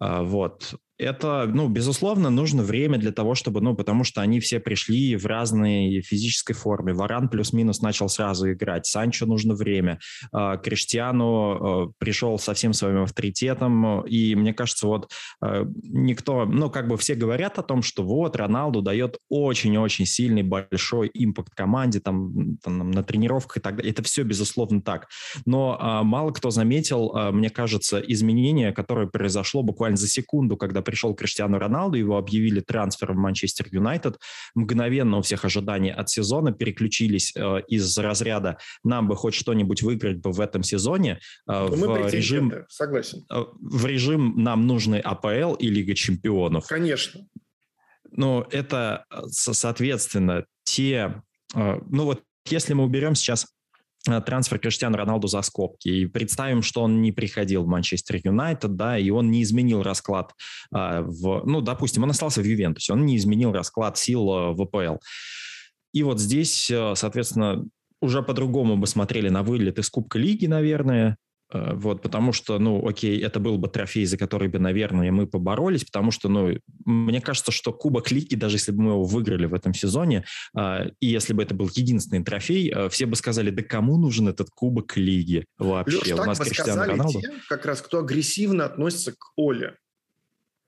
Вот 0.00 0.74
это, 1.00 1.50
ну, 1.52 1.68
безусловно, 1.68 2.30
нужно 2.30 2.62
время 2.62 2.98
для 2.98 3.10
того, 3.10 3.34
чтобы, 3.34 3.60
ну, 3.60 3.74
потому 3.74 4.04
что 4.04 4.20
они 4.20 4.38
все 4.38 4.60
пришли 4.60 5.16
в 5.16 5.26
разной 5.26 6.02
физической 6.02 6.52
форме. 6.52 6.92
Варан 6.92 7.28
плюс-минус 7.28 7.80
начал 7.80 8.08
сразу 8.08 8.52
играть. 8.52 8.86
Санчо 8.86 9.26
нужно 9.26 9.54
время. 9.54 9.98
А, 10.32 10.58
Криштиану 10.58 11.26
а, 11.26 11.92
пришел 11.98 12.38
со 12.38 12.52
всем 12.52 12.74
своим 12.74 13.02
авторитетом. 13.02 14.02
И 14.02 14.34
мне 14.34 14.52
кажется, 14.52 14.86
вот 14.86 15.10
а, 15.40 15.66
никто, 15.82 16.44
ну, 16.44 16.70
как 16.70 16.86
бы 16.86 16.98
все 16.98 17.14
говорят 17.14 17.58
о 17.58 17.62
том, 17.62 17.82
что 17.82 18.02
вот 18.02 18.36
Роналду 18.36 18.82
дает 18.82 19.18
очень-очень 19.30 20.04
сильный 20.04 20.42
большой 20.42 21.10
импакт 21.14 21.54
команде, 21.54 22.00
там, 22.00 22.58
там 22.62 22.90
на 22.90 23.02
тренировках 23.02 23.56
и 23.56 23.60
так 23.60 23.76
далее. 23.76 23.90
Это 23.90 24.02
все, 24.02 24.22
безусловно, 24.22 24.82
так. 24.82 25.08
Но 25.46 26.02
мало 26.04 26.30
кто 26.32 26.50
заметил, 26.50 27.12
мне 27.32 27.48
кажется, 27.48 28.00
изменение, 28.00 28.72
которое 28.72 29.06
произошло 29.06 29.62
буквально 29.62 29.96
за 29.96 30.08
секунду, 30.08 30.56
когда 30.56 30.82
пришел 30.90 31.14
Криштиану 31.14 31.58
Роналду, 31.58 31.96
его 31.96 32.18
объявили 32.18 32.58
трансфером 32.58 33.16
в 33.16 33.20
Манчестер 33.20 33.68
Юнайтед. 33.70 34.18
Мгновенно 34.56 35.18
у 35.18 35.22
всех 35.22 35.44
ожиданий 35.44 35.92
от 35.92 36.10
сезона 36.10 36.52
переключились 36.52 37.32
э, 37.36 37.60
из 37.68 37.96
разряда 37.96 38.58
«нам 38.82 39.06
бы 39.06 39.14
хоть 39.14 39.34
что-нибудь 39.34 39.82
выиграть 39.82 40.18
бы 40.18 40.32
в 40.32 40.40
этом 40.40 40.64
сезоне» 40.64 41.20
э, 41.48 41.68
ну, 41.70 41.92
в 41.92 42.12
режим... 42.12 42.52
Согласен. 42.68 43.24
Э, 43.30 43.44
в 43.60 43.86
режим 43.86 44.34
«нам 44.42 44.66
нужны 44.66 44.96
АПЛ 44.96 45.54
и 45.54 45.68
Лига 45.68 45.94
чемпионов». 45.94 46.66
Конечно. 46.66 47.20
Ну, 48.10 48.44
это, 48.50 49.04
соответственно, 49.28 50.44
те... 50.64 51.22
Э, 51.54 51.78
ну 51.88 52.04
вот 52.04 52.24
если 52.48 52.74
мы 52.74 52.82
уберем 52.82 53.14
сейчас 53.14 53.46
Э, 53.46 53.59
трансфер 54.04 54.58
Криштиану 54.58 54.96
Роналду 54.96 55.28
за 55.28 55.42
скобки. 55.42 55.88
И 55.88 56.06
представим, 56.06 56.62
что 56.62 56.82
он 56.82 57.02
не 57.02 57.12
приходил 57.12 57.64
в 57.64 57.68
Манчестер 57.68 58.20
Юнайтед, 58.22 58.74
да, 58.76 58.98
и 58.98 59.10
он 59.10 59.30
не 59.30 59.42
изменил 59.42 59.82
расклад 59.82 60.32
э, 60.74 61.02
в... 61.02 61.42
Ну, 61.44 61.60
допустим, 61.60 62.02
он 62.02 62.10
остался 62.10 62.40
в 62.40 62.44
Ювентусе, 62.44 62.92
он 62.92 63.04
не 63.04 63.16
изменил 63.16 63.52
расклад 63.52 63.98
сил 63.98 64.30
э, 64.30 64.52
в 64.54 64.62
АПЛ. 64.62 64.96
И 65.92 66.02
вот 66.02 66.20
здесь, 66.20 66.70
э, 66.70 66.94
соответственно, 66.96 67.64
уже 68.00 68.22
по-другому 68.22 68.76
бы 68.76 68.86
смотрели 68.86 69.28
на 69.28 69.42
вылет 69.42 69.78
из 69.78 69.90
Кубка 69.90 70.18
Лиги, 70.18 70.46
наверное, 70.46 71.10
Э, 71.10 71.29
вот, 71.52 72.02
потому 72.02 72.32
что, 72.32 72.58
ну, 72.58 72.86
окей, 72.86 73.20
это 73.20 73.40
был 73.40 73.58
бы 73.58 73.68
трофей, 73.68 74.06
за 74.06 74.16
который 74.16 74.48
бы, 74.48 74.58
наверное, 74.58 75.10
мы 75.10 75.26
поборолись, 75.26 75.84
потому 75.84 76.10
что, 76.10 76.28
ну, 76.28 76.56
мне 76.84 77.20
кажется, 77.20 77.52
что 77.52 77.72
Кубок 77.72 78.10
Лиги, 78.10 78.34
даже 78.34 78.56
если 78.56 78.72
бы 78.72 78.82
мы 78.82 78.90
его 78.92 79.04
выиграли 79.04 79.46
в 79.46 79.54
этом 79.54 79.74
сезоне, 79.74 80.24
э, 80.56 80.90
и 81.00 81.06
если 81.06 81.32
бы 81.32 81.42
это 81.42 81.54
был 81.54 81.70
единственный 81.74 82.22
трофей, 82.22 82.70
э, 82.70 82.88
все 82.88 83.06
бы 83.06 83.16
сказали, 83.16 83.50
да 83.50 83.62
кому 83.62 83.98
нужен 83.98 84.28
этот 84.28 84.50
Кубок 84.50 84.96
Лиги 84.96 85.44
вообще? 85.58 86.14
Леш, 86.14 86.20
У 86.20 86.24
нас 86.24 86.38
Криштиану 86.38 86.84
Роналду. 86.84 87.20
Те, 87.20 87.32
как 87.48 87.66
раз 87.66 87.82
кто 87.82 87.98
агрессивно 87.98 88.64
относится 88.64 89.12
к 89.12 89.32
Оле. 89.36 89.76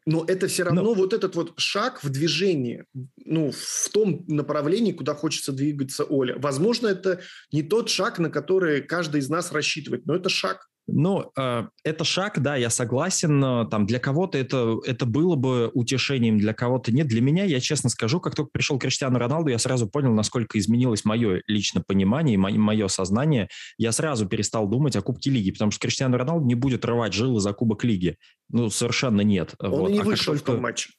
Но 0.05 0.25
это 0.27 0.49
все 0.49 0.64
равно 0.64 0.83
Но... 0.83 0.95
вот 0.95 1.12
этот 1.12 1.37
вот 1.37 1.53
шаг 1.59 2.03
в 2.03 2.11
движении, 2.11 2.85
ну, 3.25 3.53
в 3.53 3.88
том 3.92 4.25
направлении, 4.27 4.92
куда 4.92 5.14
хочется 5.14 5.53
двигаться 5.53 6.05
Оля. 6.05 6.35
Возможно, 6.38 6.88
это 6.88 7.21
не 7.53 7.62
тот 7.62 7.88
шаг, 7.88 8.18
на 8.18 8.29
который 8.29 8.83
каждый 8.83 9.21
из 9.21 9.29
нас 9.29 9.53
рассчитывает, 9.53 10.07
но 10.07 10.16
это 10.16 10.29
шаг. 10.29 10.68
Ну, 10.87 11.31
э, 11.38 11.64
это 11.85 12.05
шаг, 12.05 12.40
да, 12.40 12.57
я 12.57 12.68
согласен. 12.71 13.68
Там 13.68 13.87
для 13.87 13.99
кого-то 13.99 14.37
это, 14.37 14.79
это 14.85 15.07
было 15.07 15.37
бы 15.37 15.71
утешением, 15.75 16.38
для 16.38 16.55
кого-то 16.55 16.92
нет. 16.92 17.07
Для 17.07 17.21
меня, 17.21 17.45
я 17.45 17.61
честно 17.61 17.88
скажу, 17.88 18.21
как 18.21 18.35
только 18.35 18.51
пришел 18.53 18.79
Криштиану 18.79 19.18
Роналду, 19.18 19.51
я 19.51 19.59
сразу 19.59 19.88
понял, 19.88 20.12
насколько 20.12 20.59
изменилось 20.59 21.05
мое 21.05 21.42
личное 21.47 21.85
понимание 21.87 22.35
и 22.35 22.38
мое, 22.38 22.59
мое 22.59 22.88
сознание. 22.88 23.49
Я 23.79 23.92
сразу 23.92 24.27
перестал 24.27 24.68
думать 24.68 24.97
о 24.97 25.03
Кубке 25.03 25.31
Лиги, 25.31 25.53
потому 25.53 25.71
что 25.71 25.81
Криштиану 25.81 26.16
Роналду 26.16 26.47
не 26.47 26.55
будет 26.55 26.85
рвать 26.85 27.12
жилы 27.12 27.40
за 27.40 27.53
Кубок 27.53 27.85
Лиги. 27.85 28.16
Ну, 28.51 28.68
совершенно 28.71 29.21
нет. 29.21 29.55
Он 29.59 29.71
вот. 29.71 29.90
не 29.90 30.01
а 30.01 30.03
вышел 30.03 30.35
только... 30.35 30.53
в 30.53 30.55
том 30.55 30.62
матче. 30.62 30.90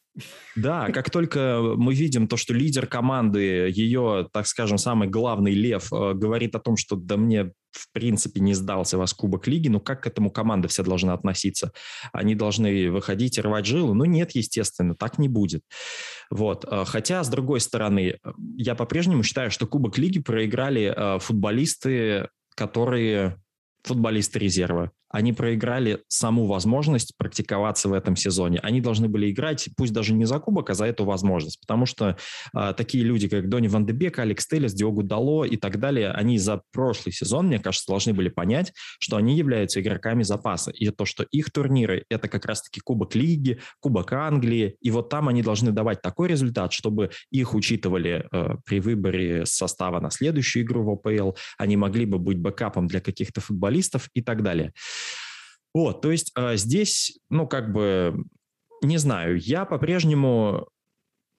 Да, 0.56 0.90
как 0.92 1.10
только 1.10 1.60
мы 1.76 1.96
видим 1.96 2.28
то, 2.28 2.38
что 2.38 2.54
лидер 2.54 2.86
команды, 2.86 3.72
ее, 3.74 4.28
так 4.32 4.46
скажем, 4.46 4.78
самый 4.78 5.08
главный 5.08 5.54
лев, 5.54 5.92
э, 5.92 6.14
говорит 6.14 6.56
о 6.56 6.60
том, 6.60 6.78
что 6.78 6.96
да 6.96 7.18
мне 7.18 7.52
в 7.72 7.92
принципе 7.92 8.40
не 8.40 8.54
сдался 8.54 9.00
вас 9.00 9.14
Кубок 9.14 9.48
Лиги, 9.48 9.68
ну 9.68 9.80
как 9.80 10.04
к 10.04 10.08
этому 10.08 10.30
команда 10.30 10.68
вся 10.68 10.84
должна 10.84 11.14
относиться? 11.14 11.72
Они 12.12 12.36
должны 12.36 12.92
выходить 12.92 13.40
и 13.40 13.42
рвать 13.42 13.66
жилы? 13.66 13.96
Ну 13.96 14.06
нет, 14.06 14.32
естественно, 14.36 14.94
так 14.94 15.18
не 15.18 15.28
будет. 15.28 15.64
Вот. 16.30 16.66
Э, 16.70 16.84
хотя, 16.86 17.24
с 17.24 17.30
другой 17.30 17.60
стороны, 17.60 18.20
я 18.56 18.76
по-прежнему 18.76 19.24
считаю, 19.24 19.50
что 19.50 19.66
Кубок 19.66 19.98
Лиги 19.98 20.20
проиграли 20.20 20.94
э, 20.96 21.20
футболисты, 21.20 22.30
которые 22.56 23.42
футболисты 23.84 24.40
резерва. 24.40 24.92
Они 25.14 25.32
проиграли 25.32 26.00
саму 26.08 26.48
возможность 26.48 27.14
практиковаться 27.18 27.88
в 27.88 27.94
этом 27.94 28.16
сезоне. 28.16 28.60
Они 28.64 28.82
должны 28.82 29.08
были 29.08 29.30
играть, 29.32 29.70
пусть 29.78 29.94
даже 29.94 30.14
не 30.14 30.26
за 30.26 30.40
кубок, 30.40 30.72
а 30.72 30.74
за 30.74 30.86
эту 30.86 31.06
возможность, 31.06 31.62
потому 31.62 31.86
что 31.86 32.18
э, 32.54 32.74
такие 32.76 33.04
люди, 33.04 33.30
как 33.30 33.48
Дони 33.48 33.68
Ван 33.68 33.86
де 33.86 33.94
Бек, 33.94 34.18
Алекс 34.18 34.48
Телес, 34.48 34.74
Диогу 34.74 35.04
Дало 35.04 35.46
и 35.46 35.56
так 35.56 35.80
далее, 35.80 36.10
они 36.12 36.40
за 36.40 36.64
прошлый 36.72 37.14
сезон, 37.14 37.48
мне 37.48 37.60
кажется, 37.60 37.86
должны 37.88 38.14
были 38.14 38.30
понять, 38.30 38.74
что 39.00 39.18
они 39.18 39.38
являются 39.38 39.80
игроками 39.82 40.24
запаса, 40.24 40.72
и 40.72 40.90
то, 40.90 41.06
что 41.06 41.26
их 41.32 41.52
турниры– 41.52 42.06
это 42.10 42.28
как 42.28 42.46
раз-таки 42.46 42.82
Кубок 42.82 43.14
Лиги, 43.14 43.60
Кубок 43.82 44.12
Англии, 44.14 44.78
и 44.82 44.90
вот 44.90 45.10
там 45.10 45.30
они 45.30 45.44
должны 45.44 45.72
давать 45.72 46.02
такой 46.02 46.28
результат, 46.28 46.74
чтобы 46.74 47.12
их 47.30 47.54
учитывали 47.54 48.28
э, 48.32 48.56
при 48.66 48.80
выборе 48.80 49.46
состава 49.46 50.00
на 50.00 50.10
следующую 50.10 50.64
игру 50.64 50.84
в 50.84 50.90
ОПЛ, 50.90 51.38
они 51.60 51.78
могли 51.78 52.06
бы 52.06 52.18
быть 52.18 52.40
бэкапом 52.40 52.88
для 52.88 53.00
каких-то 53.00 53.42
футболистов 53.42 54.10
и 54.16 54.22
так 54.24 54.42
далее. 54.42 54.74
Вот, 55.74 56.02
то 56.02 56.12
есть 56.12 56.32
э, 56.36 56.56
здесь, 56.56 57.20
ну, 57.30 57.48
как 57.48 57.72
бы, 57.72 58.16
не 58.82 58.98
знаю, 58.98 59.38
я 59.38 59.66
по-прежнему 59.66 60.68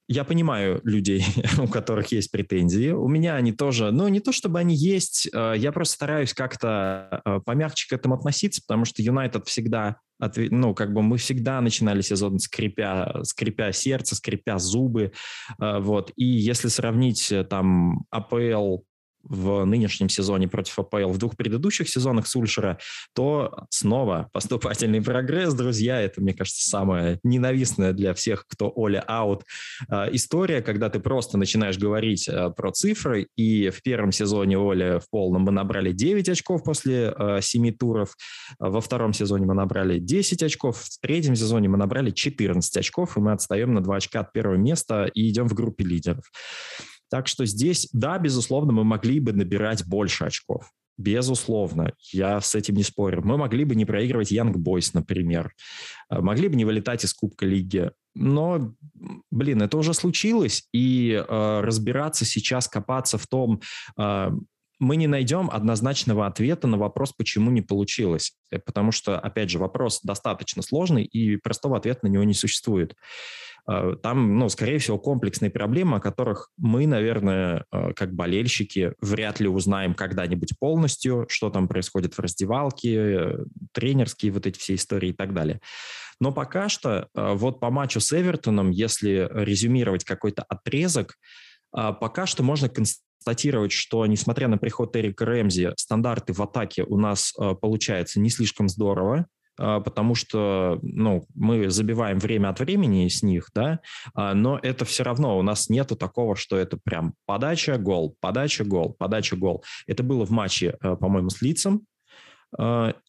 я 0.06 0.24
понимаю 0.24 0.80
людей, 0.84 1.24
у 1.58 1.66
которых 1.66 2.12
есть 2.12 2.30
претензии. 2.30 2.90
У 2.90 3.08
меня 3.08 3.36
они 3.36 3.52
тоже, 3.52 3.90
ну, 3.90 4.08
не 4.08 4.20
то 4.20 4.32
чтобы 4.32 4.58
они 4.58 4.74
есть, 4.74 5.28
э, 5.32 5.54
я 5.56 5.72
просто 5.72 5.94
стараюсь 5.94 6.34
как-то 6.34 7.22
э, 7.24 7.40
помягче 7.44 7.88
к 7.88 7.92
этому 7.92 8.14
относиться, 8.14 8.62
потому 8.66 8.84
что 8.84 9.02
Юнайтед 9.02 9.46
всегда, 9.46 9.96
ну, 10.36 10.74
как 10.74 10.92
бы 10.92 11.02
мы 11.02 11.16
всегда 11.16 11.60
начинали 11.60 12.02
сезон 12.02 12.38
скрипя, 12.38 13.20
скрипя 13.22 13.72
сердце, 13.72 14.14
скрипя 14.14 14.58
зубы, 14.58 15.12
э, 15.58 15.78
вот. 15.80 16.12
И 16.16 16.24
если 16.24 16.68
сравнить 16.68 17.32
там 17.48 18.04
АПЛ 18.10 18.78
в 19.24 19.64
нынешнем 19.64 20.08
сезоне 20.08 20.48
против 20.48 20.78
АПЛ 20.78 21.08
в 21.08 21.18
двух 21.18 21.36
предыдущих 21.36 21.88
сезонах 21.88 22.26
Сульшера, 22.26 22.78
то 23.14 23.66
снова 23.70 24.28
поступательный 24.32 25.02
прогресс, 25.02 25.54
друзья. 25.54 26.00
Это, 26.00 26.20
мне 26.20 26.34
кажется, 26.34 26.68
самая 26.68 27.18
ненавистная 27.22 27.92
для 27.92 28.14
всех, 28.14 28.46
кто 28.46 28.72
Оля 28.74 29.04
аут 29.06 29.44
история, 30.12 30.62
когда 30.62 30.90
ты 30.90 31.00
просто 31.00 31.38
начинаешь 31.38 31.78
говорить 31.78 32.28
э, 32.28 32.50
про 32.50 32.72
цифры, 32.72 33.28
и 33.36 33.70
в 33.70 33.82
первом 33.82 34.12
сезоне 34.12 34.58
Оля 34.58 34.98
в 34.98 35.08
полном 35.10 35.42
мы 35.42 35.52
набрали 35.52 35.92
9 35.92 36.28
очков 36.28 36.64
после 36.64 37.14
э, 37.16 37.38
7 37.40 37.72
туров, 37.72 38.16
во 38.58 38.80
втором 38.80 39.12
сезоне 39.12 39.46
мы 39.46 39.54
набрали 39.54 39.98
10 39.98 40.42
очков, 40.42 40.80
в 40.80 41.00
третьем 41.00 41.36
сезоне 41.36 41.68
мы 41.68 41.76
набрали 41.76 42.10
14 42.10 42.76
очков, 42.76 43.16
и 43.16 43.20
мы 43.20 43.32
отстаем 43.32 43.74
на 43.74 43.82
2 43.82 43.96
очка 43.96 44.20
от 44.20 44.32
первого 44.32 44.56
места 44.56 45.10
и 45.12 45.28
идем 45.28 45.48
в 45.48 45.54
группе 45.54 45.84
лидеров. 45.84 46.24
Так 47.10 47.28
что 47.28 47.46
здесь, 47.46 47.88
да, 47.92 48.18
безусловно, 48.18 48.72
мы 48.72 48.84
могли 48.84 49.20
бы 49.20 49.32
набирать 49.32 49.86
больше 49.86 50.24
очков. 50.24 50.70
Безусловно, 50.96 51.92
я 52.12 52.40
с 52.40 52.54
этим 52.54 52.76
не 52.76 52.84
спорю. 52.84 53.22
Мы 53.24 53.36
могли 53.36 53.64
бы 53.64 53.74
не 53.74 53.84
проигрывать 53.84 54.32
Young 54.32 54.54
Boys, 54.54 54.90
например. 54.94 55.52
Э, 56.08 56.20
могли 56.20 56.48
бы 56.48 56.54
не 56.54 56.64
вылетать 56.64 57.04
из 57.04 57.12
Кубка 57.12 57.46
Лиги. 57.46 57.90
Но, 58.14 58.74
блин, 59.30 59.62
это 59.62 59.76
уже 59.76 59.92
случилось, 59.92 60.68
и 60.72 61.12
э, 61.12 61.60
разбираться 61.62 62.24
сейчас, 62.24 62.68
копаться 62.68 63.18
в 63.18 63.26
том, 63.26 63.60
э, 63.98 64.30
мы 64.78 64.96
не 64.96 65.06
найдем 65.06 65.50
однозначного 65.50 66.26
ответа 66.26 66.66
на 66.66 66.76
вопрос, 66.76 67.12
почему 67.12 67.50
не 67.50 67.62
получилось. 67.62 68.36
Э, 68.50 68.58
потому 68.58 68.92
что, 68.92 69.18
опять 69.18 69.50
же, 69.50 69.58
вопрос 69.58 70.00
достаточно 70.02 70.62
сложный, 70.62 71.04
и 71.04 71.36
простого 71.36 71.76
ответа 71.76 72.00
на 72.04 72.08
него 72.08 72.24
не 72.24 72.34
существует. 72.34 72.94
Э, 73.66 73.96
там, 74.02 74.38
ну, 74.38 74.48
скорее 74.48 74.78
всего, 74.78 74.98
комплексные 74.98 75.50
проблемы, 75.50 75.96
о 75.96 76.00
которых 76.00 76.50
мы, 76.56 76.86
наверное, 76.86 77.64
э, 77.72 77.92
как 77.94 78.14
болельщики, 78.14 78.92
вряд 79.00 79.40
ли 79.40 79.48
узнаем 79.48 79.94
когда-нибудь 79.94 80.58
полностью, 80.58 81.26
что 81.28 81.50
там 81.50 81.66
происходит 81.66 82.14
в 82.14 82.18
раздевалке, 82.20 82.94
э, 82.94 83.38
тренерские 83.72 84.32
вот 84.32 84.46
эти 84.46 84.58
все 84.58 84.74
истории 84.74 85.10
и 85.10 85.14
так 85.14 85.32
далее. 85.32 85.60
Но 86.20 86.32
пока 86.32 86.68
что, 86.68 87.08
вот 87.12 87.58
по 87.58 87.70
матчу 87.70 87.98
с 87.98 88.12
Эвертоном, 88.12 88.70
если 88.70 89.28
резюмировать 89.32 90.04
какой-то 90.04 90.44
отрезок, 90.44 91.16
пока 91.72 92.26
что 92.26 92.44
можно 92.44 92.68
констатировать, 92.68 93.72
что, 93.72 94.06
несмотря 94.06 94.46
на 94.46 94.56
приход 94.56 94.94
Эрика 94.94 95.24
Рэмзи, 95.24 95.72
стандарты 95.76 96.32
в 96.32 96.40
атаке 96.40 96.84
у 96.84 96.98
нас 96.98 97.34
получаются 97.60 98.20
не 98.20 98.30
слишком 98.30 98.68
здорово. 98.68 99.26
А, 99.58 99.80
потому 99.80 100.14
что 100.14 100.78
ну, 100.82 101.26
мы 101.34 101.70
забиваем 101.70 102.18
время 102.18 102.48
от 102.48 102.60
времени 102.60 103.08
с 103.08 103.22
них, 103.22 103.50
да, 103.54 103.80
а, 104.14 104.34
но 104.34 104.58
это 104.62 104.84
все 104.84 105.04
равно 105.04 105.38
у 105.38 105.42
нас 105.42 105.68
нету 105.68 105.96
такого, 105.96 106.36
что 106.36 106.56
это 106.56 106.76
прям 106.82 107.14
подача, 107.26 107.78
гол, 107.78 108.16
подача, 108.20 108.64
гол, 108.64 108.94
подача, 108.98 109.36
гол. 109.36 109.64
Это 109.86 110.02
было 110.02 110.24
в 110.24 110.30
матче, 110.30 110.76
а, 110.80 110.96
по-моему, 110.96 111.30
с 111.30 111.40
Лицем, 111.42 111.82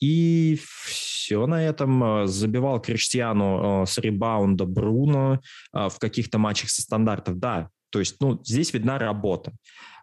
и 0.01 0.59
все 0.87 1.45
на 1.45 1.63
этом. 1.63 2.27
Забивал 2.27 2.81
Криштиану 2.81 3.85
с 3.85 3.95
ребаунда 3.99 4.65
Бруно 4.65 5.39
в 5.71 5.93
каких-то 5.99 6.39
матчах 6.39 6.71
со 6.71 6.81
стандартов. 6.81 7.37
Да, 7.37 7.69
то 7.91 7.99
есть 7.99 8.15
ну, 8.19 8.41
здесь 8.43 8.73
видна 8.73 8.97
работа. 8.97 9.53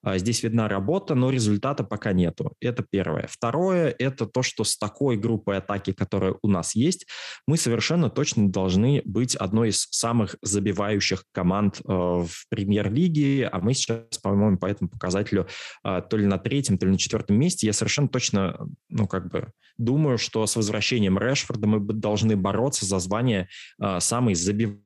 А, 0.03 0.19
здесь 0.19 0.43
видна 0.43 0.69
работа, 0.69 1.15
но 1.15 1.31
результата 1.31 1.85
пока 1.85 2.13
нету. 2.13 2.55
Это 2.61 2.85
первое. 2.89 3.27
Второе– 3.31 3.95
это 3.99 4.27
то, 4.27 4.43
что 4.43 4.65
с 4.65 4.77
такой 4.77 5.17
группой 5.17 5.59
атаки, 5.59 5.93
которая 5.93 6.35
у 6.43 6.49
нас 6.49 6.75
есть, 6.75 7.07
мы 7.47 7.57
совершенно 7.57 8.11
точно 8.11 8.51
должны 8.51 9.03
быть 9.05 9.37
одной 9.37 9.71
из 9.71 9.87
самых 9.91 10.37
забивающих 10.43 11.25
команд 11.33 11.81
э, 11.81 11.83
в 11.89 12.31
премьер-лиге, 12.49 13.47
а 13.47 13.61
мы 13.61 13.75
сейчас, 13.75 14.19
по-моему, 14.23 14.59
по 14.59 14.67
этому 14.67 14.91
показателю 14.91 15.47
э, 15.85 16.03
то 16.09 16.17
ли 16.17 16.27
на 16.27 16.39
третьем, 16.39 16.79
то 16.79 16.87
ли 16.87 16.93
на 16.93 16.99
четвертом 16.99 17.39
месте. 17.39 17.67
Я 17.67 17.73
совершенно 17.73 18.09
точно, 18.09 18.59
ну, 18.89 19.07
как 19.07 19.31
бы 19.31 19.53
думаю, 19.79 20.19
что 20.19 20.47
с 20.47 20.57
возвращением 20.57 21.19
Решфорда 21.19 21.67
мы 21.67 21.81
должны 21.81 22.37
бороться 22.37 22.87
за 22.87 22.99
звание 22.99 23.49
э, 23.81 24.01
самой 24.01 24.35
забивающей 24.35 24.83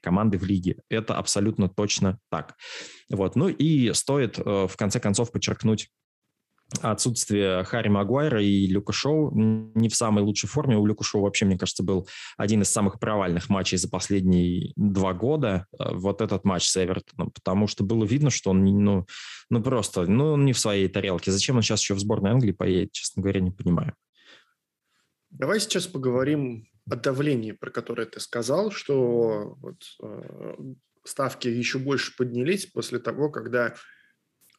команды 0.00 0.38
в 0.38 0.44
лиге. 0.44 0.76
Это 0.88 1.14
абсолютно 1.16 1.68
точно 1.68 2.18
так. 2.30 2.56
Вот. 3.10 3.36
Ну 3.36 3.48
и 3.48 3.92
стоит 3.92 4.38
э, 4.38 4.42
в 4.42 4.76
конце 4.76 5.00
концов 5.00 5.32
подчеркнуть 5.32 5.90
отсутствие 6.80 7.64
Харри 7.64 7.88
Магуайра 7.88 8.42
и 8.42 8.66
Люка 8.66 8.92
Шоу 8.92 9.32
не 9.34 9.88
в 9.88 9.94
самой 9.94 10.22
лучшей 10.22 10.48
форме. 10.48 10.76
У 10.76 10.86
Люка 10.86 11.02
Шоу 11.04 11.22
вообще, 11.22 11.44
мне 11.44 11.58
кажется, 11.58 11.82
был 11.82 12.06
один 12.36 12.62
из 12.62 12.70
самых 12.70 13.00
провальных 13.00 13.48
матчей 13.48 13.76
за 13.76 13.88
последние 13.88 14.72
два 14.76 15.12
года. 15.12 15.66
Э, 15.78 15.94
вот 15.94 16.20
этот 16.20 16.44
матч 16.44 16.68
с 16.68 16.82
Эвертоном, 16.82 17.32
потому 17.32 17.66
что 17.66 17.84
было 17.84 18.04
видно, 18.04 18.30
что 18.30 18.50
он 18.50 18.64
ну, 18.64 19.06
ну 19.50 19.62
просто 19.62 20.06
ну, 20.06 20.36
не 20.36 20.52
в 20.52 20.58
своей 20.58 20.88
тарелке. 20.88 21.32
Зачем 21.32 21.56
он 21.56 21.62
сейчас 21.62 21.80
еще 21.80 21.94
в 21.94 22.00
сборной 22.00 22.30
Англии 22.30 22.52
поедет, 22.52 22.92
честно 22.92 23.22
говоря, 23.22 23.40
не 23.40 23.50
понимаю. 23.50 23.94
Давай 25.30 25.60
сейчас 25.60 25.86
поговорим 25.86 26.66
о 26.90 26.96
давлении, 26.96 27.52
про 27.52 27.70
которое 27.70 28.06
ты 28.06 28.20
сказал, 28.20 28.70
что 28.70 29.56
вот, 29.60 29.82
э, 30.02 30.56
ставки 31.04 31.48
еще 31.48 31.78
больше 31.78 32.16
поднялись 32.16 32.66
после 32.66 32.98
того, 32.98 33.30
когда 33.30 33.74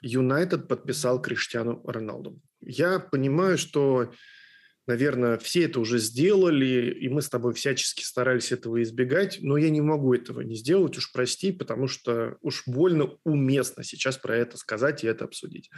Юнайтед 0.02 0.67
подписал 0.67 1.22
Криштиану 1.22 1.82
Роналду. 1.86 2.39
Я 2.60 3.00
понимаю, 3.00 3.58
что, 3.58 4.12
наверное, 4.88 5.38
все 5.38 5.65
это 5.65 5.80
уже 5.80 6.00
сделали, 6.00 6.91
и 6.91 7.08
мы 7.10 7.22
с 7.22 7.30
тобой 7.30 7.54
всячески 7.54 8.04
старались 8.04 8.52
этого 8.52 8.82
избегать, 8.82 9.39
но 9.41 9.58
я 9.58 9.70
не 9.70 9.82
могу 9.82 10.13
этого 10.13 10.41
не 10.41 10.56
сделать, 10.56 10.98
уж 10.98 11.12
прости, 11.12 11.52
потому 11.52 11.88
что 11.88 12.38
уж 12.41 12.63
больно 12.65 13.17
уместно 13.24 13.84
сейчас 13.84 14.17
про 14.17 14.36
это 14.36 14.58
сказать 14.58 15.04
и 15.04 15.08
это 15.08 15.26
обсудить. 15.26 15.70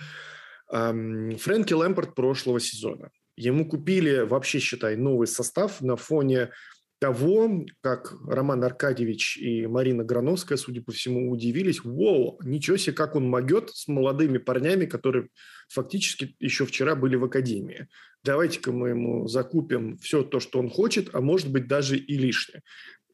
Фрэнки 0.70 1.74
Лэмпорт 1.74 2.16
прошлого 2.16 2.60
сезона. 2.60 3.12
Ему 3.36 3.68
купили, 3.68 4.22
вообще, 4.22 4.60
считай, 4.60 4.96
новый 4.96 5.28
состав 5.28 5.82
на 5.82 5.96
фоне 5.96 6.52
того, 7.00 7.66
как 7.82 8.14
Роман 8.28 8.64
Аркадьевич 8.64 9.38
и 9.38 9.68
Марина 9.68 10.06
Грановская, 10.06 10.58
судя 10.58 10.82
по 10.82 10.94
всему, 10.94 11.32
удивились. 11.32 11.84
Вау, 11.84 12.40
ничего 12.44 12.78
себе, 12.78 12.96
как 12.96 13.18
он 13.18 13.28
могет 13.28 13.72
с 13.72 13.90
молодыми 13.90 14.38
парнями, 14.38 14.86
которые 14.86 15.28
фактически 15.68 16.36
еще 16.40 16.66
вчера 16.66 16.96
были 16.96 17.18
в 17.18 17.26
академии. 17.26 17.88
Давайте-ка 18.24 18.72
мы 18.72 18.90
ему 18.90 19.28
закупим 19.28 19.98
все 19.98 20.24
то, 20.24 20.40
что 20.40 20.60
он 20.60 20.70
хочет, 20.70 21.10
а 21.14 21.20
может 21.20 21.52
быть 21.52 21.68
даже 21.68 21.98
и 21.98 22.18
лишнее. 22.18 22.62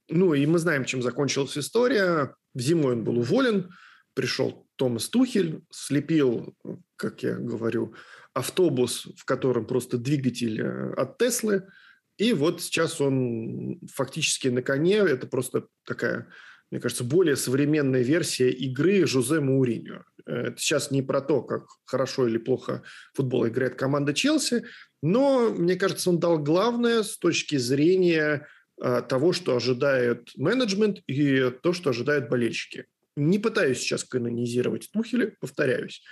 Ну 0.08 0.36
и 0.36 0.46
мы 0.46 0.60
знаем, 0.60 0.86
чем 0.86 1.02
закончилась 1.02 1.58
история. 1.58 2.36
В 2.54 2.60
Зимой 2.60 2.94
он 2.94 3.04
был 3.04 3.18
уволен, 3.18 3.72
пришел 4.14 4.68
Томас 4.76 5.10
Тухель, 5.10 5.62
слепил, 5.72 6.56
как 6.96 7.24
я 7.24 7.36
говорю, 7.36 7.96
автобус, 8.34 9.08
в 9.18 9.26
котором 9.26 9.66
просто 9.66 9.98
двигатель 9.98 10.62
э, 10.62 10.94
от 10.94 11.18
Теслы– 11.18 11.68
и 12.20 12.34
вот 12.34 12.62
сейчас 12.62 13.00
он 13.00 13.80
фактически 13.92 14.50
на 14.50 14.62
коне. 14.62 14.98
Это 14.98 15.26
просто 15.26 15.68
такая, 15.86 16.28
мне 16.70 16.82
кажется, 16.82 17.06
более 17.06 17.38
современная 17.38 18.02
версия 18.02 18.50
игры 18.50 19.08
Жозе 19.08 19.40
Мауриньо. 19.40 20.04
Это 20.26 20.56
сейчас 20.58 20.92
не 20.92 21.02
про 21.02 21.22
то, 21.22 21.42
как 21.42 21.68
хорошо 21.86 22.28
или 22.28 22.38
плохо 22.38 22.84
футбол 23.14 23.48
играет 23.48 23.76
команда 23.76 24.14
Челси, 24.14 24.66
но, 25.02 25.50
мне 25.50 25.78
кажется, 25.78 26.10
он 26.10 26.20
дал 26.20 26.38
главное 26.38 27.04
с 27.04 27.18
точки 27.18 27.56
зрения 27.56 28.46
а, 28.82 29.02
того, 29.02 29.32
что 29.32 29.56
ожидает 29.56 30.30
менеджмент 30.36 31.00
и 31.08 31.50
то, 31.64 31.72
что 31.72 31.92
ожидают 31.92 32.30
болельщики. 32.30 32.86
Не 33.16 33.40
пытаюсь 33.40 33.80
сейчас 33.80 34.04
канонизировать 34.04 34.90
Тухеля, 34.92 35.34
повторяюсь. 35.40 36.04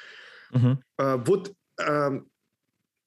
Угу. 0.54 0.80
А, 1.00 1.18
вот 1.18 1.52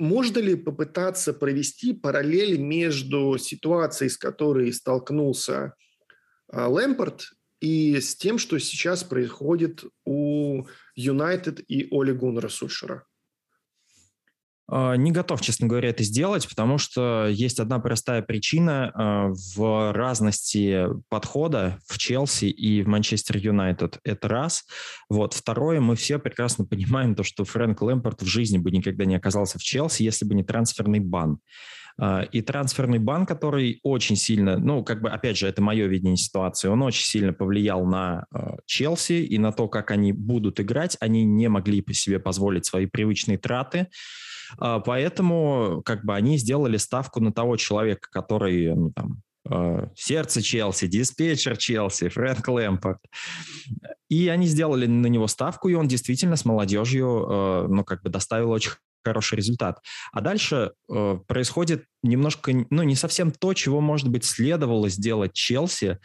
можно 0.00 0.38
ли 0.38 0.54
попытаться 0.54 1.35
провести 1.35 1.92
параллель 1.92 2.59
между 2.59 3.37
ситуацией, 3.38 4.09
с 4.09 4.16
которой 4.16 4.72
столкнулся 4.72 5.74
а, 6.48 6.68
Лэмпорт, 6.68 7.33
и 7.61 8.00
с 8.00 8.16
тем, 8.16 8.38
что 8.38 8.59
сейчас 8.59 9.04
происходит 9.04 9.85
у 10.06 10.64
Юнайтед 10.94 11.61
и 11.68 11.87
Оли 11.90 12.12
Гуннера 12.12 12.48
Сульшера? 12.48 13.04
А, 14.70 14.94
не 14.94 15.11
готов, 15.11 15.40
честно 15.40 15.66
говоря, 15.66 15.88
это 15.88 16.04
сделать, 16.04 16.48
потому 16.48 16.78
что 16.78 17.26
есть 17.28 17.59
одна 17.59 17.80
простая 17.80 18.22
причина 18.22 18.92
а, 18.94 19.33
в 19.56 19.92
разности 19.92 20.87
подхода 21.09 21.78
в 21.88 21.98
Челси 21.98 22.44
и 22.44 22.83
в 22.83 22.87
Манчестер 22.88 23.37
Юнайтед. 23.37 23.98
Это 24.04 24.28
раз. 24.28 24.64
Вот. 25.09 25.35
Второе, 25.35 25.80
мы 25.80 25.96
все 25.96 26.18
прекрасно 26.18 26.64
понимаем 26.70 27.14
то, 27.14 27.24
что 27.24 27.44
Фрэнк 27.44 27.83
Лэмпорт 27.83 28.22
в 28.22 28.26
жизни 28.26 28.59
бы 28.59 28.70
никогда 28.70 29.04
не 29.04 29.16
оказался 29.16 29.59
в 29.59 29.62
Челси, 29.62 30.04
если 30.04 30.24
бы 30.24 30.35
не 30.35 30.44
трансферный 30.44 31.00
бан. 31.00 31.40
А, 31.98 32.22
и 32.22 32.40
трансферный 32.40 33.00
бан, 33.00 33.26
который 33.26 33.80
очень 33.83 34.14
сильно, 34.14 34.56
ну, 34.56 34.85
как 34.85 35.02
бы, 35.02 35.11
опять 35.11 35.37
же, 35.37 35.48
это 35.48 35.61
мое 35.62 35.87
видение 35.87 36.16
ситуации, 36.16 36.68
он 36.68 36.80
очень 36.83 37.04
сильно 37.04 37.33
повлиял 37.33 37.85
на 37.85 38.26
Челси 38.66 39.24
и 39.24 39.37
на 39.38 39.50
то, 39.50 39.66
как 39.66 39.90
они 39.90 40.12
будут 40.12 40.61
играть. 40.61 40.96
Они 41.00 41.24
не 41.24 41.48
могли 41.48 41.80
по 41.80 41.92
себе 41.92 42.20
позволить 42.20 42.66
свои 42.66 42.87
привычные 42.87 43.37
траты. 43.37 43.88
А, 44.58 44.80
поэтому 44.80 45.82
как 45.84 46.04
бы 46.04 46.14
они 46.14 46.38
сделали 46.38 46.76
ставку 46.76 47.20
на 47.20 47.32
того 47.32 47.56
человека, 47.56 48.08
который 48.10 48.74
ну, 48.74 48.92
там, 48.92 49.22
а, 49.48 49.88
сердце 49.94 50.42
Челси, 50.42 50.86
диспетчер 50.86 51.56
Челси, 51.56 52.08
Фрэнк 52.08 52.46
Лэмпорт. 52.46 53.00
И 54.08 54.28
они 54.28 54.46
сделали 54.46 54.86
на 54.86 55.06
него 55.06 55.26
ставку, 55.26 55.68
и 55.68 55.74
он 55.74 55.88
действительно 55.88 56.36
с 56.36 56.44
молодежью, 56.44 57.26
а, 57.28 57.66
ну, 57.68 57.84
как 57.84 58.02
бы 58.02 58.10
доставил 58.10 58.50
очень 58.50 58.72
хороший 59.02 59.36
результат. 59.36 59.78
А 60.12 60.20
дальше 60.20 60.72
э, 60.92 61.18
происходит 61.26 61.84
немножко, 62.02 62.52
ну, 62.70 62.82
не 62.82 62.94
совсем 62.94 63.30
то, 63.30 63.54
чего, 63.54 63.80
может 63.80 64.08
быть, 64.08 64.24
следовало 64.24 64.88
сделать 64.88 65.32
Челси, 65.32 65.98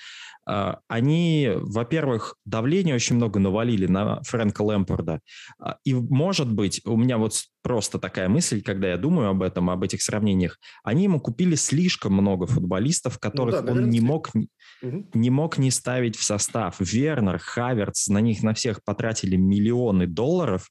они, 0.46 1.52
во-первых, 1.56 2.36
давление 2.46 2.96
очень 2.96 3.16
много 3.16 3.40
навалили 3.40 3.88
на 3.88 4.22
Фрэнка 4.24 4.62
Лэмпорда. 4.62 5.22
А, 5.60 5.78
и, 5.84 5.94
может 5.94 6.52
быть, 6.52 6.82
у 6.86 6.96
меня 6.98 7.18
вот 7.18 7.34
просто 7.64 7.98
такая 7.98 8.30
мысль, 8.30 8.62
когда 8.62 8.90
я 8.90 8.98
думаю 8.98 9.30
об 9.30 9.42
этом, 9.42 9.72
об 9.72 9.84
этих 9.84 10.04
сравнениях, 10.04 10.60
они 10.84 11.06
ему 11.06 11.20
купили 11.20 11.56
слишком 11.56 12.14
много 12.14 12.46
футболистов, 12.46 13.18
которых 13.18 13.62
ну, 13.62 13.66
да, 13.66 13.72
он 13.72 13.90
не 13.90 14.02
мог, 14.02 14.30
угу. 14.84 15.10
не 15.14 15.30
мог 15.32 15.58
не 15.58 15.72
ставить 15.72 16.16
в 16.16 16.24
состав. 16.24 16.76
Вернер, 16.80 17.40
Хаверц, 17.40 18.08
на 18.08 18.20
них 18.20 18.44
на 18.44 18.54
всех 18.54 18.84
потратили 18.84 19.36
миллионы 19.36 20.06
долларов, 20.06 20.70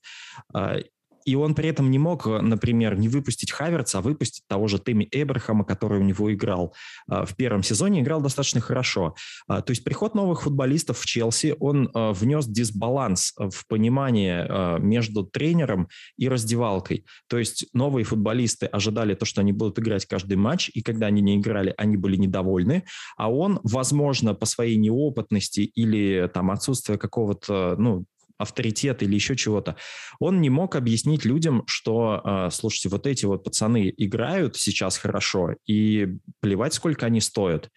а, 0.53 0.79
и 1.25 1.35
он 1.35 1.55
при 1.55 1.69
этом 1.69 1.91
не 1.91 1.99
мог, 1.99 2.27
э, 2.27 2.41
например, 2.41 2.97
не 2.97 3.09
выпустить 3.09 3.51
Хаверца, 3.51 3.99
а 3.99 4.01
выпустить 4.03 4.45
того 4.47 4.69
же 4.69 4.79
Тэмми 4.79 5.09
Эбрахама, 5.11 5.65
который 5.65 6.01
у 6.01 6.03
него 6.03 6.33
играл 6.33 6.75
э, 7.11 7.25
в 7.25 7.35
первом 7.37 7.63
сезоне, 7.63 8.01
играл 8.01 8.21
достаточно 8.21 8.61
хорошо. 8.61 9.15
А, 9.49 9.63
то 9.63 9.71
есть 9.71 9.85
приход 9.85 10.15
новых 10.15 10.43
футболистов 10.43 10.99
в 10.99 11.07
Челси, 11.07 11.57
он 11.59 11.91
э, 11.95 12.13
внес 12.13 12.47
дисбаланс 12.47 13.35
в 13.37 13.67
понимание 13.69 14.79
между 14.79 15.25
тренером 15.25 15.89
и 16.17 16.29
раздевалкой. 16.29 17.05
То 17.29 17.39
есть 17.39 17.67
новые 17.73 18.05
футболисты 18.05 18.67
ожидали 18.67 19.15
то, 19.15 19.25
что 19.25 19.41
они 19.41 19.53
будут 19.53 19.79
играть 19.79 20.07
каждый 20.07 20.37
матч, 20.37 20.71
и 20.75 20.83
когда 20.83 21.07
они 21.07 21.23
не 21.23 21.37
играли, 21.37 21.75
они 21.77 21.97
были 21.97 22.17
недовольны, 22.17 22.85
а 23.17 23.31
он, 23.31 23.61
возможно, 23.63 24.35
по 24.35 24.47
своей 24.47 24.77
неопытности 24.77 25.61
или 25.61 26.31
там 26.33 26.51
отсутствие 26.51 26.99
какого-то, 26.99 27.77
ну, 27.79 28.05
авторитета 28.45 29.05
или 29.05 29.15
еще 29.15 29.37
чего-то, 29.37 29.77
он 30.21 30.41
не 30.41 30.51
мог 30.51 30.77
объяснить 30.77 31.25
людям, 31.25 31.65
что, 31.67 32.21
а, 32.23 32.51
слушайте, 32.51 32.89
вот 32.89 33.07
эти 33.07 33.27
вот 33.27 33.45
пацаны 33.45 33.93
играют 33.97 34.57
сейчас 34.57 34.97
хорошо, 34.97 35.57
и 35.67 36.09
плевать, 36.41 36.75
сколько 36.75 37.07
они 37.07 37.21
стоят 37.21 37.71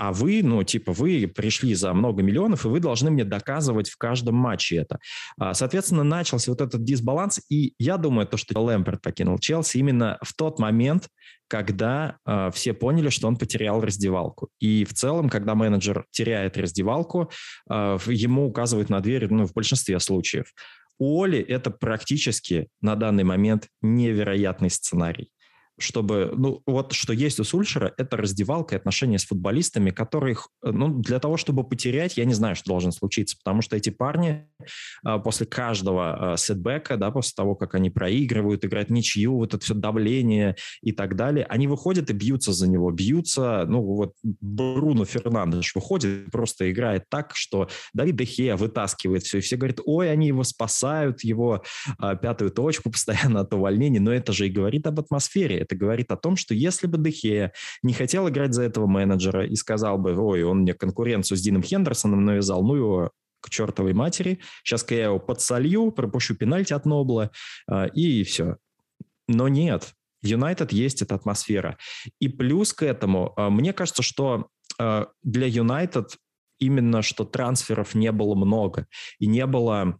а, 0.00 0.12
вы, 0.12 0.40
ну, 0.42 0.62
типа, 0.62 0.94
вы 0.94 1.30
пришли 1.32 1.74
за 1.74 1.92
много 1.92 2.22
миллионов, 2.22 2.64
и 2.64 2.68
вы 2.68 2.80
должны 2.80 3.10
мне 3.10 3.22
доказывать 3.22 3.90
в 3.90 3.98
каждом 3.98 4.34
матче 4.34 4.76
это. 4.76 4.98
А, 5.38 5.52
соответственно, 5.52 6.04
начался 6.04 6.50
вот 6.50 6.62
этот 6.62 6.82
дисбаланс, 6.82 7.38
и 7.50 7.74
я 7.78 7.98
думаю, 7.98 8.26
то, 8.26 8.38
что 8.38 8.58
Лэмперт 8.58 9.02
покинул 9.02 9.38
Челси 9.38 9.76
именно 9.76 10.16
в 10.22 10.32
тот 10.32 10.58
момент, 10.58 11.08
когда 11.48 12.16
э, 12.24 12.50
все 12.54 12.72
поняли, 12.72 13.10
что 13.10 13.28
он 13.28 13.36
потерял 13.36 13.82
раздевалку. 13.82 14.48
И 14.58 14.86
в 14.86 14.94
целом, 14.94 15.28
когда 15.28 15.54
менеджер 15.54 16.06
теряет 16.10 16.56
раздевалку, 16.56 17.30
э, 17.68 17.98
ему 18.06 18.46
указывают 18.46 18.88
на 18.88 19.00
дверь, 19.00 19.28
ну, 19.28 19.46
в 19.46 19.52
большинстве 19.52 20.00
случаев. 20.00 20.46
У 20.98 21.22
Оли 21.22 21.40
это 21.40 21.70
практически 21.70 22.68
на 22.80 22.96
данный 22.96 23.24
момент 23.24 23.68
невероятный 23.82 24.70
сценарий 24.70 25.30
чтобы, 25.80 26.32
ну, 26.36 26.62
вот 26.66 26.92
что 26.92 27.12
есть 27.12 27.40
у 27.40 27.44
Сульшера, 27.44 27.92
это 27.96 28.16
раздевалка 28.16 28.74
и 28.74 28.78
отношения 28.78 29.18
с 29.18 29.24
футболистами, 29.24 29.90
которых, 29.90 30.48
э, 30.62 30.70
ну, 30.70 30.88
для 31.00 31.18
того, 31.18 31.36
чтобы 31.36 31.64
потерять, 31.64 32.16
я 32.16 32.24
не 32.24 32.34
знаю, 32.34 32.56
что 32.56 32.68
должно 32.68 32.92
случиться, 32.92 33.36
потому 33.36 33.62
что 33.62 33.76
эти 33.76 33.90
парни 33.90 34.46
а, 35.04 35.18
после 35.18 35.46
каждого 35.46 36.32
а, 36.32 36.36
сетбека, 36.36 36.96
да, 36.96 37.10
после 37.10 37.32
того, 37.36 37.54
как 37.54 37.74
они 37.74 37.90
проигрывают, 37.90 38.64
играют 38.64 38.90
ничью, 38.90 39.36
вот 39.36 39.54
это 39.54 39.64
все 39.64 39.74
давление 39.74 40.56
и 40.82 40.92
так 40.92 41.16
далее, 41.16 41.46
они 41.46 41.66
выходят 41.66 42.10
и 42.10 42.12
бьются 42.12 42.52
за 42.52 42.68
него, 42.68 42.90
бьются, 42.90 43.64
ну, 43.66 43.82
вот 43.82 44.14
Бруно 44.22 45.04
Фернандеш 45.04 45.74
выходит, 45.74 46.30
просто 46.30 46.70
играет 46.70 47.04
так, 47.08 47.32
что 47.34 47.68
Давид 47.94 48.16
Дехея 48.16 48.56
вытаскивает 48.56 49.22
все, 49.22 49.38
и 49.38 49.40
все 49.40 49.56
говорят, 49.56 49.80
ой, 49.84 50.10
они 50.10 50.28
его 50.28 50.44
спасают, 50.44 51.22
его 51.24 51.62
а, 51.98 52.16
пятую 52.16 52.50
точку 52.50 52.90
постоянно 52.90 53.40
от 53.40 53.54
увольнения, 53.54 54.00
но 54.00 54.12
это 54.12 54.32
же 54.32 54.46
и 54.46 54.50
говорит 54.50 54.86
об 54.86 55.00
атмосфере, 55.00 55.64
это 55.70 55.78
говорит 55.78 56.10
о 56.10 56.16
том, 56.16 56.36
что 56.36 56.54
если 56.54 56.86
бы 56.86 56.98
Дехея 56.98 57.52
не 57.82 57.92
хотел 57.92 58.28
играть 58.28 58.54
за 58.54 58.62
этого 58.62 58.86
менеджера 58.86 59.46
и 59.46 59.54
сказал 59.54 59.98
бы, 59.98 60.16
ой, 60.16 60.42
он 60.42 60.60
мне 60.60 60.74
конкуренцию 60.74 61.38
с 61.38 61.40
Дином 61.40 61.62
Хендерсоном 61.62 62.24
навязал, 62.24 62.62
ну 62.62 62.74
его 62.74 63.10
к 63.40 63.48
чертовой 63.48 63.94
матери, 63.94 64.40
сейчас-ка 64.64 64.94
я 64.94 65.04
его 65.04 65.18
подсолью, 65.18 65.92
пропущу 65.92 66.34
пенальти 66.34 66.72
от 66.72 66.84
Нобла, 66.84 67.30
а, 67.68 67.86
и 67.86 68.22
все. 68.24 68.56
Но 69.28 69.48
нет, 69.48 69.94
Юнайтед 70.22 70.72
есть 70.72 71.02
эта 71.02 71.14
атмосфера. 71.14 71.78
И 72.18 72.28
плюс 72.28 72.72
к 72.72 72.82
этому, 72.82 73.32
а, 73.36 73.48
мне 73.48 73.72
кажется, 73.72 74.02
что 74.02 74.48
а, 74.78 75.08
для 75.22 75.46
Юнайтед 75.46 76.16
именно 76.58 77.00
что 77.00 77.24
трансферов 77.24 77.94
не 77.94 78.12
было 78.12 78.34
много, 78.34 78.86
и 79.18 79.26
не 79.26 79.46
было 79.46 79.98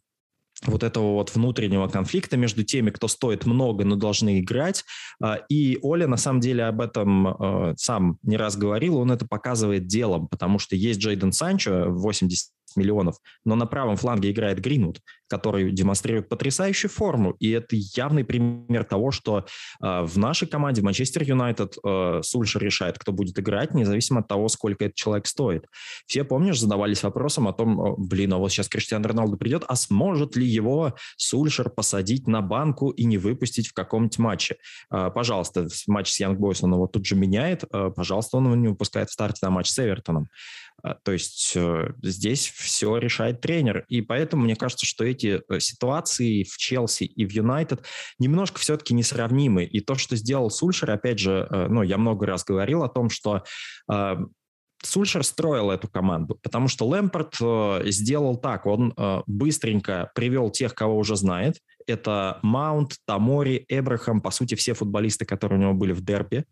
вот 0.66 0.82
этого 0.82 1.12
вот 1.12 1.34
внутреннего 1.34 1.88
конфликта 1.88 2.36
между 2.36 2.64
теми, 2.64 2.90
кто 2.90 3.08
стоит 3.08 3.46
много, 3.46 3.84
но 3.84 3.96
должны 3.96 4.40
играть. 4.40 4.84
А, 5.22 5.36
и 5.48 5.78
Оля 5.82 6.06
на 6.06 6.16
самом 6.16 6.40
деле 6.40 6.64
об 6.64 6.80
этом 6.80 7.28
а, 7.28 7.74
сам 7.76 8.18
не 8.22 8.36
раз 8.36 8.56
говорил, 8.56 8.98
он 8.98 9.10
это 9.10 9.26
показывает 9.26 9.86
делом, 9.86 10.28
потому 10.28 10.58
что 10.58 10.76
есть 10.76 11.00
Джейден 11.00 11.32
Санчо 11.32 11.90
80 11.90 12.50
миллионов, 12.76 13.16
но 13.44 13.54
на 13.56 13.66
правом 13.66 13.96
фланге 13.96 14.30
играет 14.30 14.60
Гринвуд, 14.60 15.00
который 15.30 15.70
демонстрирует 15.70 16.28
потрясающую 16.28 16.90
форму, 16.90 17.36
и 17.38 17.50
это 17.50 17.76
явный 17.76 18.24
пример 18.24 18.84
того, 18.84 19.12
что 19.12 19.46
э, 19.80 20.02
в 20.02 20.18
нашей 20.18 20.48
команде, 20.48 20.80
в 20.80 20.84
Манчестер 20.84 21.22
Юнайтед, 21.22 21.76
э, 21.82 22.20
Сульшер 22.22 22.62
решает, 22.62 22.98
кто 22.98 23.12
будет 23.12 23.38
играть, 23.38 23.72
независимо 23.72 24.20
от 24.20 24.28
того, 24.28 24.48
сколько 24.48 24.84
этот 24.84 24.96
человек 24.96 25.26
стоит. 25.26 25.66
Все, 26.06 26.24
помнишь, 26.24 26.58
задавались 26.58 27.02
вопросом 27.02 27.46
о 27.46 27.52
том, 27.52 27.94
блин, 27.96 28.32
а 28.32 28.38
вот 28.38 28.50
сейчас 28.50 28.68
Криштиану 28.68 29.06
Роналду 29.06 29.36
придет, 29.36 29.64
а 29.68 29.76
сможет 29.76 30.36
ли 30.36 30.46
его 30.46 30.94
Сульшер 31.16 31.70
посадить 31.70 32.26
на 32.26 32.40
банку 32.40 32.90
и 32.90 33.04
не 33.04 33.18
выпустить 33.18 33.68
в 33.68 33.72
каком-нибудь 33.72 34.18
матче? 34.18 34.56
Э, 34.90 35.10
пожалуйста, 35.14 35.68
матч 35.86 36.10
с 36.10 36.20
Янг 36.20 36.38
Бойс 36.38 36.62
он 36.62 36.74
его 36.74 36.88
тут 36.88 37.06
же 37.06 37.14
меняет, 37.14 37.64
э, 37.72 37.90
пожалуйста, 37.94 38.36
он 38.38 38.46
его 38.46 38.56
не 38.56 38.68
выпускает 38.68 39.10
в 39.10 39.12
старте 39.12 39.38
на 39.42 39.50
матч 39.50 39.68
с 39.70 39.78
Эвертоном. 39.78 40.28
А, 40.82 40.94
то 40.94 41.12
есть 41.12 41.52
э, 41.56 41.92
здесь 42.02 42.48
все 42.48 42.96
решает 42.96 43.40
тренер. 43.40 43.84
И 43.88 44.00
поэтому 44.00 44.44
мне 44.44 44.56
кажется, 44.56 44.86
что 44.86 45.04
эти 45.04 45.19
э, 45.26 45.61
ситуации 45.61 46.44
в 46.44 46.56
Челси 46.56 47.04
и 47.04 47.26
в 47.26 47.33
Юнайтед 47.33 47.85
немножко 48.18 48.59
все-таки 48.59 48.94
несравнимы. 48.94 49.64
И 49.64 49.80
то, 49.80 49.94
что 49.94 50.16
сделал 50.16 50.50
Сульшер, 50.50 50.90
опять 50.90 51.18
же, 51.18 51.46
э, 51.50 51.66
ну, 51.68 51.83
я 51.83 51.98
много 51.98 52.26
раз 52.26 52.44
говорил 52.44 52.83
о 52.83 52.88
том, 52.88 53.11
что 53.11 53.44
Сульшер 54.83 55.24
строил 55.24 55.70
эту 55.70 55.88
команду, 55.88 56.38
потому 56.42 56.68
что 56.68 56.87
Лэмпорт 56.87 57.37
сделал 57.92 58.37
так, 58.38 58.64
он 58.64 58.94
быстренько 59.26 60.11
привел 60.14 60.48
тех, 60.50 60.74
кого 60.74 60.96
уже 60.96 61.16
знает. 61.16 61.59
Это 61.87 62.38
Маунт, 62.42 62.96
Тамори, 63.06 63.66
Эбрахам, 63.68 64.22
по 64.22 64.30
сути, 64.30 64.54
все 64.54 64.72
футболисты, 64.72 65.26
которые 65.26 65.59
у 65.59 65.62
него 65.62 65.74
были 65.74 65.92
в 65.92 66.00
дерби 66.02 66.46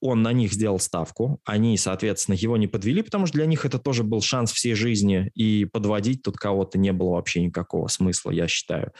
он 0.00 0.22
на 0.22 0.32
них 0.32 0.52
сделал 0.52 0.78
ставку, 0.78 1.40
они, 1.44 1.76
соответственно, 1.76 2.36
его 2.36 2.56
не 2.56 2.66
подвели, 2.66 3.02
потому 3.02 3.26
что 3.26 3.36
для 3.36 3.46
них 3.46 3.64
это 3.64 3.78
тоже 3.78 4.04
был 4.04 4.20
шанс 4.20 4.52
всей 4.52 4.74
жизни, 4.74 5.30
и 5.34 5.64
подводить 5.64 6.22
тут 6.22 6.36
кого-то 6.36 6.78
не 6.78 6.92
было 6.92 7.10
вообще 7.10 7.42
никакого 7.42 7.88
смысла, 7.88 8.30
я 8.30 8.48
считаю. 8.48 8.92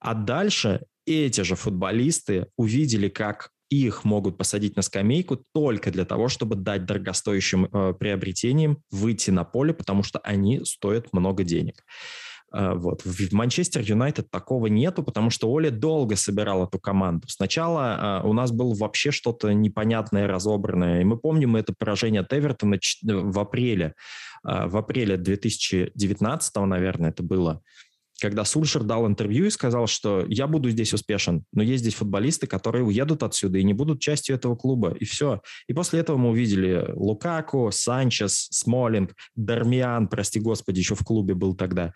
А 0.00 0.14
дальше 0.14 0.82
эти 1.06 1.42
же 1.42 1.54
футболисты 1.54 2.48
увидели, 2.56 3.08
как 3.08 3.50
их 3.70 4.04
могут 4.04 4.36
посадить 4.38 4.76
на 4.76 4.82
скамейку 4.82 5.42
только 5.52 5.90
для 5.90 6.04
того, 6.04 6.28
чтобы 6.28 6.56
дать 6.56 6.84
дорогостоящим 6.84 7.66
э, 7.66 7.94
приобретениям 7.98 8.78
выйти 8.90 9.30
на 9.30 9.44
поле, 9.44 9.72
потому 9.72 10.02
что 10.02 10.18
они 10.20 10.64
стоят 10.64 11.12
много 11.12 11.44
денег. 11.44 11.84
А, 12.54 12.74
вот. 12.74 13.02
В 13.04 13.32
Манчестер 13.32 13.82
Юнайтед 13.82 14.30
такого 14.30 14.68
нету, 14.68 15.02
потому 15.02 15.30
что 15.30 15.50
Оля 15.50 15.70
долго 15.70 16.14
собирал 16.14 16.64
эту 16.64 16.78
команду. 16.78 17.26
Сначала 17.28 17.96
а, 17.98 18.22
у 18.24 18.32
нас 18.32 18.52
было 18.52 18.74
вообще 18.74 19.10
что-то 19.10 19.52
непонятное, 19.52 20.28
разобранное. 20.28 21.00
И 21.00 21.04
мы 21.04 21.18
помним 21.18 21.56
это 21.56 21.74
поражение 21.76 22.20
от 22.20 22.32
Эвертона 22.32 22.78
в 23.02 23.38
апреле. 23.40 23.94
В 24.44 24.76
апреле 24.76 25.16
2019, 25.16 26.56
наверное, 26.56 27.10
это 27.10 27.22
было 27.22 27.62
когда 28.20 28.44
Сульшер 28.44 28.84
дал 28.84 29.06
интервью 29.06 29.46
и 29.46 29.50
сказал, 29.50 29.86
что 29.86 30.24
я 30.28 30.46
буду 30.46 30.70
здесь 30.70 30.94
успешен, 30.94 31.44
но 31.52 31.62
есть 31.62 31.82
здесь 31.82 31.94
футболисты, 31.94 32.46
которые 32.46 32.84
уедут 32.84 33.22
отсюда 33.22 33.58
и 33.58 33.64
не 33.64 33.74
будут 33.74 34.00
частью 34.00 34.36
этого 34.36 34.56
клуба, 34.56 34.94
и 34.98 35.04
все. 35.04 35.42
И 35.66 35.74
после 35.74 36.00
этого 36.00 36.16
мы 36.16 36.30
увидели 36.30 36.92
Лукаку, 36.94 37.70
Санчес, 37.72 38.48
Смолинг, 38.50 39.14
Дармиан, 39.34 40.08
прости 40.08 40.40
господи, 40.40 40.78
еще 40.78 40.94
в 40.94 41.04
клубе 41.04 41.34
был 41.34 41.54
тогда. 41.54 41.92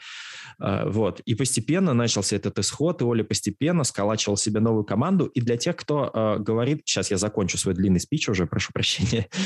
А, 0.59 0.89
вот. 0.89 1.21
И 1.21 1.35
постепенно 1.35 1.95
начался 1.95 2.37
этот 2.37 2.59
исход, 2.59 3.01
и 3.01 3.05
Оля 3.05 3.25
постепенно 3.25 3.85
сколачивал 3.85 4.37
себе 4.37 4.61
новую 4.61 4.85
команду. 4.85 5.27
И 5.27 5.41
для 5.41 5.57
тех, 5.57 5.77
кто 5.77 6.11
э, 6.13 6.39
говорит... 6.41 6.83
Сейчас 6.85 7.11
я 7.11 7.17
закончу 7.17 7.59
свой 7.59 7.75
длинный 7.75 8.01
спич 8.01 8.29
уже, 8.29 8.47
прошу 8.47 8.73
прощения. 8.73 9.29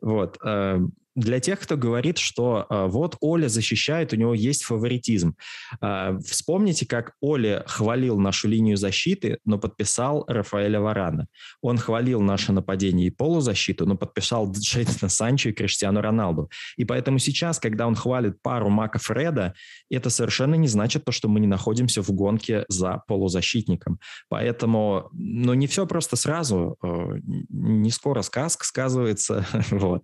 Вот. 0.00 0.38
Для 1.16 1.40
тех, 1.40 1.58
кто 1.60 1.76
говорит, 1.76 2.18
что 2.18 2.66
э, 2.68 2.86
вот 2.86 3.16
Оля 3.20 3.48
защищает, 3.48 4.12
у 4.12 4.16
него 4.16 4.32
есть 4.32 4.62
фаворитизм. 4.62 5.34
Э, 5.82 6.18
вспомните, 6.24 6.86
как 6.86 7.14
Оля 7.20 7.64
хвалил 7.66 8.18
нашу 8.18 8.48
линию 8.48 8.76
защиты, 8.76 9.38
но 9.44 9.58
подписал 9.58 10.24
Рафаэля 10.28 10.80
Варана. 10.80 11.26
Он 11.62 11.78
хвалил 11.78 12.20
наше 12.20 12.52
нападение 12.52 13.08
и 13.08 13.10
полузащиту, 13.10 13.86
но 13.86 13.96
подписал 13.96 14.52
Джейсона 14.52 15.08
Санчо 15.08 15.50
и 15.50 15.52
Криштиану 15.52 16.00
Роналду. 16.00 16.48
И 16.76 16.84
поэтому 16.84 17.18
сейчас, 17.18 17.58
когда 17.58 17.86
он 17.86 17.96
хвалит 17.96 18.40
пару 18.40 18.68
Мака 18.68 18.98
Фреда, 18.98 19.54
это 19.90 20.10
совершенно 20.10 20.54
не 20.54 20.68
значит 20.68 21.04
то, 21.04 21.12
что 21.12 21.28
мы 21.28 21.40
не 21.40 21.48
находимся 21.48 22.02
в 22.02 22.10
гонке 22.12 22.64
за 22.68 23.02
полузащитником. 23.08 23.98
Поэтому, 24.28 25.08
ну, 25.12 25.54
не 25.54 25.66
все 25.66 25.86
просто 25.86 26.16
сразу, 26.16 26.76
э, 26.82 27.18
не 27.48 27.90
скоро 27.90 28.22
сказка 28.22 28.64
сказывается, 28.64 29.44
вот. 29.70 30.02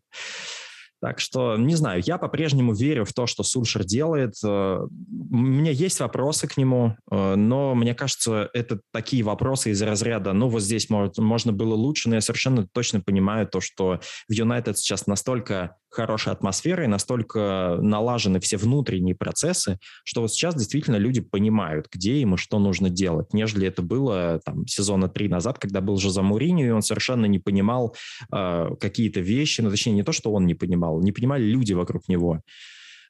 Так 1.07 1.21
что, 1.21 1.57
не 1.57 1.77
знаю, 1.77 2.03
я 2.05 2.19
по-прежнему 2.19 2.75
верю 2.75 3.05
в 3.05 3.12
то, 3.12 3.29
что 3.29 3.45
Сульшер 3.45 3.85
делает. 3.85 4.35
Э, 4.45 4.81
у 4.81 5.37
меня 5.37 5.71
есть 5.71 6.01
вопросы 6.01 6.49
к 6.49 6.57
нему, 6.57 6.97
э, 7.09 7.35
но 7.37 7.77
мне 7.77 7.95
кажется, 7.95 8.51
это 8.53 8.81
такие 8.92 9.23
вопросы 9.23 9.71
из 9.71 9.81
разряда, 9.81 10.33
ну, 10.33 10.49
вот 10.49 10.62
здесь 10.62 10.90
может, 10.90 11.19
можно 11.19 11.53
было 11.53 11.77
лучше, 11.77 12.09
но 12.09 12.16
я 12.16 12.21
совершенно 12.21 12.66
точно 12.66 13.01
понимаю 13.01 13.47
то, 13.47 13.61
что 13.61 14.01
в 14.29 14.33
Юнайтед 14.33 14.79
сейчас 14.79 15.07
настолько 15.07 15.77
хорошей 15.96 16.32
атмосферой, 16.32 16.87
настолько 16.87 17.78
налажены 17.80 18.38
все 18.40 18.56
внутренние 18.56 19.14
процессы, 19.14 19.78
что 20.04 20.20
вот 20.20 20.32
сейчас 20.32 20.54
действительно 20.54 20.96
люди 20.96 21.20
понимают, 21.20 21.88
где 21.90 22.18
им 22.18 22.35
и 22.35 22.38
что 22.38 22.59
нужно 22.59 22.90
делать, 22.90 23.32
нежели 23.32 23.66
это 23.66 23.82
было 23.82 24.40
там 24.44 24.66
сезона 24.66 25.09
три 25.09 25.28
назад, 25.28 25.59
когда 25.59 25.80
был 25.80 25.96
Жозе 25.96 26.20
Муриньо, 26.20 26.64
и 26.66 26.70
он 26.70 26.82
совершенно 26.82 27.26
не 27.26 27.38
понимал 27.38 27.96
э, 28.32 28.68
какие-то 28.78 29.20
вещи, 29.20 29.62
ну, 29.62 29.70
точнее, 29.70 29.94
не 29.94 30.02
то, 30.02 30.12
что 30.12 30.32
он 30.32 30.46
не 30.46 30.54
понимал, 30.54 31.00
не 31.00 31.12
понимали 31.12 31.44
люди 31.44 31.72
вокруг 31.72 32.09
него. 32.09 32.42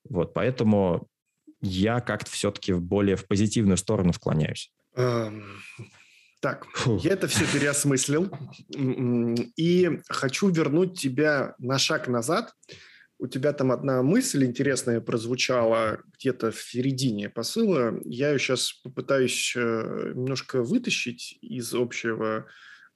Вот, 0.08 0.32
поэтому 0.32 1.08
я 1.60 2.00
как-то 2.00 2.30
все-таки 2.30 2.72
более 2.72 3.16
в 3.16 3.26
позитивную 3.26 3.76
сторону 3.76 4.12
склоняюсь. 4.12 4.70
Так, 6.40 6.66
Фу. 6.74 6.98
я 7.02 7.12
это 7.12 7.28
все 7.28 7.46
переосмыслил 7.46 8.30
и 9.56 10.00
хочу 10.08 10.50
вернуть 10.50 10.98
тебя 10.98 11.54
на 11.58 11.78
шаг 11.78 12.08
назад. 12.08 12.54
У 13.18 13.26
тебя 13.26 13.54
там 13.54 13.72
одна 13.72 14.02
мысль 14.02 14.44
интересная 14.44 15.00
прозвучала 15.00 16.00
где-то 16.18 16.50
в 16.50 16.60
середине 16.60 17.30
посыла. 17.30 17.98
Я 18.04 18.30
ее 18.30 18.38
сейчас 18.38 18.74
попытаюсь 18.84 19.54
э, 19.56 20.12
немножко 20.14 20.62
вытащить 20.62 21.38
из 21.40 21.72
общего 21.72 22.46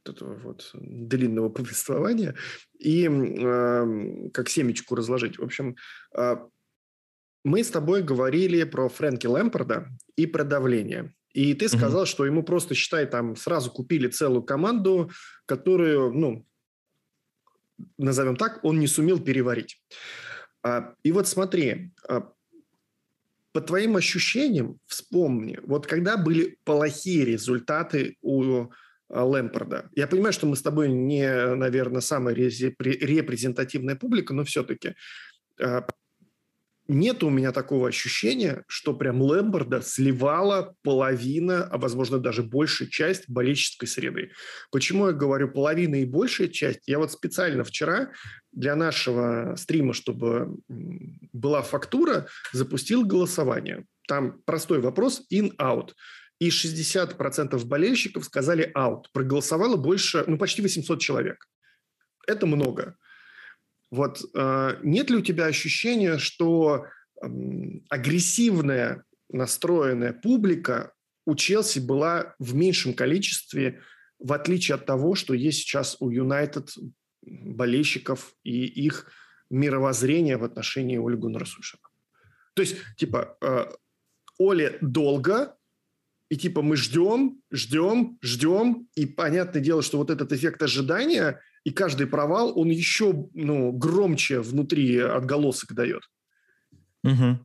этого 0.05 0.35
вот 0.39 0.71
длинного 0.75 1.49
повествования 1.49 2.35
и 2.79 3.09
э, 3.09 4.31
как 4.35 4.51
семечку 4.51 4.95
разложить. 4.95 5.39
В 5.39 5.43
общем, 5.43 5.77
э, 6.15 6.37
мы 7.43 7.65
с 7.65 7.71
тобой 7.71 8.03
говорили 8.03 8.65
про 8.65 8.91
Фрэнки 8.91 9.27
Лэмпорда 9.27 9.89
и 10.17 10.27
про 10.27 10.45
давление. 10.45 11.15
И 11.33 11.55
ты 11.55 11.69
сказал, 11.69 12.05
mm-hmm. 12.05 12.09
что 12.09 12.27
ему 12.27 12.43
просто, 12.43 12.75
считай, 12.75 13.07
там 13.07 13.37
сразу 13.37 13.71
купили 13.71 14.09
целую 14.09 14.43
команду, 14.43 15.11
которую, 15.47 16.13
ну, 16.13 16.47
назовем 17.99 18.37
так, 18.37 18.65
он 18.65 18.81
не 18.81 18.87
сумел 18.87 19.21
переварить. 19.21 19.81
А, 20.63 20.95
и 21.03 21.13
вот 21.13 21.29
смотри, 21.29 21.93
а, 22.09 22.33
по 23.53 23.61
твоим 23.61 23.97
ощущениям, 23.97 24.79
вспомни, 24.87 25.59
вот 25.63 25.87
когда 25.87 26.17
были 26.17 26.59
плохие 26.65 27.25
результаты 27.25 28.17
у 28.23 28.67
а, 29.09 29.25
Лэмпорда. 29.25 29.91
Я 29.95 30.07
понимаю, 30.07 30.33
что 30.33 30.47
мы 30.47 30.57
с 30.57 30.63
тобой 30.63 30.89
не, 30.89 31.55
наверное, 31.55 32.01
самая 32.01 32.35
репрезентативная 32.35 33.97
публика, 33.97 34.35
но 34.35 34.45
все-таки 34.45 34.95
нет 36.91 37.23
у 37.23 37.31
меня 37.31 37.53
такого 37.53 37.89
ощущения, 37.89 38.65
что 38.67 38.95
прям 38.95 39.23
Лэмборда 39.23 39.81
сливала 39.81 40.75
половина, 40.83 41.65
а 41.65 41.79
возможно 41.79 42.19
даже 42.19 42.43
большая 42.43 42.89
часть 42.89 43.29
болельческой 43.29 43.87
среды. 43.87 44.33
Почему 44.73 45.07
я 45.07 45.13
говорю 45.13 45.51
половина 45.51 46.03
и 46.03 46.05
большая 46.05 46.49
часть? 46.49 46.81
Я 46.87 46.99
вот 46.99 47.13
специально 47.13 47.65
вчера 47.65 48.11
для 48.53 48.75
нашего 48.77 49.55
стрима, 49.57 49.93
чтобы 49.93 50.57
была 50.69 51.63
фактура, 51.63 52.27
запустил 52.53 53.05
голосование. 53.07 53.85
Там 54.09 54.43
простой 54.45 54.81
вопрос 54.81 55.23
in-out. 55.33 55.91
И 56.41 56.49
60% 56.49 57.65
болельщиков 57.67 58.25
сказали 58.25 58.73
out. 58.77 59.05
Проголосовало 59.13 59.77
больше, 59.77 60.25
ну 60.27 60.39
почти 60.39 60.63
800 60.63 61.01
человек. 61.01 61.47
Это 62.27 62.47
много. 62.47 62.97
Вот 63.91 64.23
э, 64.35 64.79
нет 64.83 65.11
ли 65.11 65.17
у 65.17 65.21
тебя 65.21 65.47
ощущения, 65.47 66.19
что 66.19 66.87
агрессивная 67.89 69.05
настроенная 69.29 70.13
публика 70.13 70.93
у 71.27 71.35
Челси 71.35 71.81
была 71.81 72.35
в 72.39 72.55
меньшем 72.55 72.95
количестве, 72.95 73.81
в 74.19 74.33
отличие 74.33 74.75
от 74.75 74.87
того, 74.87 75.15
что 75.15 75.35
есть 75.35 75.61
сейчас 75.61 75.97
у 76.01 76.11
Юнайтед 76.11 76.71
болельщиков 77.23 78.35
и 78.43 78.65
их 78.65 79.11
мировоззрения 79.51 80.39
в 80.39 80.45
отношении 80.45 80.99
Оли 80.99 81.17
Гуннера 81.17 81.47
То 82.55 82.63
есть, 82.63 82.77
типа, 82.97 83.37
э, 83.43 83.67
Оле 84.39 84.79
долго, 84.81 85.57
и 86.31 86.37
типа 86.37 86.63
мы 86.63 86.77
ждем, 86.77 87.43
ждем, 87.51 88.19
ждем, 88.23 88.89
и 88.95 89.05
понятное 89.05 89.61
дело, 89.61 89.83
что 89.83 89.99
вот 89.99 90.11
этот 90.11 90.33
эффект 90.33 90.63
ожидания 90.63 91.41
и 91.65 91.71
каждый 91.71 92.07
провал, 92.07 92.59
он 92.59 92.69
еще 92.69 93.29
ну, 93.35 93.73
громче 93.73 94.41
внутри 94.41 94.99
отголосок 94.99 95.75
дает. 95.75 96.03
Угу. 97.05 97.39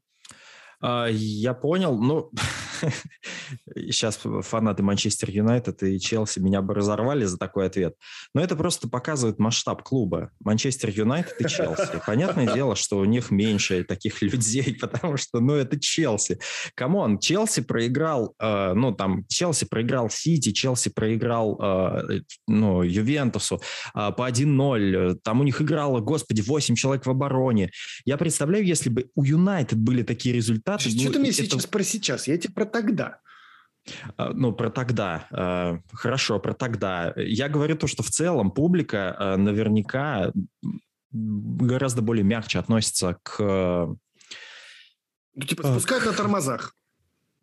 А, 0.81 1.07
я 1.09 1.53
понял. 1.53 1.97
Ну, 1.97 2.31
сейчас 3.75 4.19
фанаты 4.41 4.83
Манчестер 4.83 5.29
Юнайтед 5.29 5.83
и 5.83 5.99
Челси 5.99 6.39
меня 6.39 6.61
бы 6.61 6.73
разорвали 6.73 7.25
за 7.25 7.37
такой 7.37 7.67
ответ. 7.67 7.95
Но 8.33 8.41
это 8.41 8.55
просто 8.55 8.87
показывает 8.87 9.39
масштаб 9.39 9.83
клуба. 9.83 10.31
Манчестер 10.39 10.89
Юнайтед 10.89 11.39
и 11.39 11.47
Челси. 11.47 12.01
Понятное 12.05 12.53
дело, 12.53 12.75
что 12.75 12.99
у 12.99 13.05
них 13.05 13.31
меньше 13.31 13.83
таких 13.83 14.21
людей, 14.21 14.77
потому 14.81 15.17
что, 15.17 15.39
ну, 15.39 15.53
это 15.53 15.79
Челси. 15.79 16.39
Come 16.75 17.00
on, 17.00 17.19
Челси 17.19 17.61
проиграл, 17.61 18.35
э, 18.39 18.73
ну, 18.73 18.93
там, 18.93 19.25
Челси 19.27 19.65
проиграл 19.65 20.09
Сити, 20.09 20.51
Челси 20.51 20.89
проиграл, 20.89 21.59
э, 21.61 22.21
ну, 22.47 22.83
Ювентусу 22.83 23.61
э, 23.93 24.11
по 24.15 24.29
1-0. 24.29 25.19
Там 25.23 25.41
у 25.41 25.43
них 25.43 25.61
играло, 25.61 25.99
господи, 25.99 26.41
8 26.41 26.75
человек 26.75 27.05
в 27.05 27.09
обороне. 27.09 27.71
Я 28.05 28.17
представляю, 28.17 28.65
если 28.65 28.89
бы 28.89 29.09
у 29.15 29.23
Юнайтед 29.23 29.79
были 29.79 30.03
такие 30.03 30.35
результаты... 30.35 30.89
Что 30.89 31.03
ну, 31.05 31.11
ты 31.11 31.19
мне 31.19 31.29
это... 31.29 31.43
сейчас 31.43 31.65
про 31.65 31.83
сейчас? 31.83 32.27
Я 32.27 32.37
тебе 32.37 32.53
про 32.53 32.64
тогда. 32.65 33.19
А, 34.17 34.31
ну, 34.33 34.53
про 34.53 34.69
тогда. 34.69 35.27
А, 35.31 35.79
хорошо, 35.93 36.39
про 36.39 36.53
тогда. 36.53 37.13
Я 37.17 37.49
говорю 37.49 37.75
то, 37.75 37.87
что 37.87 38.03
в 38.03 38.09
целом 38.09 38.51
публика 38.51 39.15
а, 39.17 39.37
наверняка 39.37 40.31
гораздо 41.11 42.01
более 42.01 42.23
мягче 42.23 42.59
относится 42.59 43.17
к... 43.23 43.39
Ну, 45.37 45.45
типа 45.45 45.63
спускать 45.63 46.05
на 46.05 46.13
тормозах. 46.13 46.75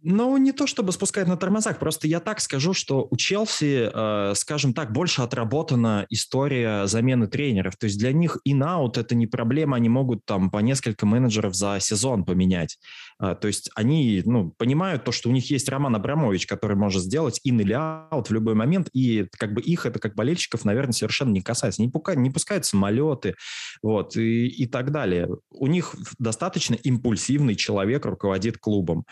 Ну, 0.04 0.36
не 0.36 0.50
то 0.50 0.66
чтобы 0.66 0.90
спускать 0.90 1.28
на 1.28 1.36
тормозах, 1.36 1.78
просто 1.78 2.08
я 2.08 2.18
так 2.18 2.40
скажу, 2.40 2.72
что 2.74 3.06
у 3.08 3.16
Челси, 3.16 3.90
э, 3.94 4.34
скажем 4.34 4.74
так, 4.74 4.92
больше 4.92 5.22
отработана 5.22 6.06
история 6.10 6.88
замены 6.88 7.28
тренеров. 7.28 7.76
То 7.76 7.86
есть 7.86 8.00
для 8.00 8.12
них 8.12 8.38
in-out 8.46 8.98
это 8.98 9.14
не 9.14 9.28
проблема, 9.28 9.76
они 9.76 9.88
могут 9.88 10.24
там 10.24 10.50
по 10.50 10.58
несколько 10.58 11.06
менеджеров 11.06 11.54
за 11.54 11.78
сезон 11.78 12.24
поменять. 12.24 12.78
Э, 13.22 13.36
то 13.40 13.46
есть 13.46 13.70
они 13.74 14.22
ну, 14.26 14.50
понимают 14.50 15.04
то, 15.04 15.12
что 15.12 15.28
у 15.28 15.32
них 15.32 15.50
есть 15.50 15.68
Роман 15.68 15.94
Абрамович, 15.94 16.46
который 16.46 16.76
может 16.76 17.02
сделать 17.02 17.40
in 17.46 17.60
или 17.60 17.74
out 17.74 18.26
в 18.28 18.32
любой 18.32 18.54
момент, 18.54 18.88
и 18.92 19.28
как 19.38 19.54
бы 19.54 19.62
их 19.62 19.86
это 19.86 19.98
как 19.98 20.14
болельщиков, 20.14 20.64
наверное, 20.64 20.92
совершенно 20.92 21.30
не 21.30 21.40
касается. 21.40 21.82
Не, 21.82 21.88
пука, 21.88 22.14
не 22.14 22.30
пускают 22.30 22.64
самолеты 22.64 23.36
вот, 23.82 24.16
и, 24.16 24.48
и 24.48 24.66
так 24.66 24.90
далее. 24.90 25.28
У 25.50 25.66
них 25.66 25.94
достаточно 26.18 26.74
импульсивный 26.74 27.54
человек 27.54 28.04
руководит 28.04 28.58
клубом 28.58 29.04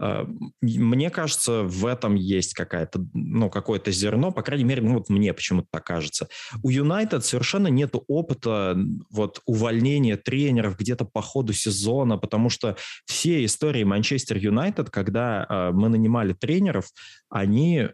э, 0.00 0.26
мне 0.60 1.10
кажется, 1.10 1.62
в 1.62 1.86
этом 1.86 2.14
есть 2.14 2.54
какая-то, 2.54 3.04
ну, 3.12 3.50
какое-то 3.50 3.90
зерно, 3.90 4.32
по 4.32 4.42
крайней 4.42 4.64
мере, 4.64 4.82
ну, 4.82 4.94
вот 4.94 5.08
мне 5.08 5.32
почему-то 5.32 5.68
так 5.70 5.84
кажется. 5.84 6.28
У 6.62 6.70
Юнайтед 6.70 7.24
совершенно 7.24 7.68
нет 7.68 7.94
опыта 8.08 8.76
вот 9.10 9.40
увольнения 9.46 10.16
тренеров 10.16 10.78
где-то 10.78 11.04
по 11.04 11.22
ходу 11.22 11.52
сезона, 11.52 12.18
потому 12.18 12.48
что 12.48 12.76
все 13.04 13.44
истории 13.52 13.84
Манчестер 13.84 14.36
Юнайтед, 14.36 14.90
когда 14.90 15.46
э, 15.48 15.70
мы 15.72 15.88
нанимали 15.88 16.32
тренеров, 16.32 16.86
они 17.28 17.88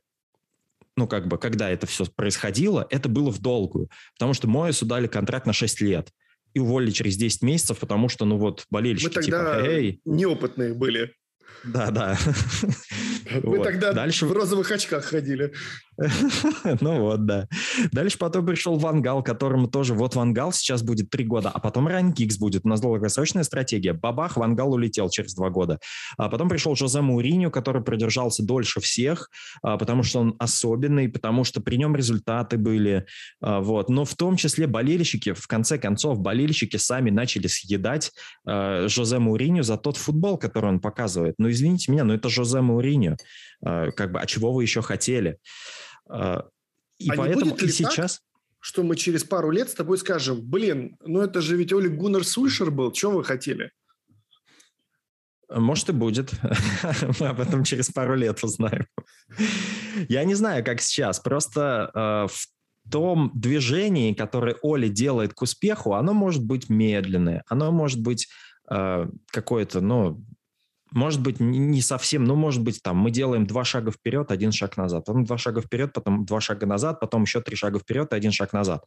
ну, 0.96 1.06
как 1.06 1.28
бы, 1.28 1.38
когда 1.38 1.70
это 1.70 1.86
все 1.86 2.06
происходило, 2.06 2.86
это 2.90 3.09
было 3.09 3.30
в 3.30 3.38
долгую, 3.40 3.88
потому 4.14 4.34
что 4.34 4.48
Моэсу 4.48 4.84
дали 4.84 5.06
контракт 5.06 5.46
на 5.46 5.52
6 5.52 5.80
лет 5.80 6.11
и 6.54 6.59
уволили 6.59 6.90
через 6.90 7.16
10 7.16 7.42
месяцев, 7.42 7.78
потому 7.78 8.09
что, 8.09 8.24
ну, 8.24 8.36
вот, 8.36 8.64
болельщики, 8.68 9.06
Мы 9.06 9.22
тогда 9.22 9.61
типа, 9.61 9.70
Эй, 9.70 10.00
неопытные 10.04 10.74
были. 10.74 11.14
Да, 11.64 11.90
да. 11.90 12.18
Мы 13.42 13.59
вот. 13.59 13.64
тогда 13.64 13.92
Дальше... 13.92 14.26
в 14.26 14.32
розовых 14.32 14.70
очках 14.70 15.04
ходили. 15.04 15.52
ну 16.80 17.01
вот, 17.01 17.26
да. 17.26 17.49
Дальше 17.90 18.18
потом 18.18 18.46
пришел 18.46 18.78
Вангал, 18.78 19.22
которому 19.22 19.66
тоже... 19.66 19.94
Вот 19.94 20.14
Вангал 20.14 20.53
сейчас 20.53 20.82
будет 20.82 21.11
три 21.11 21.24
года, 21.24 21.51
а 21.53 21.59
потом 21.59 21.88
Райан 21.88 22.12
Гиггс 22.12 22.38
будет. 22.38 22.64
У 22.64 22.68
нас 22.68 22.80
долгосрочная 22.80 23.42
стратегия. 23.42 23.92
Бабах, 23.92 24.36
Вангал 24.36 24.72
улетел 24.72 25.11
через 25.11 25.34
два 25.34 25.51
года. 25.51 25.80
А 26.16 26.28
потом 26.28 26.49
пришел 26.49 26.76
Жозе 26.76 27.01
Мауриньо, 27.01 27.51
который 27.51 27.82
продержался 27.82 28.44
дольше 28.44 28.80
всех, 28.80 29.28
а, 29.62 29.76
потому 29.76 30.05
что 30.05 30.20
он 30.20 30.36
особенный, 30.38 31.09
потому 31.09 31.42
что 31.42 31.61
при 31.61 31.76
нем 31.76 31.96
результаты 31.96 32.59
были. 32.59 33.05
А, 33.40 33.61
вот. 33.61 33.88
Но 33.88 34.05
в 34.05 34.14
том 34.14 34.36
числе 34.36 34.68
болельщики, 34.68 35.32
в 35.32 35.49
конце 35.49 35.78
концов, 35.78 36.20
болельщики 36.20 36.76
сами 36.76 37.11
начали 37.11 37.49
съедать 37.49 38.12
а, 38.46 38.86
Жозе 38.86 39.18
Мауриньо 39.18 39.64
за 39.64 39.76
тот 39.76 39.96
футбол, 39.96 40.38
который 40.38 40.70
он 40.70 40.78
показывает. 40.78 41.34
Ну, 41.38 41.51
извините 41.51 41.90
меня, 41.90 42.05
но 42.05 42.14
это 42.14 42.28
Жозе 42.28 42.61
Мауриньо. 42.61 43.16
Как 43.61 44.12
бы, 44.12 44.20
а 44.20 44.26
чего 44.26 44.53
вы 44.53 44.62
еще 44.62 44.82
хотели? 44.82 45.38
А, 46.09 46.48
и 46.98 47.11
а 47.11 47.14
поэтому 47.16 47.54
и 47.56 47.68
сейчас... 47.68 48.18
Так, 48.18 48.22
что 48.61 48.82
мы 48.82 48.96
через 48.96 49.22
пару 49.22 49.50
лет 49.50 49.70
с 49.70 49.74
тобой 49.74 49.98
скажем, 49.98 50.40
блин, 50.42 50.96
ну 51.04 51.20
это 51.20 51.40
же 51.40 51.56
ведь 51.56 51.72
Олег 51.72 51.92
Гуннер 51.92 52.24
Сульшер 52.24 52.72
был, 52.72 52.92
что 52.92 53.12
вы 53.12 53.22
хотели? 53.22 53.70
Может 55.48 55.88
и 55.88 55.92
будет. 55.92 56.32
Мы 57.20 57.28
об 57.28 57.40
этом 57.40 57.64
через 57.64 57.88
пару 57.88 58.14
лет 58.14 58.42
узнаем. 58.44 58.86
Я 60.09 60.24
не 60.24 60.34
знаю, 60.34 60.62
как 60.62 60.82
сейчас. 60.82 61.20
Просто 61.20 61.90
э, 61.94 61.98
в 62.30 62.90
том 62.90 63.30
движении, 63.34 64.12
которое 64.12 64.56
Оли 64.62 64.88
делает 64.88 65.32
к 65.32 65.42
успеху, 65.42 65.94
оно 65.94 66.12
может 66.12 66.44
быть 66.44 66.68
медленное, 66.68 67.44
оно 67.48 67.72
может 67.72 68.00
быть 68.00 68.28
э, 68.70 69.09
какое-то, 69.30 69.80
ну, 69.80 70.22
может 70.93 71.20
быть, 71.20 71.41
не 71.41 71.82
совсем, 71.82 72.24
ну, 72.24 72.34
может 72.34 72.62
быть, 72.62 72.82
там 72.82 72.97
мы 72.97 73.11
делаем 73.11 73.47
два 73.47 73.64
шага 73.64 73.91
вперед, 73.91 74.30
один 74.30 74.53
шаг 74.53 74.76
назад, 74.76 75.05
потом 75.05 75.24
два 75.24 75.39
шага 75.39 75.61
вперед, 75.61 75.93
потом 75.93 76.24
два 76.24 76.41
шага 76.41 76.66
назад, 76.66 77.01
потом 77.01 77.22
еще 77.22 77.41
три 77.41 77.57
шага 77.57 77.78
вперед 77.78 78.12
и 78.12 78.16
один 78.16 78.32
шаг 78.32 78.53
назад. 78.53 78.84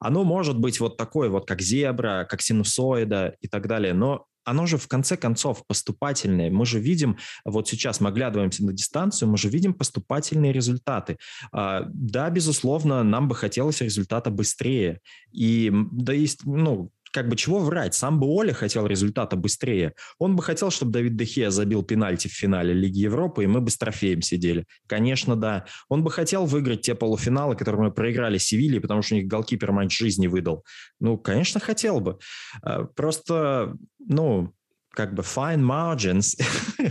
Оно 0.00 0.24
может 0.24 0.58
быть 0.58 0.80
вот 0.80 0.96
такое 0.96 1.28
вот, 1.28 1.46
как 1.46 1.60
зебра, 1.60 2.26
как 2.28 2.42
синусоида 2.42 3.36
и 3.40 3.48
так 3.48 3.66
далее, 3.66 3.94
но 3.94 4.26
оно 4.44 4.66
же 4.66 4.76
в 4.76 4.88
конце 4.88 5.16
концов 5.16 5.64
поступательное. 5.66 6.50
Мы 6.50 6.66
же 6.66 6.80
видим, 6.80 7.16
вот 7.44 7.68
сейчас 7.68 8.00
мы 8.00 8.08
оглядываемся 8.08 8.64
на 8.64 8.72
дистанцию, 8.72 9.28
мы 9.28 9.38
же 9.38 9.48
видим 9.48 9.74
поступательные 9.74 10.52
результаты. 10.52 11.18
А, 11.52 11.84
да, 11.86 12.28
безусловно, 12.30 13.02
нам 13.04 13.28
бы 13.28 13.34
хотелось 13.34 13.80
результата 13.80 14.30
быстрее. 14.30 15.00
И 15.32 15.70
да, 15.92 16.12
есть, 16.12 16.44
ну, 16.44 16.90
как 17.12 17.28
бы 17.28 17.36
чего 17.36 17.58
врать? 17.58 17.94
Сам 17.94 18.18
бы 18.18 18.26
Оля 18.26 18.52
хотел 18.52 18.86
результата 18.86 19.36
быстрее. 19.36 19.94
Он 20.18 20.34
бы 20.34 20.42
хотел, 20.42 20.70
чтобы 20.70 20.92
Давид 20.92 21.16
Дехея 21.16 21.50
забил 21.50 21.82
пенальти 21.82 22.28
в 22.28 22.32
финале 22.32 22.72
Лиги 22.72 23.00
Европы, 23.00 23.44
и 23.44 23.46
мы 23.46 23.60
бы 23.60 23.70
с 23.70 23.76
трофеем 23.76 24.22
сидели. 24.22 24.64
Конечно, 24.86 25.36
да. 25.36 25.66
Он 25.88 26.02
бы 26.02 26.10
хотел 26.10 26.46
выиграть 26.46 26.80
те 26.80 26.94
полуфиналы, 26.94 27.54
которые 27.54 27.82
мы 27.82 27.92
проиграли 27.92 28.38
Севилье, 28.38 28.80
потому 28.80 29.02
что 29.02 29.14
у 29.14 29.18
них 29.18 29.26
голкипер 29.26 29.72
матч 29.72 29.96
жизни 29.96 30.26
выдал. 30.26 30.64
Ну, 31.00 31.18
конечно, 31.18 31.60
хотел 31.60 32.00
бы. 32.00 32.18
А, 32.62 32.84
просто, 32.84 33.76
ну, 33.98 34.54
как 34.90 35.14
бы 35.14 35.22
fine 35.22 35.60
margins 35.60 36.40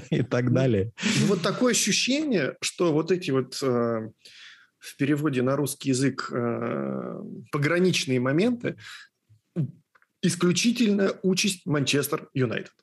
и 0.12 0.22
так 0.22 0.46
ну, 0.46 0.52
далее. 0.52 0.92
Ну, 1.22 1.28
вот 1.28 1.42
такое 1.42 1.72
ощущение, 1.72 2.56
что 2.62 2.94
вот 2.94 3.12
эти 3.12 3.32
вот 3.32 3.58
э, 3.62 4.10
в 4.78 4.98
переводе 4.98 5.42
на 5.42 5.56
русский 5.56 5.90
язык 5.90 6.30
э, 6.32 7.22
пограничные 7.52 8.20
моменты 8.20 8.78
исключительная 10.22 11.14
участь 11.24 11.66
Манчестер 11.66 12.30
Юнайтед. 12.34 12.74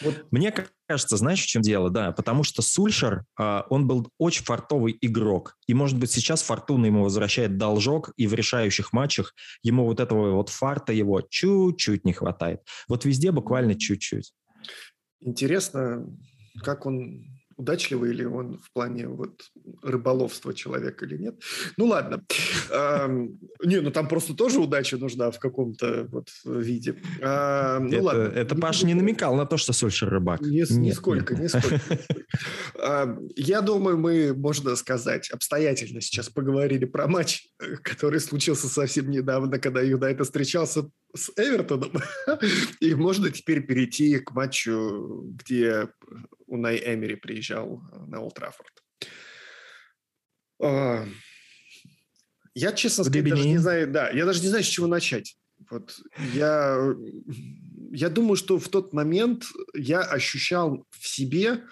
Вот. 0.00 0.26
Мне 0.30 0.54
кажется, 0.86 1.16
знаешь, 1.16 1.42
в 1.42 1.46
чем 1.46 1.62
дело? 1.62 1.90
Да, 1.90 2.12
потому 2.12 2.44
что 2.44 2.62
Сульшер, 2.62 3.24
а, 3.38 3.66
он 3.70 3.86
был 3.86 4.08
очень 4.18 4.44
фартовый 4.44 4.96
игрок. 5.00 5.56
И, 5.66 5.74
может 5.74 5.98
быть, 5.98 6.10
сейчас 6.10 6.42
Фортуна 6.42 6.86
ему 6.86 7.02
возвращает 7.02 7.56
должок, 7.56 8.12
и 8.16 8.26
в 8.26 8.34
решающих 8.34 8.92
матчах 8.92 9.34
ему 9.62 9.84
вот 9.84 10.00
этого 10.00 10.32
вот 10.32 10.50
фарта 10.50 10.92
его 10.92 11.22
чуть-чуть 11.22 12.04
не 12.04 12.12
хватает. 12.12 12.60
Вот 12.86 13.04
везде 13.04 13.32
буквально 13.32 13.74
чуть-чуть. 13.74 14.32
Интересно, 15.20 16.06
как 16.62 16.86
он 16.86 17.24
удачливый 17.58 18.12
ли 18.12 18.24
он 18.24 18.58
в 18.58 18.72
плане 18.72 19.08
вот 19.08 19.42
рыболовства 19.82 20.54
человека 20.54 21.04
или 21.04 21.18
нет. 21.18 21.42
Ну 21.76 21.86
ладно. 21.86 22.24
Не, 22.70 23.80
ну 23.80 23.90
там 23.90 24.08
просто 24.08 24.34
тоже 24.34 24.60
удача 24.60 24.96
нужна 24.96 25.30
в 25.30 25.38
каком-то 25.38 26.08
вот 26.10 26.28
виде. 26.44 26.94
Ну 27.20 28.02
ладно. 28.02 28.32
Это 28.34 28.54
Паша 28.54 28.86
не 28.86 28.94
намекал 28.94 29.34
на 29.34 29.44
то, 29.44 29.56
что 29.56 29.72
Сольшер 29.72 30.08
рыбак. 30.08 30.40
Нисколько, 30.40 31.34
нисколько. 31.34 31.80
Я 33.36 33.60
думаю, 33.60 33.98
мы, 33.98 34.34
можно 34.34 34.76
сказать, 34.76 35.30
обстоятельно 35.30 36.00
сейчас 36.00 36.28
поговорили 36.28 36.84
про 36.84 37.08
матч, 37.08 37.48
который 37.82 38.20
случился 38.20 38.68
совсем 38.68 39.10
недавно, 39.10 39.58
когда 39.58 39.82
Юнайтед 39.82 40.26
встречался 40.26 40.88
с 41.14 41.32
Эвертоном. 41.36 41.92
И 42.80 42.94
можно 42.94 43.30
теперь 43.30 43.66
перейти 43.66 44.18
к 44.20 44.32
матчу, 44.32 45.24
где 45.34 45.88
Унай 46.48 46.82
Эмери 46.84 47.14
приезжал 47.14 47.82
э, 47.92 47.98
на 48.06 48.20
Олд 48.20 48.34
Траффорд. 48.34 48.82
Я, 52.54 52.72
честно 52.72 53.04
сказать, 53.04 53.28
даже 53.28 53.46
не 53.46 53.58
знаю, 53.58 53.86
да, 53.86 54.10
я 54.10 54.24
даже 54.24 54.40
не 54.40 54.48
знаю, 54.48 54.64
с 54.64 54.66
чего 54.66 54.88
начать. 54.88 55.36
Вот 55.70 55.96
я, 56.34 56.92
я 57.92 58.08
думаю, 58.08 58.36
что 58.36 58.58
в 58.58 58.68
тот 58.68 58.92
момент 58.92 59.44
я 59.74 60.00
ощущал 60.00 60.84
в 60.90 61.06
себе 61.06 61.64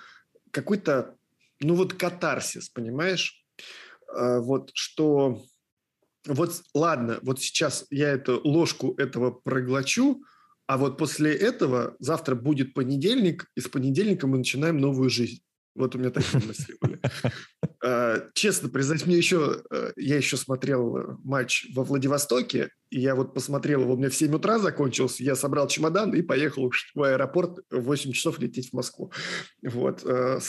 какой-то, 0.52 1.16
ну 1.60 1.74
вот 1.74 1.94
катарсис, 1.94 2.68
понимаешь? 2.68 3.44
А, 4.08 4.38
вот 4.40 4.70
что, 4.74 5.42
вот 6.26 6.62
ладно, 6.74 7.18
вот 7.22 7.40
сейчас 7.40 7.86
я 7.90 8.10
эту 8.10 8.40
ложку 8.44 8.94
этого 8.96 9.30
проглочу, 9.30 10.22
а 10.66 10.78
вот 10.78 10.98
после 10.98 11.32
этого 11.34 11.96
завтра 11.98 12.34
будет 12.34 12.74
понедельник, 12.74 13.46
и 13.56 13.60
с 13.60 13.68
понедельника 13.68 14.26
мы 14.26 14.38
начинаем 14.38 14.78
новую 14.78 15.10
жизнь. 15.10 15.40
Вот 15.76 15.94
у 15.94 15.98
меня 15.98 16.10
такие 16.10 16.42
мысли 16.46 16.74
были. 16.80 17.00
А, 17.84 18.28
честно 18.32 18.68
признать, 18.68 19.06
мне 19.06 19.16
еще, 19.16 19.62
э, 19.70 19.92
я 19.96 20.16
еще 20.16 20.36
смотрел 20.36 21.18
матч 21.22 21.66
во 21.74 21.84
Владивостоке, 21.84 22.70
и 22.90 23.00
я 23.00 23.14
вот 23.14 23.34
посмотрел 23.34 23.82
его, 23.82 23.94
у 23.94 23.96
меня 23.96 24.08
в 24.08 24.14
7 24.14 24.34
утра 24.34 24.58
закончился, 24.58 25.22
я 25.22 25.36
собрал 25.36 25.68
чемодан 25.68 26.14
и 26.14 26.22
поехал 26.22 26.72
в 26.94 27.02
аэропорт 27.02 27.58
в 27.70 27.82
8 27.82 28.12
часов 28.12 28.38
лететь 28.38 28.70
в 28.70 28.72
Москву. 28.72 29.12
Вот. 29.62 30.02
Э, 30.04 30.40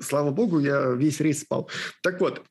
слава 0.00 0.30
богу, 0.30 0.60
я 0.60 0.90
весь 0.90 1.18
рейс 1.20 1.40
спал. 1.40 1.70
Так 2.02 2.20
вот, 2.20 2.44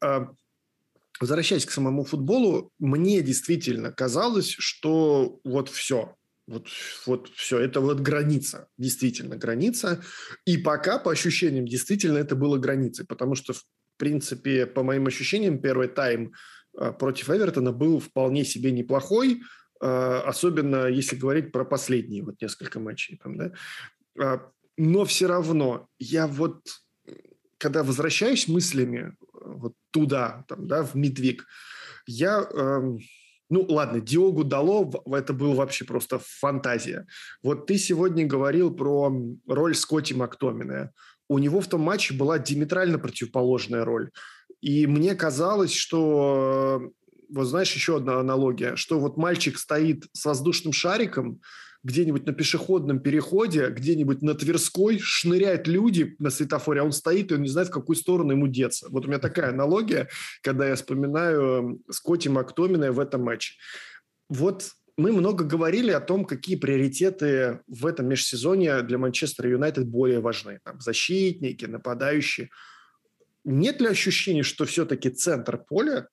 возвращаясь 1.22 1.66
к 1.66 1.72
самому 1.72 2.04
футболу, 2.04 2.72
мне 2.80 3.22
действительно 3.22 3.92
казалось, 3.92 4.50
что 4.58 5.40
вот 5.44 5.70
все, 5.70 6.16
вот, 6.50 6.68
вот 7.06 7.30
все, 7.36 7.60
это 7.60 7.80
вот 7.80 8.00
граница, 8.00 8.68
действительно 8.78 9.38
граница. 9.38 10.04
И 10.46 10.58
пока, 10.58 11.00
по 11.00 11.12
ощущениям, 11.12 11.66
действительно 11.66 12.18
это 12.18 12.36
было 12.36 12.58
границей, 12.58 13.06
потому 13.06 13.36
что, 13.36 13.54
в 13.54 13.64
принципе, 13.98 14.66
по 14.66 14.84
моим 14.84 15.08
ощущениям, 15.08 15.62
первый 15.62 15.88
тайм 15.88 16.34
э, 16.78 16.92
против 16.92 17.30
Эвертона 17.30 17.72
был 17.72 18.00
вполне 18.00 18.44
себе 18.44 18.72
неплохой, 18.72 19.42
э, 19.82 19.86
особенно 19.86 20.88
если 20.88 21.16
говорить 21.16 21.52
про 21.52 21.66
последние 21.66 22.24
вот 22.24 22.42
несколько 22.42 22.80
матчей. 22.80 23.20
Там, 23.24 23.38
да? 23.38 23.52
А, 24.20 24.52
но 24.78 25.06
все 25.06 25.28
равно 25.28 25.88
я 26.00 26.28
вот 26.28 26.62
когда 27.60 27.84
возвращаюсь 27.84 28.48
мыслями 28.48 29.16
вот 29.34 29.74
туда, 29.92 30.46
там, 30.48 30.68
да, 30.68 30.82
в 30.84 30.96
Медвиг, 30.96 31.46
я... 32.08 32.50
Э, 33.50 33.54
ну, 33.54 33.66
ладно, 33.68 34.00
Диогу 34.00 34.44
дало, 34.44 34.92
это 35.12 35.34
было 35.34 35.56
вообще 35.56 35.86
просто 35.86 36.20
фантазия. 36.22 37.08
Вот 37.44 37.66
ты 37.66 37.78
сегодня 37.78 38.26
говорил 38.26 38.74
про 38.74 39.12
роль 39.48 39.76
Скотти 39.76 40.14
Мактомина. 40.14 40.92
У 41.28 41.40
него 41.40 41.62
в 41.62 41.68
том 41.68 41.82
матче 41.82 42.14
была 42.14 42.40
диаметрально 42.40 43.00
противоположная 43.00 43.86
роль. 43.86 44.12
И 44.62 44.88
мне 44.88 45.16
казалось, 45.16 45.74
что, 45.74 46.82
вот 47.30 47.46
знаешь, 47.46 47.74
еще 47.74 47.98
одна 47.98 48.20
аналогия, 48.20 48.76
что 48.76 49.00
вот 49.00 49.18
мальчик 49.18 49.58
стоит 49.58 50.06
с 50.12 50.26
воздушным 50.26 50.74
шариком, 50.74 51.42
где-нибудь 51.84 52.26
на 52.26 52.34
пешеходном 52.34 53.00
переходе, 53.00 53.70
где-нибудь 53.70 54.22
на 54.22 54.36
Тверской 54.36 55.00
шныряют 55.00 55.68
люди 55.68 56.16
на 56.20 56.30
светофоре, 56.30 56.82
а 56.82 56.84
он 56.84 56.92
стоит, 56.92 57.32
и 57.32 57.36
он 57.36 57.42
не 57.44 57.50
знает, 57.50 57.70
в 57.70 57.72
какую 57.72 57.96
сторону 57.96 58.32
ему 58.32 58.48
деться. 58.48 58.88
Вот 58.90 59.06
у 59.06 59.08
меня 59.08 59.20
такая 59.20 59.50
аналогия, 59.50 60.10
когда 60.42 60.68
я 60.68 60.76
вспоминаю 60.76 61.82
Скотти 61.90 62.28
Мактомина 62.28 62.92
в 62.92 63.00
этом 63.00 63.24
матче. 63.24 63.54
Вот 64.28 64.72
мы 64.98 65.14
много 65.14 65.46
говорили 65.46 65.92
о 65.92 66.02
том, 66.02 66.26
какие 66.26 66.58
приоритеты 66.58 67.62
в 67.68 67.86
этом 67.86 68.10
межсезонье 68.10 68.82
для 68.82 68.98
Манчестера 68.98 69.50
Юнайтед 69.50 69.88
более 69.88 70.20
важны. 70.20 70.60
Там, 70.66 70.82
защитники, 70.82 71.64
нападающие. 71.64 72.50
Нет 73.46 73.80
ли 73.80 73.88
ощущения, 73.88 74.44
что 74.44 74.66
все-таки 74.66 75.10
центр 75.10 75.58
поля, 75.58 76.10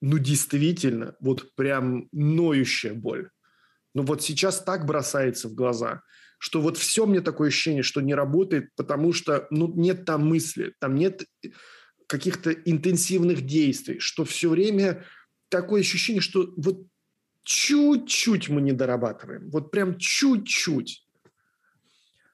ну, 0.00 0.18
действительно, 0.18 1.14
вот 1.20 1.54
прям 1.54 2.08
ноющая 2.10 2.94
боль? 2.94 3.30
Но 3.94 4.02
вот 4.02 4.22
сейчас 4.22 4.62
так 4.62 4.84
бросается 4.84 5.48
в 5.48 5.54
глаза, 5.54 6.02
что 6.38 6.60
вот 6.60 6.76
все 6.76 7.06
мне 7.06 7.20
такое 7.20 7.48
ощущение, 7.48 7.82
что 7.82 8.00
не 8.00 8.14
работает, 8.14 8.70
потому 8.76 9.12
что 9.12 9.46
ну, 9.50 9.72
нет 9.74 10.04
там 10.04 10.26
мысли, 10.26 10.74
там 10.80 10.96
нет 10.96 11.24
каких-то 12.06 12.50
интенсивных 12.50 13.42
действий, 13.42 13.98
что 13.98 14.24
все 14.24 14.50
время 14.50 15.04
такое 15.48 15.80
ощущение, 15.80 16.20
что 16.20 16.52
вот 16.56 16.86
чуть-чуть 17.44 18.48
мы 18.48 18.60
не 18.60 18.72
дорабатываем, 18.72 19.50
вот 19.50 19.70
прям 19.70 19.96
чуть-чуть. 19.98 21.02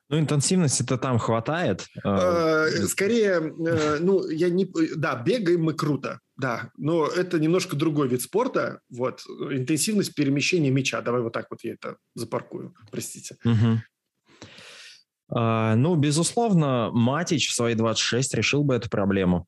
Ну, 0.08 0.18
интенсивности-то 0.18 0.98
там 0.98 1.18
хватает. 1.20 1.86
А, 2.02 2.66
э, 2.66 2.86
скорее, 2.88 3.34
э, 3.34 3.98
ну, 4.00 4.28
я 4.28 4.50
не... 4.50 4.68
Да, 4.96 5.14
бегаем 5.14 5.62
мы 5.62 5.72
круто, 5.72 6.18
да, 6.40 6.70
но 6.76 7.06
это 7.06 7.38
немножко 7.38 7.76
другой 7.76 8.08
вид 8.08 8.22
спорта. 8.22 8.80
Вот, 8.90 9.22
интенсивность 9.50 10.14
перемещения 10.14 10.70
мяча. 10.70 11.00
Давай 11.02 11.20
вот 11.20 11.32
так 11.32 11.46
вот 11.50 11.62
я 11.62 11.74
это 11.74 11.96
запаркую, 12.14 12.74
простите. 12.90 13.36
Угу. 13.44 13.82
А, 15.32 15.76
ну, 15.76 15.94
безусловно, 15.96 16.90
Матич 16.92 17.48
в 17.48 17.54
свои 17.54 17.74
26 17.74 18.34
решил 18.34 18.64
бы 18.64 18.74
эту 18.74 18.88
проблему. 18.88 19.46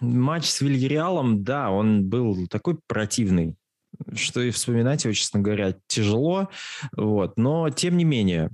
Матч 0.00 0.46
с 0.46 0.60
Вильяреалом, 0.60 1.44
да, 1.44 1.70
он 1.70 2.08
был 2.08 2.46
такой 2.48 2.78
противный, 2.86 3.56
что 4.14 4.40
и 4.40 4.50
вспоминать 4.50 5.04
его, 5.04 5.12
честно 5.12 5.40
говоря, 5.40 5.76
тяжело. 5.86 6.48
Вот. 6.96 7.36
Но, 7.36 7.70
тем 7.70 7.96
не 7.96 8.04
менее, 8.04 8.50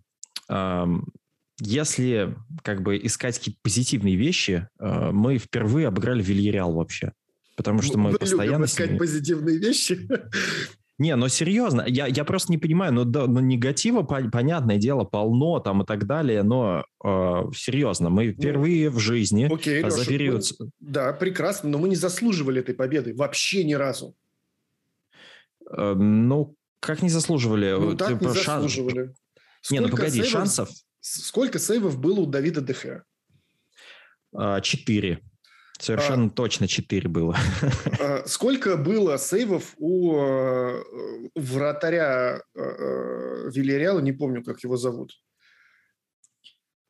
если 1.61 2.36
как 2.62 2.82
бы 2.82 2.98
искать 2.98 3.38
какие-то 3.38 3.61
позитивные 3.62 4.16
вещи, 4.16 4.68
э, 4.78 5.11
мы 5.11 5.38
впервые 5.38 5.88
обыграли 5.88 6.22
Вильяреал 6.22 6.72
вообще. 6.72 7.12
Потому 7.57 7.80
что 7.82 7.98
мы, 7.98 8.12
мы 8.12 8.18
постоянно... 8.18 8.66
искать 8.66 8.88
ними... 8.88 8.98
позитивные 8.98 9.59
вещи. 9.59 10.09
Не, 10.98 11.14
но 11.16 11.28
серьезно, 11.28 11.84
я, 11.86 12.07
я 12.07 12.24
просто 12.24 12.50
не 12.50 12.57
понимаю, 12.57 12.92
ну, 12.92 13.04
да, 13.04 13.26
ну 13.26 13.40
негатива, 13.40 14.02
понятное 14.02 14.78
дело, 14.78 15.04
полно 15.04 15.61
там 15.61 15.82
и 15.82 15.86
так 15.86 16.07
далее, 16.07 16.42
но 16.42 16.86
э, 17.04 17.42
серьезно, 17.54 18.09
мы 18.09 18.28
ну, 18.28 18.32
впервые 18.32 18.88
ну, 18.88 18.96
в 18.96 18.98
жизни 18.98 19.44
окей, 19.52 19.82
за 19.82 19.98
Леша, 19.98 20.11
период... 20.11 20.44
Мы, 20.59 20.70
да, 20.80 21.12
прекрасно, 21.12 21.68
но 21.68 21.76
мы 21.76 21.90
не 21.90 21.96
заслуживали 21.96 22.61
этой 22.61 22.74
победы 22.74 23.14
вообще 23.14 23.62
ни 23.64 23.74
разу. 23.74 24.14
Э, 25.70 25.92
ну, 25.94 26.54
как 26.80 27.02
не 27.02 27.11
заслуживали? 27.11 27.76
Ну, 27.78 27.94
так 27.94 28.18
не 28.18 28.28
заслуживали. 28.28 29.14
Сколько 29.61 29.82
не, 29.82 29.88
ну 29.88 29.88
погоди, 29.90 30.12
сейвов, 30.12 30.30
шансов... 30.30 30.70
Сколько 31.09 31.61
сейвов 31.61 32.00
было 32.00 32.20
у 32.20 32.26
Давида 32.26 32.61
Дехе? 32.61 33.04
А, 34.34 34.61
четыре. 34.61 35.20
Совершенно 35.78 36.26
а, 36.26 36.30
точно 36.30 36.66
четыре 36.66 37.09
было. 37.09 37.36
А, 38.00 38.24
сколько 38.26 38.76
было 38.76 39.16
сейвов 39.16 39.74
у 39.78 40.16
э, 40.16 40.82
вратаря 41.36 42.42
э, 42.54 43.50
Вильяреала, 43.54 44.00
не 44.00 44.12
помню, 44.12 44.42
как 44.42 44.64
его 44.64 44.76
зовут. 44.76 45.12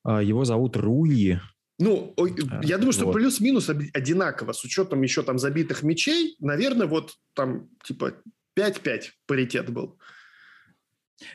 А, 0.03 0.23
его 0.23 0.45
зовут 0.47 0.77
Руи. 0.77 1.39
Ну, 1.79 2.15
я 2.63 2.79
думаю, 2.79 2.93
что 2.93 3.05
вот. 3.05 3.13
плюс-минус 3.13 3.69
одинаково, 3.69 4.53
с 4.53 4.65
учетом 4.65 5.03
еще 5.03 5.23
там 5.23 5.39
забитых 5.39 5.83
мячей, 5.83 6.37
наверное, 6.41 6.87
вот 6.87 7.13
там 7.35 7.69
типа 7.85 8.15
5-5 8.59 9.03
паритет 9.27 9.69
был. 9.71 9.99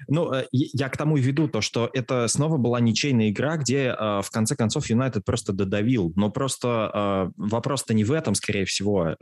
Ну, 0.08 0.34
э, 0.34 0.46
я 0.52 0.90
к 0.90 0.98
тому 0.98 1.18
и 1.18 1.22
веду 1.22 1.48
то, 1.48 1.62
что 1.62 1.90
это 1.94 2.28
снова 2.28 2.58
была 2.58 2.80
ничейная 2.80 3.30
игра, 3.30 3.58
где 3.58 3.96
э, 3.98 4.22
в 4.22 4.30
конце 4.32 4.56
концов 4.56 4.88
Юнайтед 4.90 5.26
просто 5.26 5.54
додавил. 5.54 6.14
Но 6.16 6.30
просто 6.30 6.92
э, 6.94 7.32
вопрос-то 7.38 7.94
не 7.94 8.04
в 8.04 8.12
этом, 8.12 8.36
скорее 8.36 8.66
всего. 8.66 9.16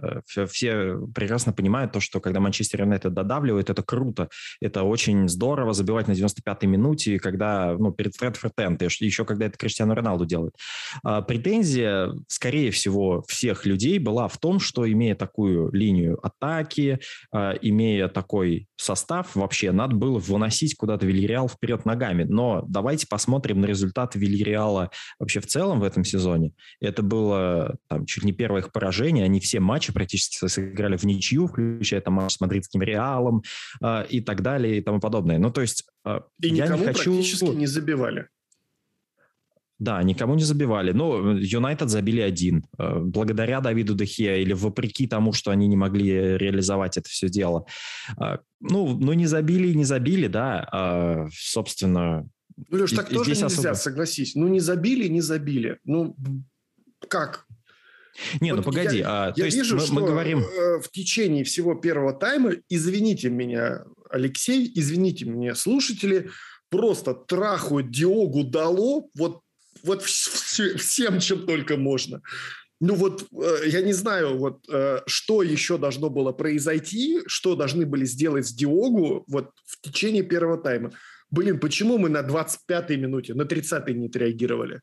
Все 0.49 0.97
прекрасно 1.13 1.53
понимают 1.53 1.91
то, 1.91 1.99
что 1.99 2.19
когда 2.19 2.39
Манчестер 2.39 2.81
Юнайтед 2.81 3.13
додавливает, 3.13 3.69
это 3.69 3.83
круто. 3.83 4.29
Это 4.61 4.83
очень 4.83 5.27
здорово 5.29 5.73
забивать 5.73 6.07
на 6.07 6.13
95-й 6.13 6.67
минуте, 6.67 7.19
когда, 7.19 7.75
ну, 7.77 7.91
перед 7.91 8.15
Фредфорд 8.15 8.53
Энд, 8.59 8.81
еще 8.81 9.25
когда 9.25 9.45
это 9.45 9.57
Криштиану 9.57 9.93
Роналду 9.93 10.25
делает. 10.25 10.55
А 11.03 11.21
претензия, 11.21 12.11
скорее 12.27 12.71
всего, 12.71 13.23
всех 13.27 13.65
людей 13.65 13.99
была 13.99 14.27
в 14.27 14.37
том, 14.37 14.59
что 14.59 14.89
имея 14.89 15.15
такую 15.15 15.71
линию 15.71 16.19
атаки, 16.25 16.99
имея 17.33 18.07
такой 18.07 18.67
состав, 18.75 19.35
вообще 19.35 19.71
надо 19.71 19.95
было 19.95 20.19
выносить 20.19 20.48
уносить 20.49 20.75
куда-то 20.75 21.05
Вильяреал 21.05 21.47
вперед 21.47 21.85
ногами. 21.85 22.23
Но 22.23 22.65
давайте 22.67 23.07
посмотрим 23.07 23.61
на 23.61 23.65
результаты 23.65 24.17
Вильяреала 24.17 24.89
вообще 25.19 25.39
в 25.39 25.45
целом 25.45 25.79
в 25.79 25.83
этом 25.83 26.03
сезоне. 26.03 26.53
Это 26.81 27.03
было 27.03 27.77
там, 27.87 28.05
чуть 28.05 28.23
не 28.23 28.33
первое 28.33 28.61
их 28.61 28.71
поражение. 28.71 29.25
Они 29.25 29.39
все 29.39 29.59
матчи 29.59 29.93
практически 29.93 30.47
сыграли 30.47 30.97
в 30.97 31.03
ничью, 31.03 31.47
включая 31.47 32.01
там 32.01 32.15
матч 32.15 32.33
с 32.33 32.41
мадридским 32.41 32.81
Реалом 32.81 33.43
э, 33.83 34.05
и 34.09 34.21
так 34.21 34.41
далее 34.41 34.79
и 34.79 34.81
тому 34.81 34.99
подобное. 34.99 35.37
Ну, 35.37 35.51
то 35.51 35.61
есть 35.61 35.85
э, 36.05 36.19
и 36.41 36.47
я 36.47 36.65
никому 36.65 36.79
не 36.79 36.85
хочу... 36.85 37.13
практически 37.13 37.45
не 37.45 37.67
забивали. 37.67 38.27
Да, 39.79 40.03
никому 40.03 40.35
не 40.35 40.43
забивали. 40.43 40.91
Но 40.91 41.37
Юнайтед 41.37 41.89
забили 41.89 42.19
один. 42.19 42.65
Э, 42.77 42.99
благодаря 42.99 43.61
Давиду 43.61 43.95
Дехе 43.95 44.41
или 44.41 44.51
вопреки 44.51 45.07
тому, 45.07 45.31
что 45.31 45.51
они 45.51 45.67
не 45.67 45.77
могли 45.77 46.37
реализовать 46.37 46.97
это 46.97 47.09
все 47.09 47.29
дело. 47.29 47.65
Э, 48.21 48.39
ну, 48.59 48.97
ну 48.97 49.13
не 49.13 49.25
забили 49.25 49.69
и 49.69 49.75
не 49.75 49.85
забили, 49.85 50.27
да. 50.27 50.67
А, 50.71 51.27
собственно... 51.33 52.27
Ну, 52.57 52.77
Леш, 52.77 52.91
так 52.91 53.09
и, 53.09 53.15
тоже 53.15 53.29
нельзя, 53.31 53.45
особо... 53.45 53.73
согласись. 53.73 54.35
Ну, 54.35 54.49
не 54.49 54.59
забили, 54.59 55.07
не 55.07 55.21
забили. 55.21 55.79
Ну, 55.85 56.13
как? 57.07 57.45
Не, 58.41 58.51
ну 58.51 58.57
вот 58.57 58.65
ну 58.65 58.71
погоди. 58.71 58.97
Я, 58.97 59.07
а, 59.07 59.27
я 59.27 59.45
то 59.45 59.55
вижу, 59.55 59.57
есть 59.57 59.71
мы, 59.71 59.79
что 59.79 59.93
мы 59.93 60.01
говорим... 60.07 60.39
Э, 60.39 60.81
в 60.81 60.91
течение 60.91 61.45
всего 61.45 61.75
первого 61.75 62.11
тайма, 62.11 62.51
извините 62.67 63.29
меня, 63.29 63.85
Алексей, 64.09 64.69
извините 64.75 65.23
меня, 65.23 65.55
слушатели, 65.55 66.29
просто 66.69 67.13
трахают 67.13 67.91
Диогу 67.91 68.43
Дало 68.43 69.09
вот 69.15 69.39
вот 69.83 70.03
всем, 70.03 71.19
чем 71.19 71.45
только 71.45 71.77
можно. 71.77 72.21
Ну 72.81 72.95
вот, 72.95 73.27
э, 73.33 73.67
я 73.67 73.81
не 73.81 73.93
знаю, 73.93 74.37
вот 74.37 74.63
э, 74.69 75.01
что 75.05 75.43
еще 75.43 75.77
должно 75.77 76.09
было 76.09 76.31
произойти, 76.31 77.19
что 77.27 77.55
должны 77.55 77.85
были 77.85 78.05
сделать 78.05 78.47
с 78.47 78.53
Диогу 78.53 79.25
вот 79.27 79.51
в 79.65 79.81
течение 79.81 80.23
первого 80.23 80.57
тайма. 80.57 80.91
Блин, 81.29 81.59
почему 81.59 81.97
мы 81.97 82.09
на 82.09 82.21
25-й 82.21 82.95
минуте, 82.95 83.33
на 83.33 83.41
30-й 83.41 83.93
не 83.93 84.07
отреагировали? 84.07 84.81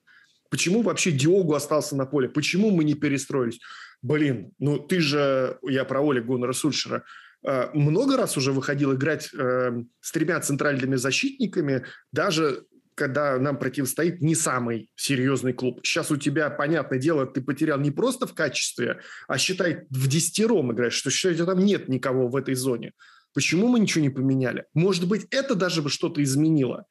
Почему 0.50 0.82
вообще 0.82 1.10
Диогу 1.10 1.54
остался 1.54 1.96
на 1.96 2.04
поле? 2.04 2.28
Почему 2.28 2.70
мы 2.70 2.84
не 2.84 2.94
перестроились? 2.94 3.60
Блин, 4.02 4.52
ну 4.58 4.78
ты 4.78 5.00
же, 5.00 5.58
я 5.62 5.84
про 5.86 6.02
Оли 6.02 6.20
Гуннера 6.20 6.52
Сульшера, 6.52 7.02
э, 7.46 7.70
много 7.72 8.18
раз 8.18 8.36
уже 8.36 8.52
выходил 8.52 8.94
играть 8.94 9.30
с 9.32 10.12
тремя 10.12 10.38
центральными 10.40 10.96
защитниками, 10.96 11.86
даже 12.12 12.66
когда 12.96 13.38
нам 13.38 13.58
противостоит 13.58 14.20
не 14.22 14.34
самый 14.34 14.90
серьезный 14.96 15.52
клуб. 15.52 15.80
Сейчас 15.84 16.10
у 16.10 16.16
тебя, 16.16 16.50
понятное 16.50 16.98
дело, 16.98 17.26
ты 17.26 17.42
потерял 17.42 17.78
не 17.78 17.90
просто 17.90 18.26
в 18.26 18.34
качестве, 18.34 19.00
а 19.28 19.38
считай, 19.38 19.86
в 19.90 20.08
десятером 20.08 20.72
играешь, 20.72 20.94
что 20.94 21.10
считай, 21.10 21.36
там 21.36 21.58
нет 21.58 21.88
никого 21.88 22.26
в 22.26 22.34
этой 22.34 22.54
зоне. 22.54 22.92
Почему 23.34 23.68
мы 23.68 23.80
ничего 23.80 24.02
не 24.02 24.08
поменяли? 24.08 24.64
Может 24.72 25.06
быть, 25.06 25.26
это 25.30 25.54
даже 25.54 25.82
бы 25.82 25.90
что-то 25.90 26.22
изменило. 26.22 26.86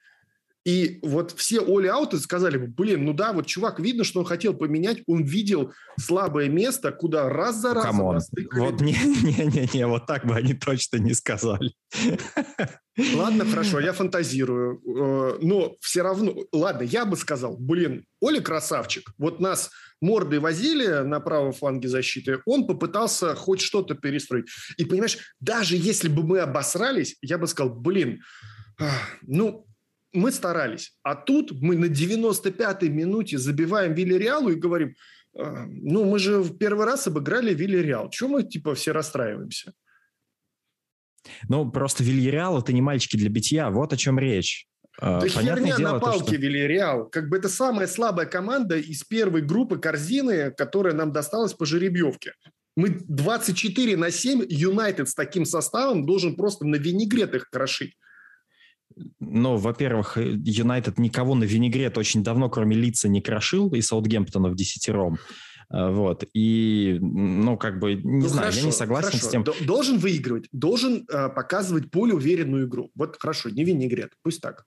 И 0.66 0.97
вот 1.03 1.32
все 1.32 1.61
оли-ауты 1.61 2.18
сказали, 2.18 2.57
блин, 2.57 3.05
ну 3.05 3.13
да, 3.13 3.34
вот 3.34 3.45
чувак, 3.45 3.80
видно, 3.80 4.03
что 4.03 4.20
он 4.20 4.26
хотел 4.26 4.55
поменять, 4.55 5.03
он 5.05 5.24
видел 5.24 5.72
слабое 5.99 6.49
место, 6.49 6.91
куда 6.91 7.30
раз 7.30 7.57
за 7.57 7.76
разом 7.76 7.91
Вот 8.53 8.82
не-не-не, 8.82 9.86
вот 9.86 10.07
так 10.07 10.26
бы 10.26 10.36
они 10.36 10.55
точно 10.55 10.97
не 10.97 11.13
сказали. 11.13 11.72
Ладно, 13.13 13.45
хорошо, 13.45 13.80
я 13.80 13.93
фантазирую. 13.93 14.80
Э, 14.80 15.38
но 15.41 15.76
все 15.82 16.01
равно, 16.01 16.34
ладно, 16.53 16.84
я 16.84 17.05
бы 17.05 17.18
сказал, 17.18 17.57
блин, 17.57 18.05
Оля 18.22 18.41
красавчик. 18.41 19.11
Вот 19.18 19.41
нас 19.41 19.70
мордой 20.01 20.39
возили 20.39 21.03
на 21.03 21.20
правом 21.20 21.51
фланге 21.51 21.89
защиты, 21.89 22.39
он 22.45 22.66
попытался 22.66 23.36
хоть 23.36 23.61
что-то 23.61 23.95
перестроить. 23.95 24.45
И 24.78 24.86
понимаешь, 24.86 25.18
даже 25.39 25.76
если 25.76 26.07
бы 26.07 26.24
мы 26.24 26.39
обосрались, 26.39 27.18
я 27.22 27.38
бы 27.38 27.47
сказал, 27.47 27.76
блин, 27.76 28.22
ну, 29.22 29.68
мы 30.16 30.32
старались. 30.32 30.95
А 31.03 31.16
тут 31.16 31.51
мы 31.51 31.76
на 31.76 31.86
95-й 31.86 32.89
минуте 32.89 33.38
забиваем 33.38 33.93
Вильяреалу 33.93 34.49
и 34.49 34.55
говорим, 34.55 34.95
«А, 35.38 35.66
ну, 35.68 36.05
мы 36.05 36.20
же 36.20 36.39
в 36.39 36.57
первый 36.57 36.86
раз 36.86 37.07
обыграли 37.07 37.53
Вильяреал. 37.53 38.09
Чего 38.09 38.30
мы, 38.30 38.43
типа, 38.43 38.74
все 38.76 38.91
расстраиваемся? 38.91 39.74
Ну, 41.49 41.70
просто 41.72 42.03
Вильяреал– 42.03 42.59
это 42.59 42.74
не 42.74 42.82
мальчики 42.82 43.18
для 43.18 43.30
битья. 43.30 43.70
Вот 43.70 43.93
о 43.93 43.97
чем 43.97 44.20
речь. 44.20 44.68
А, 44.99 45.20
да 45.20 45.28
Понятное 45.34 45.63
херня 45.63 45.78
дело, 45.78 45.93
на 45.93 45.99
палке 45.99 46.20
то, 46.20 46.26
что... 46.28 46.36
Вильяреал. 46.36 47.09
Как 47.09 47.30
бы 47.30 47.38
это 47.38 47.49
самая 47.49 47.88
слабая 47.88 48.26
команда 48.26 48.78
из 48.78 49.03
первой 49.03 49.41
группы 49.41 49.78
корзины, 49.78 50.51
которая 50.51 50.93
нам 50.93 51.11
досталась 51.11 51.53
по 51.53 51.66
жеребьевке. 51.66 52.34
Мы 52.78 52.89
24 52.89 53.97
на 53.97 54.11
7, 54.11 54.45
Юнайтед 54.47 55.09
с 55.09 55.16
таким 55.16 55.45
составом 55.45 56.05
должен 56.05 56.36
просто 56.36 56.66
на 56.66 56.76
винегрет 56.76 57.34
их 57.34 57.49
крошить. 57.49 57.95
Ну, 59.19 59.57
во-первых, 59.57 60.17
э, 60.17 60.37
Юнайтед 60.43 60.97
никого 60.99 61.35
на 61.35 61.43
винегрет 61.43 61.97
очень 61.97 62.23
давно, 62.23 62.49
кроме 62.49 62.75
лица, 62.75 63.09
не 63.09 63.21
крошил, 63.21 63.69
и 63.73 63.81
Саутгемптона 63.81 64.49
в 64.49 64.55
десятером. 64.55 65.17
Э, 65.69 65.89
вот. 65.91 66.23
И, 66.33 66.97
ну, 67.01 67.57
как 67.57 67.79
бы, 67.79 67.95
не 67.95 68.21
ну, 68.21 68.27
знаю, 68.27 68.43
хорошо, 68.43 68.59
я 68.59 68.65
не 68.65 68.71
согласен 68.71 69.09
хорошо. 69.11 69.27
с 69.27 69.29
тем. 69.29 69.45
Должен 69.65 69.97
выигрывать, 69.97 70.47
должен 70.51 71.05
э, 71.11 71.29
показывать 71.29 71.89
более 71.89 72.15
уверенную 72.15 72.67
игру. 72.67 72.91
Вот 72.95 73.17
хорошо, 73.19 73.49
не 73.49 73.63
винегрет, 73.63 74.11
пусть 74.21 74.41
так. 74.41 74.65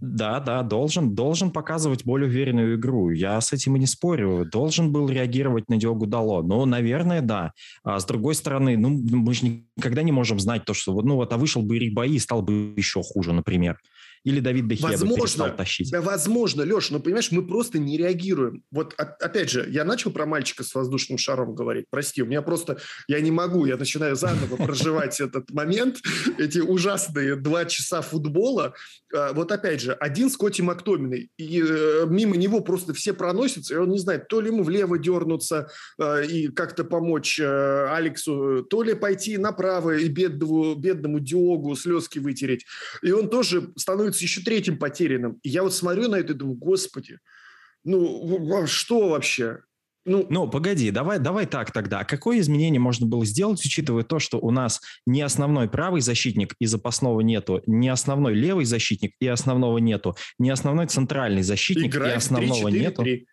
Да, 0.00 0.38
да, 0.38 0.62
должен, 0.62 1.14
должен 1.14 1.50
показывать 1.50 2.04
более 2.04 2.28
уверенную 2.28 2.76
игру. 2.76 3.10
Я 3.10 3.40
с 3.40 3.52
этим 3.52 3.76
и 3.76 3.80
не 3.80 3.86
спорю. 3.86 4.46
Должен 4.50 4.92
был 4.92 5.08
реагировать 5.08 5.68
на 5.68 5.76
Диогу 5.76 6.06
Дало. 6.06 6.42
Ну, 6.42 6.64
наверное, 6.66 7.20
да. 7.20 7.52
А 7.82 7.98
с 7.98 8.04
другой 8.04 8.36
стороны, 8.36 8.76
ну, 8.76 8.90
мы 8.90 9.34
же 9.34 9.62
никогда 9.76 10.02
не 10.02 10.12
можем 10.12 10.38
знать 10.38 10.64
то, 10.64 10.72
что, 10.72 10.92
ну, 11.02 11.16
вот, 11.16 11.32
а 11.32 11.36
вышел 11.36 11.62
бы 11.62 11.76
Ирик 11.76 11.94
Бои 11.94 12.14
и 12.14 12.18
стал 12.20 12.42
бы 12.42 12.74
еще 12.76 13.02
хуже, 13.02 13.32
например 13.32 13.78
или 14.24 14.40
Давид 14.40 14.68
Дехе 14.68 14.82
возможно, 14.82 15.08
бы 15.08 15.20
перестал 15.20 15.56
тащить? 15.56 15.90
Да, 15.90 16.00
возможно, 16.00 16.62
Леш, 16.62 16.90
но 16.90 17.00
понимаешь, 17.00 17.30
мы 17.30 17.46
просто 17.46 17.78
не 17.78 17.96
реагируем. 17.96 18.62
Вот 18.70 18.94
опять 18.96 19.50
же, 19.50 19.66
я 19.70 19.84
начал 19.84 20.10
про 20.10 20.26
мальчика 20.26 20.64
с 20.64 20.74
воздушным 20.74 21.18
шаром 21.18 21.54
говорить. 21.54 21.86
Прости, 21.90 22.22
у 22.22 22.26
меня 22.26 22.42
просто, 22.42 22.78
я 23.06 23.20
не 23.20 23.30
могу, 23.30 23.66
я 23.66 23.76
начинаю 23.76 24.16
заново 24.16 24.56
проживать 24.56 25.20
этот 25.20 25.50
момент, 25.50 25.98
эти 26.38 26.58
ужасные 26.58 27.36
два 27.36 27.64
часа 27.64 28.02
футбола. 28.02 28.74
А, 29.14 29.32
вот 29.32 29.52
опять 29.52 29.80
же, 29.80 29.92
один 29.92 30.30
Скотти 30.30 30.62
Мактоминой, 30.62 31.30
и 31.36 31.62
э, 31.62 32.06
мимо 32.08 32.36
него 32.36 32.60
просто 32.60 32.92
все 32.92 33.12
проносятся, 33.12 33.74
и 33.74 33.76
он 33.78 33.90
не 33.90 33.98
знает, 33.98 34.28
то 34.28 34.40
ли 34.40 34.48
ему 34.48 34.62
влево 34.62 34.98
дернуться 34.98 35.70
э, 35.98 36.26
и 36.26 36.48
как-то 36.48 36.84
помочь 36.84 37.38
э, 37.40 37.88
Алексу, 37.90 38.66
то 38.68 38.82
ли 38.82 38.94
пойти 38.94 39.38
направо 39.38 39.96
и 39.96 40.08
бедному, 40.08 40.74
бедному 40.74 41.20
Диогу 41.20 41.74
слезки 41.76 42.18
вытереть. 42.18 42.66
И 43.02 43.12
он 43.12 43.28
тоже 43.30 43.70
становится 43.76 44.07
становится 44.08 44.24
еще 44.24 44.40
третьим 44.42 44.78
потерянным. 44.78 45.38
И 45.42 45.48
я 45.48 45.62
вот 45.62 45.74
смотрю 45.74 46.08
на 46.08 46.16
это 46.16 46.32
и 46.32 46.36
думаю, 46.36 46.56
господи, 46.56 47.18
ну 47.84 48.66
что 48.66 49.10
вообще? 49.10 49.60
Ну, 50.04 50.26
ну, 50.30 50.48
погоди, 50.48 50.90
давай, 50.90 51.18
давай 51.18 51.44
так 51.44 51.70
тогда. 51.70 52.02
Какое 52.02 52.40
изменение 52.40 52.80
можно 52.80 53.06
было 53.06 53.26
сделать, 53.26 53.62
учитывая 53.64 54.04
то, 54.04 54.18
что 54.18 54.38
у 54.38 54.50
нас 54.50 54.80
не 55.06 55.20
основной 55.20 55.68
правый 55.68 56.00
защитник 56.00 56.54
и 56.58 56.66
запасного 56.66 57.20
нету, 57.20 57.62
не 57.66 57.90
основной 57.90 58.34
левый 58.34 58.64
защитник 58.64 59.12
и 59.20 59.26
основного 59.26 59.76
нету, 59.78 60.16
не 60.38 60.48
основной 60.48 60.86
центральный 60.86 61.42
защитник 61.42 61.94
и 61.94 61.98
основного 61.98 62.70
3, 62.70 62.72
4, 62.72 62.80
нету? 62.80 63.02
3. 63.02 63.26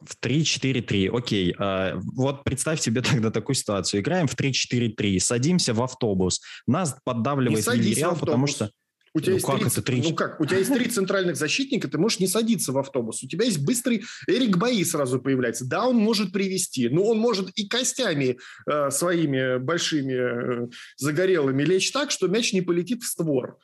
В 0.00 0.16
3-4-3, 0.24 1.14
окей. 1.14 1.54
А, 1.58 2.00
вот 2.16 2.42
представь 2.42 2.80
себе 2.80 3.02
тогда 3.02 3.30
такую 3.30 3.56
ситуацию. 3.56 4.00
Играем 4.00 4.26
в 4.26 4.34
3-4-3, 4.34 5.18
садимся 5.18 5.74
в 5.74 5.82
автобус. 5.82 6.40
Нас 6.66 6.96
поддавливает 7.04 7.66
Вильяреал, 7.66 8.16
потому 8.16 8.46
что... 8.46 8.70
У 9.12 9.20
тебя 9.20 9.30
ну, 9.30 9.34
есть 9.34 9.46
как 9.46 9.58
30, 9.58 9.72
это 9.72 9.82
3? 9.82 10.02
Ну 10.02 10.14
как? 10.14 10.40
У 10.40 10.46
тебя 10.46 10.58
есть 10.58 10.72
три 10.72 10.86
центральных 10.86 11.36
защитника, 11.36 11.88
ты 11.88 11.98
можешь 11.98 12.20
не 12.20 12.28
садиться 12.28 12.72
в 12.72 12.78
автобус. 12.78 13.22
У 13.24 13.28
тебя 13.28 13.44
есть 13.44 13.58
быстрый 13.58 14.04
Эрик 14.28 14.56
Баи 14.56 14.82
сразу 14.84 15.20
появляется. 15.20 15.66
Да, 15.66 15.86
он 15.86 15.96
может 15.96 16.32
привести, 16.32 16.88
но 16.88 17.04
он 17.04 17.18
может 17.18 17.50
и 17.50 17.66
костями 17.66 18.38
э, 18.70 18.90
своими 18.90 19.58
большими 19.58 20.64
э, 20.64 20.68
загорелыми 20.96 21.62
лечь 21.64 21.90
так, 21.90 22.12
что 22.12 22.28
мяч 22.28 22.52
не 22.52 22.62
полетит 22.62 23.02
в 23.02 23.06
створ. 23.06 23.58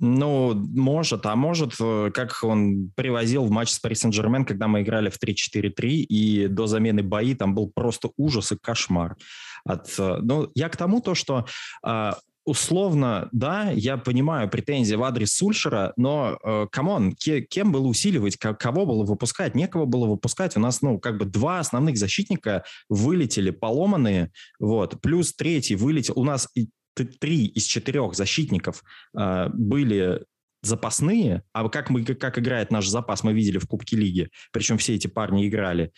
Ну, 0.00 0.54
может, 0.54 1.26
а 1.26 1.36
может, 1.36 1.74
э, 1.80 2.10
как 2.12 2.42
он 2.42 2.90
привозил 2.96 3.44
в 3.44 3.50
матч 3.50 3.70
с 3.70 3.78
Пари 3.78 3.94
Сен-Жермен, 3.94 4.44
когда 4.44 4.68
мы 4.68 4.82
играли 4.82 5.10
в 5.10 5.18
3-4-3, 5.22 5.88
и 5.88 6.48
до 6.48 6.66
замены 6.66 7.02
бои 7.02 7.34
там 7.34 7.54
был 7.54 7.70
просто 7.70 8.10
ужас 8.16 8.52
и 8.52 8.56
кошмар. 8.60 9.16
От, 9.64 9.94
э, 9.98 10.18
ну, 10.22 10.50
я 10.54 10.68
к 10.68 10.76
тому 10.76 11.00
то, 11.00 11.14
что 11.14 11.46
а, 11.82 12.18
условно, 12.44 13.28
да, 13.32 13.70
я 13.70 13.96
понимаю 13.96 14.48
претензии 14.48 14.94
в 14.94 15.04
адрес 15.04 15.32
Сульшера, 15.34 15.92
но, 15.96 16.38
э, 16.42 16.66
come 16.70 16.95
on, 16.95 17.14
э, 17.26 17.40
кем 17.40 17.72
было 17.72 17.86
усиливать, 17.86 18.36
кого 18.36 18.86
было 18.86 19.04
выпускать? 19.04 19.54
Некого 19.54 19.84
было 19.84 20.06
выпускать. 20.06 20.56
У 20.56 20.60
нас, 20.60 20.82
ну, 20.82 20.98
как 20.98 21.18
бы 21.18 21.24
два 21.24 21.60
основных 21.60 21.96
защитника 21.96 22.64
вылетели 22.88 23.50
поломанные, 23.50 24.32
вот, 24.58 25.00
плюс 25.00 25.34
третий 25.34 25.76
вылетел. 25.76 26.14
У 26.18 26.24
нас 26.24 26.48
три 26.94 27.46
из 27.46 27.64
четырех 27.64 28.14
защитников 28.14 28.82
э, 29.16 29.48
были 29.52 30.24
запасные, 30.62 31.42
а 31.52 31.68
как, 31.68 31.88
мы, 31.88 32.04
как 32.04 32.38
играет 32.38 32.70
наш 32.70 32.86
запас, 32.86 33.22
мы 33.22 33.32
видели 33.32 33.58
в 33.58 33.66
Кубке 33.66 33.96
Лиги, 33.96 34.28
причем 34.52 34.76
все 34.76 34.94
эти 34.94 35.06
парни 35.06 35.48
играли. 35.48 35.92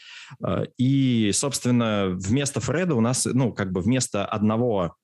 Э, 0.44 0.64
и, 0.78 1.30
собственно, 1.32 2.10
вместо 2.10 2.60
Фреда 2.60 2.94
у 2.94 3.00
нас, 3.00 3.24
ну, 3.24 3.52
как 3.52 3.72
бы 3.72 3.80
вместо 3.80 4.24
одного 4.24 4.96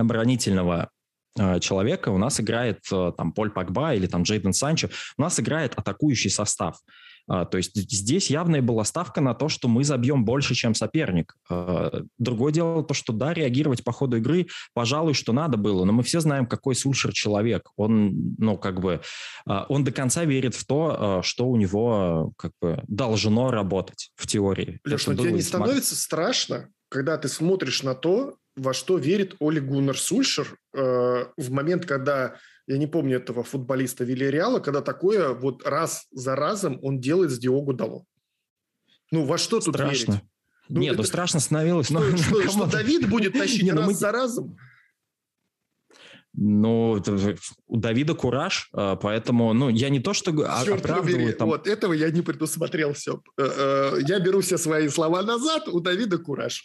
оборонительного 0.00 0.90
а, 1.38 1.60
человека 1.60 2.10
у 2.10 2.18
нас 2.18 2.40
играет 2.40 2.80
а, 2.92 3.12
там 3.12 3.32
Поль 3.32 3.50
Пакба 3.50 3.94
или 3.94 4.06
там 4.06 4.22
Джейден 4.22 4.52
Санчо, 4.52 4.88
у 5.16 5.22
нас 5.22 5.38
играет 5.38 5.74
атакующий 5.76 6.30
состав. 6.30 6.78
А, 7.30 7.44
то 7.44 7.58
есть 7.58 7.76
здесь 7.76 8.30
явная 8.30 8.62
была 8.62 8.84
ставка 8.84 9.20
на 9.20 9.34
то, 9.34 9.48
что 9.48 9.68
мы 9.68 9.84
забьем 9.84 10.24
больше, 10.24 10.54
чем 10.54 10.74
соперник. 10.74 11.36
Другое 12.18 12.52
дело 12.52 12.82
то, 12.82 12.94
что 12.94 13.12
да, 13.12 13.34
реагировать 13.34 13.84
по 13.84 13.92
ходу 13.92 14.16
игры, 14.16 14.46
пожалуй, 14.72 15.12
что 15.12 15.32
надо 15.34 15.58
было, 15.58 15.84
но 15.84 15.92
мы 15.92 16.02
все 16.02 16.20
знаем, 16.20 16.46
какой 16.46 16.74
Сульшер 16.74 17.12
человек. 17.12 17.68
Он, 17.76 18.34
ну, 18.38 18.56
как 18.56 18.80
бы, 18.80 19.02
он 19.44 19.84
до 19.84 19.92
конца 19.92 20.24
верит 20.24 20.54
в 20.54 20.64
то, 20.64 21.20
что 21.22 21.46
у 21.48 21.56
него, 21.56 22.32
как 22.38 22.52
бы, 22.62 22.82
должно 22.88 23.50
работать 23.50 24.10
в 24.16 24.26
теории. 24.26 24.80
Леш, 24.86 25.06
но 25.06 25.14
тебе 25.14 25.32
не 25.32 25.42
становится 25.42 25.96
страшно, 25.96 26.70
когда 26.88 27.18
ты 27.18 27.28
смотришь 27.28 27.82
на 27.82 27.94
то, 27.94 28.38
во 28.58 28.74
что 28.74 28.98
верит 28.98 29.36
Оли 29.40 29.60
Гуннер 29.60 29.98
Сульшер 29.98 30.58
э, 30.74 31.26
в 31.36 31.50
момент, 31.50 31.86
когда, 31.86 32.36
я 32.66 32.78
не 32.78 32.86
помню 32.86 33.16
этого 33.16 33.42
футболиста 33.42 34.04
Вильяреала, 34.04 34.60
когда 34.60 34.82
такое 34.82 35.32
вот 35.32 35.66
раз 35.66 36.06
за 36.10 36.36
разом 36.36 36.78
он 36.82 37.00
делает 37.00 37.30
с 37.30 37.38
Диогу 37.38 37.72
Дало. 37.72 38.04
Ну, 39.10 39.24
во 39.24 39.38
что 39.38 39.60
тут 39.60 39.74
страшно. 39.74 40.12
верить? 40.12 40.24
Ну, 40.68 40.80
Нет, 40.80 40.90
ну 40.90 40.94
это... 40.94 41.02
ну 41.02 41.04
страшно 41.04 41.40
становилось. 41.40 41.86
Что, 41.86 42.00
но... 42.00 42.16
что, 42.16 42.48
что 42.48 42.66
Давид 42.66 43.08
будет 43.08 43.32
тащить 43.38 43.62
Не, 43.62 43.72
ну 43.72 43.78
раз 43.78 43.86
мы... 43.86 43.94
за 43.94 44.12
разом? 44.12 44.58
Ну, 46.40 47.02
у 47.66 47.76
Давида 47.76 48.14
кураж, 48.14 48.68
а, 48.72 48.94
поэтому, 48.94 49.52
ну, 49.54 49.70
я 49.70 49.88
не 49.88 49.98
то, 49.98 50.12
что 50.12 50.30
Черт 50.64 50.80
оправдываю... 50.80 51.34
Там... 51.34 51.48
Вот 51.48 51.66
этого 51.66 51.94
я 51.94 52.10
не 52.10 52.22
предусмотрел 52.22 52.92
все. 52.92 53.20
Э, 53.36 53.48
э, 53.96 54.00
я 54.06 54.20
беру 54.20 54.40
все 54.40 54.56
свои 54.56 54.88
слова 54.88 55.22
назад, 55.22 55.66
у 55.66 55.80
Давида 55.80 56.18
кураж. 56.18 56.64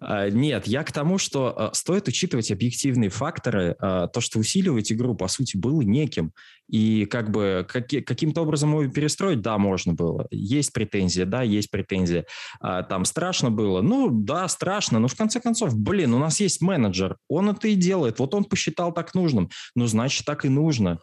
А, 0.00 0.28
нет, 0.28 0.66
я 0.66 0.84
к 0.84 0.92
тому, 0.92 1.18
что 1.18 1.54
а, 1.56 1.74
стоит 1.74 2.08
учитывать 2.08 2.50
объективные 2.50 3.10
факторы. 3.10 3.76
А, 3.78 4.06
то, 4.08 4.20
что 4.20 4.38
усиливать 4.38 4.92
игру, 4.92 5.14
по 5.14 5.28
сути, 5.28 5.56
было 5.56 5.82
неким. 5.82 6.32
И 6.68 7.06
как 7.06 7.30
бы 7.30 7.66
каким-то 7.68 8.42
образом 8.42 8.78
его 8.78 8.92
перестроить, 8.92 9.40
да, 9.40 9.56
можно 9.58 9.94
было. 9.94 10.26
Есть 10.30 10.72
претензии, 10.72 11.22
да, 11.22 11.42
есть 11.42 11.70
претензии. 11.70 12.26
Там 12.60 13.06
страшно 13.06 13.50
было. 13.50 13.80
Ну, 13.80 14.10
да, 14.10 14.46
страшно. 14.48 14.98
Но 14.98 15.08
в 15.08 15.16
конце 15.16 15.40
концов, 15.40 15.74
блин, 15.74 16.12
у 16.12 16.18
нас 16.18 16.40
есть 16.40 16.60
менеджер. 16.60 17.16
Он 17.28 17.48
это 17.48 17.68
и 17.68 17.74
делает. 17.74 18.18
Вот 18.18 18.34
он 18.34 18.44
посчитал 18.44 18.92
так 18.92 19.14
нужным. 19.14 19.48
Ну, 19.74 19.86
значит, 19.86 20.26
так 20.26 20.44
и 20.44 20.50
нужно. 20.50 20.98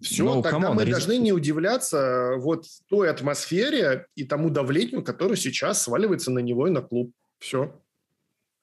Все, 0.00 0.24
no, 0.24 0.42
тогда 0.42 0.70
on, 0.70 0.74
мы 0.74 0.84
рез... 0.84 0.92
должны 0.92 1.18
не 1.18 1.32
удивляться 1.32 2.36
вот 2.38 2.64
той 2.88 3.10
атмосфере 3.10 4.06
и 4.14 4.24
тому 4.24 4.48
давлению, 4.48 5.04
которое 5.04 5.36
сейчас 5.36 5.82
сваливается 5.82 6.30
на 6.30 6.38
него 6.38 6.66
и 6.66 6.70
на 6.70 6.80
клуб. 6.80 7.12
Все. 7.38 7.78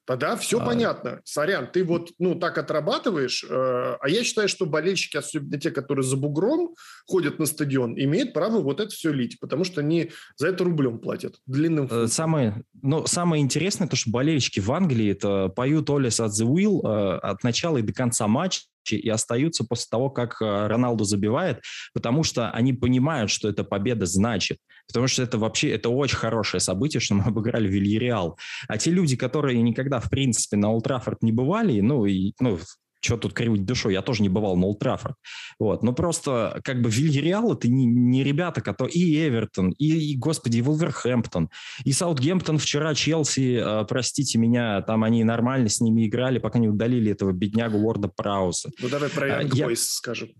Тогда 0.08 0.36
все 0.36 0.58
а... 0.58 0.64
понятно. 0.64 1.20
Сорян, 1.24 1.68
ты 1.70 1.84
вот 1.84 2.12
ну 2.18 2.34
так 2.34 2.56
отрабатываешь, 2.56 3.44
э, 3.44 3.46
а 3.50 4.08
я 4.08 4.24
считаю, 4.24 4.48
что 4.48 4.64
болельщики, 4.64 5.18
особенно 5.18 5.60
те, 5.60 5.70
которые 5.70 6.02
за 6.02 6.16
бугром 6.16 6.74
ходят 7.06 7.38
на 7.38 7.44
стадион, 7.44 7.92
имеют 7.94 8.32
право 8.32 8.62
вот 8.62 8.80
это 8.80 8.88
все 8.88 9.12
лить, 9.12 9.38
потому 9.38 9.64
что 9.64 9.82
они 9.82 10.10
за 10.36 10.48
это 10.48 10.64
рублем 10.64 10.98
платят 10.98 11.36
длинным. 11.44 11.88
Э, 11.90 12.06
самое, 12.06 12.62
ну, 12.80 13.06
самое 13.06 13.42
интересное, 13.42 13.86
то, 13.86 13.96
что 13.96 14.10
болельщики 14.10 14.60
в 14.60 14.72
Англии 14.72 15.10
это 15.10 15.48
поют 15.48 15.90
Олис 15.90 16.20
от 16.20 16.32
The 16.32 16.46
Will 16.46 16.80
э, 16.82 17.18
от 17.18 17.44
начала 17.44 17.76
и 17.76 17.82
до 17.82 17.92
конца 17.92 18.26
матча 18.28 18.62
и 18.90 19.08
остаются 19.10 19.64
после 19.64 19.86
того, 19.90 20.08
как 20.10 20.40
э, 20.40 20.66
Роналду 20.66 21.04
забивает, 21.04 21.60
потому 21.92 22.22
что 22.22 22.50
они 22.50 22.72
понимают, 22.72 23.30
что 23.30 23.48
эта 23.48 23.64
победа 23.64 24.06
значит. 24.06 24.58
Потому 24.88 25.06
что 25.06 25.22
это 25.22 25.38
вообще 25.38 25.70
это 25.70 25.90
очень 25.90 26.16
хорошее 26.16 26.60
событие, 26.60 27.00
что 27.00 27.14
мы 27.14 27.24
обыграли 27.26 27.68
Вильяреал. 27.68 28.38
А 28.66 28.78
те 28.78 28.90
люди, 28.90 29.16
которые 29.16 29.60
никогда, 29.62 30.00
в 30.00 30.10
принципе, 30.10 30.56
на 30.56 30.72
Олд 30.72 30.88
не 31.22 31.32
бывали, 31.32 31.80
ну, 31.80 32.06
и, 32.06 32.32
ну, 32.40 32.58
что 33.00 33.16
тут 33.16 33.32
кривить 33.32 33.64
душой, 33.64 33.92
я 33.92 34.02
тоже 34.02 34.22
не 34.22 34.28
бывал 34.28 34.56
на 34.56 34.66
Олд 34.66 34.82
Вот. 35.58 35.82
Но 35.82 35.92
просто 35.92 36.60
как 36.64 36.82
бы 36.82 36.90
Вильяреал 36.90 37.52
это 37.52 37.68
не, 37.68 37.86
не 37.86 38.24
ребята, 38.24 38.60
которые... 38.60 38.94
И 38.94 39.28
Эвертон, 39.28 39.70
и, 39.70 40.12
и, 40.12 40.16
господи, 40.16 40.58
и 40.58 40.62
Вулверхэмптон, 40.62 41.50
и 41.84 41.92
Саутгемптон 41.92 42.58
вчера, 42.58 42.94
Челси, 42.94 43.60
э, 43.62 43.84
простите 43.88 44.38
меня, 44.38 44.82
там 44.82 45.04
они 45.04 45.22
нормально 45.24 45.68
с 45.68 45.80
ними 45.80 46.06
играли, 46.06 46.38
пока 46.38 46.58
не 46.58 46.68
удалили 46.68 47.12
этого 47.12 47.32
беднягу 47.32 47.78
Уорда 47.78 48.08
Прауса. 48.08 48.70
Ну 48.80 48.88
давай 48.88 49.10
про 49.10 49.42
Янг 49.42 49.54
а, 49.54 49.64
Бойс 49.64 49.88
скажем. 49.88 50.30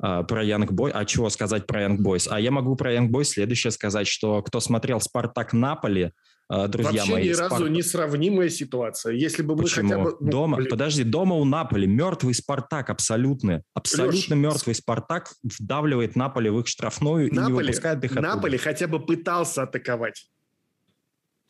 А, 0.00 0.22
про 0.22 0.44
Янг 0.44 0.72
Бой. 0.72 0.90
А 0.92 1.04
чего 1.04 1.28
сказать 1.28 1.66
про 1.66 1.82
Янг 1.82 2.00
Бойс? 2.00 2.28
А 2.30 2.40
я 2.40 2.50
могу 2.50 2.76
про 2.76 2.92
Янг 2.92 3.10
Бойс 3.10 3.30
следующее 3.30 3.70
сказать, 3.72 4.06
что 4.06 4.42
кто 4.42 4.60
смотрел 4.60 5.00
«Спартак 5.00 5.52
Наполи», 5.52 6.12
а, 6.50 6.66
друзья 6.66 7.00
Вообще 7.02 7.12
мои. 7.12 7.24
ни 7.24 7.32
разу 7.32 7.56
Спарт... 7.56 7.70
несравнимая 7.70 8.48
ситуация. 8.48 9.12
Если 9.12 9.42
бы 9.42 9.54
Почему? 9.54 9.88
мы 9.88 9.94
хотя 9.94 10.02
бы... 10.02 10.16
Ну, 10.20 10.30
дома, 10.30 10.56
блин. 10.56 10.70
подожди, 10.70 11.04
дома 11.04 11.36
у 11.36 11.44
Наполи 11.44 11.86
мертвый 11.86 12.32
Спартак 12.32 12.88
абсолютно. 12.88 13.62
Абсолютно 13.74 14.34
Леш, 14.34 14.42
мертвый 14.42 14.74
Спартак 14.74 15.34
вдавливает 15.42 16.16
Наполи 16.16 16.48
в 16.48 16.60
их 16.60 16.66
штрафную 16.68 17.28
Наполи, 17.34 17.46
и 17.46 17.50
не 17.50 17.52
выпускает 17.52 18.02
их 18.04 18.12
оттуда. 18.12 18.28
Наполи 18.28 18.56
хотя 18.56 18.86
бы 18.86 19.04
пытался 19.04 19.64
атаковать. 19.64 20.30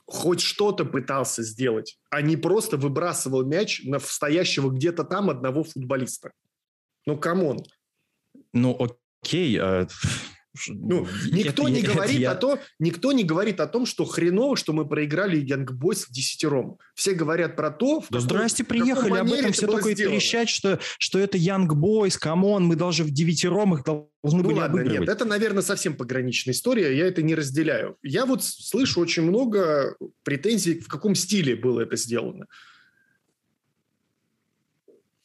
Хоть 0.04 0.40
что-то 0.40 0.84
пытался 0.84 1.42
сделать, 1.42 1.98
а 2.10 2.22
не 2.22 2.36
просто 2.36 2.76
выбрасывал 2.76 3.44
мяч 3.44 3.82
на 3.84 4.00
стоящего 4.00 4.70
где-то 4.70 5.04
там 5.04 5.30
одного 5.30 5.62
футболиста. 5.62 6.32
Ну, 7.06 7.16
come 7.16 7.42
on. 7.42 7.62
Ну, 8.52 8.88
окей, 9.22 9.58
э, 9.60 9.86
ну, 10.68 11.06
никто 11.30 11.64
это, 11.64 11.72
не 11.72 11.82
это, 11.82 11.92
говорит 11.92 12.18
я... 12.18 12.32
о 12.32 12.34
том, 12.34 12.58
никто 12.78 13.12
не 13.12 13.24
говорит 13.24 13.60
о 13.60 13.66
том, 13.66 13.86
что 13.86 14.04
хреново, 14.04 14.56
что 14.56 14.72
мы 14.72 14.88
проиграли 14.88 15.38
Янг 15.38 15.72
Бойс 15.72 16.06
в 16.06 16.12
десятером. 16.12 16.78
Все 16.94 17.12
говорят 17.12 17.56
про 17.56 17.70
то, 17.70 18.00
в 18.00 18.06
да 18.10 18.20
здрасте, 18.20 18.64
приехали, 18.64 19.18
об 19.18 19.32
этом 19.32 19.52
все 19.52 19.66
только 19.66 19.90
и 19.90 19.94
трещать, 19.94 20.48
что, 20.48 20.80
что 20.98 21.18
это 21.18 21.36
Янг 21.38 21.74
Бойс, 21.74 22.16
come 22.16 22.44
on, 22.44 22.64
мы 22.64 22.76
даже 22.76 23.04
в 23.04 23.10
девятером 23.10 23.74
их 23.74 23.84
должны 23.84 24.08
ну, 24.22 24.42
были 24.42 24.58
ладно, 24.58 24.80
обыгрывать. 24.80 25.00
Нет, 25.00 25.08
это, 25.08 25.24
наверное, 25.24 25.62
совсем 25.62 25.94
пограничная 25.94 26.54
история, 26.54 26.96
я 26.96 27.06
это 27.06 27.22
не 27.22 27.34
разделяю. 27.34 27.96
Я 28.02 28.26
вот 28.26 28.44
слышу 28.44 29.00
очень 29.00 29.22
много 29.22 29.96
претензий, 30.24 30.80
в 30.80 30.88
каком 30.88 31.14
стиле 31.14 31.56
было 31.56 31.80
это 31.80 31.96
сделано. 31.96 32.46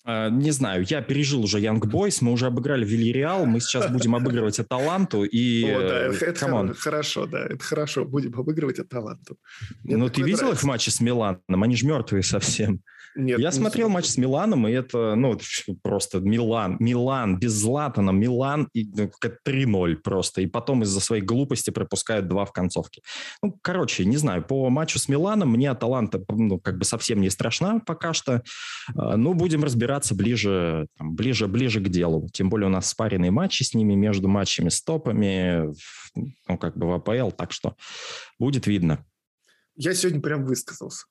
А, 0.06 0.30
не 0.30 0.52
знаю, 0.52 0.86
я 0.90 1.02
пережил 1.02 1.44
уже 1.44 1.60
Young 1.60 1.80
Boys, 1.80 2.18
мы 2.22 2.34
уже 2.34 2.48
обыграли 2.48 2.84
Вильяреал, 2.86 3.46
мы 3.46 3.62
сейчас 3.62 3.90
будем 3.90 4.16
обыгрывать 4.16 4.60
Аталанту 4.60 5.24
и... 5.24 5.64
О, 5.64 5.80
да, 5.80 6.08
э, 6.08 6.14
это 6.14 6.74
хорошо, 6.74 7.26
да, 7.26 7.46
это 7.46 7.64
хорошо, 7.64 8.04
будем 8.04 8.38
обыгрывать 8.38 8.80
Аталанту. 8.80 9.38
Ну, 9.84 10.10
ты 10.10 10.22
видел 10.22 10.52
их 10.52 10.60
в 10.60 10.64
матче 10.66 10.92
с 10.92 11.00
Миланом? 11.00 11.42
Они 11.48 11.76
же 11.76 11.86
мертвые 11.86 12.24
совсем. 12.24 12.82
Нет, 13.16 13.40
я 13.40 13.52
смотрел 13.52 13.90
матч 13.90 14.06
с 14.06 14.18
Миланом, 14.18 14.68
и 14.68 14.72
это, 14.72 15.16
ну, 15.16 15.38
просто 15.82 16.20
Милан, 16.20 16.78
Милан 16.80 17.38
без 17.38 17.54
Златана, 17.54 18.12
Милан 18.12 18.70
и 18.74 18.86
3-0 18.86 19.06
ну, 19.46 19.98
просто, 19.98 20.42
и 20.42 20.48
потом 20.48 20.84
из-за 20.84 21.00
своей 21.00 21.22
глупости 21.22 21.70
пропускают 21.70 22.28
два 22.28 22.46
в 22.46 22.52
концовке. 22.52 23.02
Ну, 23.42 23.58
короче, 23.62 24.06
не 24.06 24.18
знаю, 24.18 24.44
по 24.44 24.70
матчу 24.70 24.98
с 24.98 25.08
Миланом 25.08 25.52
мне 25.52 25.70
Аталанта, 25.70 26.24
ну, 26.30 26.60
как 26.60 26.78
бы 26.78 26.86
совсем 26.86 27.22
не 27.22 27.30
страшна 27.30 27.80
пока 27.80 28.14
что, 28.14 28.44
а, 28.96 29.16
ну, 29.16 29.34
будем 29.34 29.64
разбираться 29.64 30.16
ближе, 30.16 30.88
там, 30.98 31.16
ближе, 31.16 31.48
ближе 31.48 31.82
к 31.82 31.90
делу, 31.90 32.30
тем 32.34 32.50
более 32.50 32.68
у 32.68 32.72
нас 32.72 32.90
спаренные 32.90 33.32
матчи 33.32 33.64
с 33.64 33.74
ними 33.74 33.94
между 33.94 34.28
матчами 34.28 34.70
с 34.70 34.82
топами, 34.82 35.74
ну, 36.48 36.58
как 36.58 36.78
бы 36.78 36.88
в 36.88 36.94
АПЛ, 36.94 37.32
так 37.32 37.52
что 37.52 37.76
будет 38.40 38.66
видно. 38.66 39.06
Я 39.76 39.94
сегодня 39.94 40.22
прям 40.22 40.46
высказался. 40.46 41.06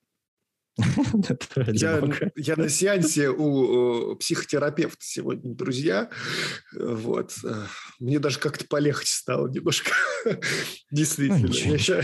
Я, 1.73 2.03
я 2.37 2.57
на 2.57 2.69
сеансе 2.69 3.29
у 3.29 4.17
психотерапевта 4.17 5.01
сегодня, 5.01 5.55
друзья. 5.55 6.09
Вот. 6.73 7.35
Мне 8.01 8.19
даже 8.19 8.39
как-то 8.39 8.65
полегче 8.67 9.13
стало 9.13 9.49
немножко. 9.49 9.93
Действительно. 10.91 11.49
Ну, 11.49 11.77
Все 11.77 12.03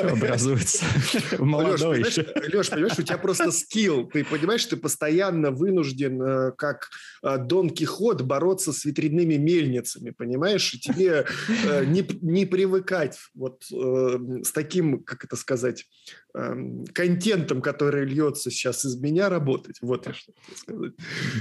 образуется. 0.00 0.84
Молодой 1.38 2.02
Леш, 2.02 2.14
понимаешь, 2.16 2.54
Леш, 2.54 2.70
понимаешь, 2.70 2.98
у 2.98 3.02
тебя 3.02 3.18
просто 3.18 3.50
скилл. 3.50 4.08
Ты 4.08 4.24
понимаешь, 4.24 4.64
ты 4.64 4.76
постоянно 4.76 5.50
вынужден, 5.50 6.22
э, 6.22 6.52
как 6.56 6.88
э, 7.22 7.38
Дон 7.38 7.70
Кихот, 7.70 8.22
бороться 8.22 8.72
с 8.72 8.84
ветряными 8.84 9.34
мельницами, 9.34 10.10
понимаешь? 10.10 10.72
И 10.74 10.78
тебе 10.78 11.26
э, 11.64 11.84
не, 11.84 12.06
не 12.22 12.46
привыкать 12.46 13.18
вот 13.34 13.62
с 13.64 14.52
таким, 14.52 15.02
как 15.02 15.24
это 15.24 15.36
сказать, 15.36 15.86
эм, 16.34 16.84
контентом, 16.92 17.62
который 17.62 17.99
льется 18.04 18.50
сейчас 18.50 18.84
из 18.84 18.96
меня, 18.96 19.28
работать. 19.28 19.78
Вот 19.80 20.06
я 20.06 20.14
что 20.14 20.32
хотел 20.40 20.56
сказать. 20.56 20.92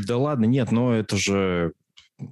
Да 0.06 0.18
ладно, 0.18 0.46
нет, 0.46 0.72
но 0.72 0.96
это 0.96 1.18
же 1.18 1.74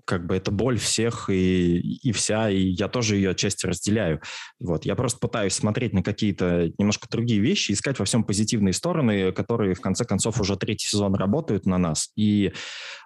как 0.05 0.25
бы 0.25 0.35
это 0.35 0.51
боль 0.51 0.77
всех 0.77 1.29
и, 1.29 1.79
и 1.79 2.11
вся, 2.11 2.49
и 2.49 2.59
я 2.59 2.87
тоже 2.87 3.15
ее 3.15 3.31
отчасти 3.31 3.65
разделяю. 3.65 4.21
Вот. 4.59 4.85
Я 4.85 4.95
просто 4.95 5.19
пытаюсь 5.19 5.53
смотреть 5.53 5.93
на 5.93 6.03
какие-то 6.03 6.71
немножко 6.77 7.07
другие 7.09 7.39
вещи, 7.39 7.71
искать 7.71 7.99
во 7.99 8.05
всем 8.05 8.23
позитивные 8.23 8.73
стороны, 8.73 9.31
которые, 9.31 9.75
в 9.75 9.81
конце 9.81 10.05
концов, 10.05 10.41
уже 10.41 10.57
третий 10.57 10.87
сезон 10.87 11.15
работают 11.15 11.65
на 11.65 11.77
нас. 11.77 12.11
И 12.15 12.51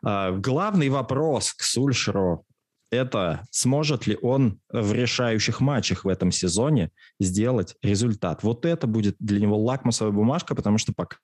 э, 0.05 0.38
главный 0.38 0.89
вопрос 0.89 1.53
к 1.53 1.61
Сульшеру 1.61 2.45
это 2.92 3.48
сможет 3.50 4.06
ли 4.06 4.18
он 4.22 4.60
в 4.70 4.94
решающих 4.94 5.62
матчах 5.62 6.04
в 6.04 6.08
этом 6.10 6.32
сезоне 6.32 6.92
сделать 7.20 7.76
результат. 7.82 8.44
Вот 8.44 8.66
это 8.66 8.86
будет 8.86 9.16
для 9.20 9.39
него 9.39 9.58
лакмусовая 9.58 10.12
бумажка, 10.12 10.54
потому 10.54 10.78
что 10.78 10.94
пока 10.94 11.18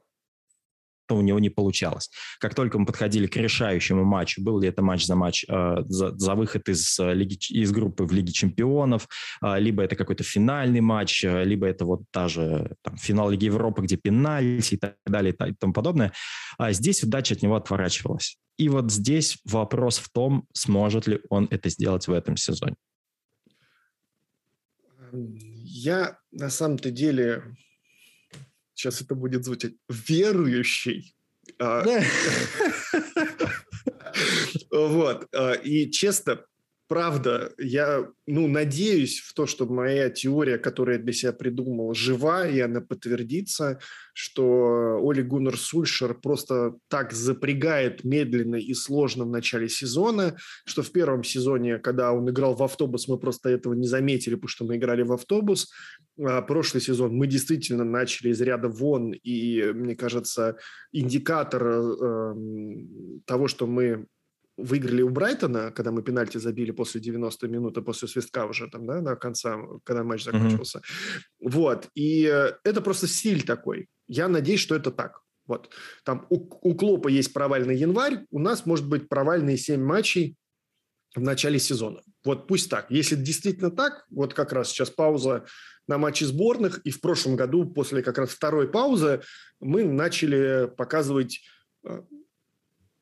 у 1.16 1.22
него 1.22 1.40
не 1.40 1.50
получалось. 1.50 2.10
Как 2.40 2.56
только 2.56 2.80
мы 2.80 2.86
подходили 2.86 3.28
к 3.28 3.36
решающему 3.36 4.04
матчу, 4.04 4.42
был 4.42 4.60
ли 4.60 4.68
это 4.68 4.82
матч 4.82 5.06
за 5.06 5.16
матч, 5.16 5.46
э, 5.48 5.76
за, 5.88 6.18
за 6.18 6.36
выход 6.36 6.68
из, 6.70 7.00
э, 7.00 7.14
лиги, 7.14 7.38
из 7.50 7.72
группы 7.72 8.06
в 8.06 8.12
Лиге 8.12 8.32
чемпионов, 8.32 9.08
э, 9.44 9.60
либо 9.60 9.84
это 9.84 9.96
какой-то 9.96 10.24
финальный 10.24 10.82
матч, 10.82 11.24
э, 11.24 11.44
либо 11.44 11.68
это 11.68 11.86
вот 11.86 12.02
даже 12.14 12.76
там, 12.82 12.98
финал 12.98 13.30
Лиги 13.30 13.46
Европы, 13.46 13.82
где 13.82 13.98
пенальти 13.98 14.76
и 14.76 14.78
так 14.78 14.96
далее 15.06 15.34
и 15.34 15.54
тому 15.54 15.74
подобное, 15.74 16.14
а 16.58 16.72
здесь 16.74 17.04
удача 17.04 17.36
от 17.36 17.42
него 17.42 17.56
отворачивалась. 17.56 18.38
И 18.58 18.70
вот 18.70 18.92
здесь 18.92 19.38
вопрос 19.46 20.00
в 20.00 20.10
том, 20.10 20.48
сможет 20.54 21.08
ли 21.08 21.22
он 21.30 21.48
это 21.52 21.70
сделать 21.70 22.08
в 22.08 22.12
этом 22.12 22.38
сезоне. 22.38 22.76
Я 25.12 26.18
на 26.32 26.50
самом-то 26.50 26.92
деле 26.92 27.44
сейчас 28.78 29.02
это 29.02 29.16
будет 29.16 29.44
звучать, 29.44 29.74
верующий. 29.90 31.16
А, 31.60 31.84
вот. 34.72 35.28
А, 35.34 35.54
и 35.54 35.90
честно, 35.90 36.46
правда, 36.88 37.54
я 37.58 38.08
ну, 38.26 38.48
надеюсь 38.48 39.20
в 39.20 39.34
то, 39.34 39.46
что 39.46 39.66
моя 39.66 40.10
теория, 40.10 40.58
которую 40.58 40.98
я 40.98 41.04
для 41.04 41.14
себя 41.14 41.34
придумал, 41.34 41.94
жива, 41.94 42.48
и 42.48 42.60
она 42.60 42.82
подтвердится, 42.82 43.80
что 44.14 45.00
Оли 45.04 45.22
Гуннер 45.22 45.58
Сульшер 45.58 46.16
просто 46.16 46.76
так 46.88 47.14
запрягает 47.14 48.04
медленно 48.04 48.56
и 48.56 48.74
сложно 48.74 49.26
в 49.26 49.30
начале 49.30 49.70
сезона, 49.70 50.38
что 50.66 50.82
в 50.82 50.92
первом 50.92 51.24
сезоне, 51.24 51.78
когда 51.78 52.14
он 52.14 52.30
играл 52.30 52.56
в 52.56 52.64
автобус, 52.64 53.08
мы 53.08 53.20
просто 53.20 53.50
этого 53.50 53.74
не 53.74 53.88
заметили, 53.88 54.36
потому 54.36 54.50
что 54.50 54.66
мы 54.66 54.78
играли 54.78 55.04
в 55.04 55.12
автобус. 55.12 55.72
А 56.20 56.42
прошлый 56.42 56.82
сезон 56.82 57.16
мы 57.16 57.28
действительно 57.28 57.84
начали 57.84 58.30
из 58.30 58.42
ряда 58.42 58.70
вон, 58.70 59.12
и, 59.12 59.72
мне 59.74 59.96
кажется, 59.96 60.58
индикатор 60.92 61.68
э, 61.68 62.36
того, 63.26 63.48
что 63.48 63.68
мы 63.68 64.08
выиграли 64.58 65.04
у 65.04 65.10
Брайтона, 65.10 65.72
когда 65.72 65.92
мы 65.92 66.02
пенальти 66.02 66.38
забили 66.38 66.72
после 66.72 67.00
90 67.00 67.48
минут, 67.48 67.86
после 67.86 68.08
свистка 68.08 68.46
уже 68.46 68.68
там, 68.68 68.86
да, 68.86 69.02
на 69.02 69.16
конца, 69.16 69.58
когда 69.84 70.04
матч 70.04 70.24
закончился. 70.24 70.80
Mm-hmm. 70.80 71.50
Вот. 71.50 71.90
И 71.96 72.26
э, 72.26 72.54
это 72.64 72.82
просто 72.82 73.08
стиль 73.08 73.44
такой. 73.44 73.88
Я 74.08 74.28
надеюсь, 74.28 74.60
что 74.60 74.76
это 74.76 74.92
так. 74.92 75.22
Вот. 75.46 75.70
Там 76.04 76.26
у, 76.30 76.50
у 76.62 76.76
Клопа 76.76 77.08
есть 77.08 77.34
провальный 77.34 77.78
январь, 77.78 78.26
у 78.32 78.40
нас 78.40 78.66
может 78.66 78.88
быть 78.88 79.08
провальные 79.08 79.58
7 79.58 79.82
матчей 79.82 80.36
в 81.16 81.22
начале 81.22 81.60
сезона. 81.60 82.02
Вот 82.26 82.48
пусть 82.48 82.70
так. 82.70 82.92
Если 82.92 83.16
действительно 83.16 83.72
так, 83.72 84.06
вот 84.10 84.34
как 84.34 84.52
раз 84.52 84.70
сейчас 84.70 84.90
пауза 84.90 85.46
на 85.88 85.98
матче 85.98 86.26
сборных, 86.26 86.80
и 86.80 86.92
в 86.92 87.00
прошлом 87.00 87.36
году, 87.36 87.66
после 87.66 88.04
как 88.04 88.18
раз 88.18 88.30
второй 88.30 88.70
паузы, 88.70 89.22
мы 89.60 89.86
начали 89.86 90.70
показывать, 90.76 91.42
э, 91.86 92.02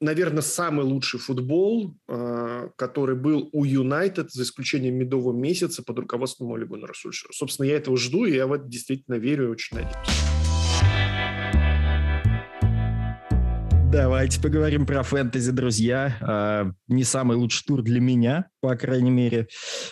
наверное, 0.06 0.42
самый 0.42 0.86
лучший 0.86 1.20
футбол, 1.20 1.98
э, 2.08 2.70
который 2.78 3.16
был 3.16 3.50
у 3.52 3.66
Юнайтед, 3.66 4.32
за 4.32 4.44
исключением 4.44 4.96
медового 4.96 5.34
месяца 5.34 5.84
под 5.84 6.00
руководством 6.00 6.54
Оли 6.54 6.64
Гуннера 6.64 6.94
Собственно, 6.94 7.68
я 7.68 7.76
этого 7.76 7.98
жду, 7.98 8.26
и 8.26 8.36
я 8.36 8.48
в 8.48 8.54
это 8.54 8.66
действительно 8.66 9.16
верю 9.16 9.46
и 9.46 9.52
очень 9.52 9.78
надеюсь. 9.78 9.96
Давайте 13.92 14.42
поговорим 14.42 14.86
про 14.86 15.04
фэнтези, 15.04 15.52
друзья. 15.52 16.18
А, 16.22 16.72
не 16.88 17.06
самый 17.06 17.38
лучший 17.38 17.66
тур 17.66 17.82
для 17.82 18.02
меня, 18.02 18.50
по 18.66 18.76
крайней 18.76 19.12
мере. 19.12 19.48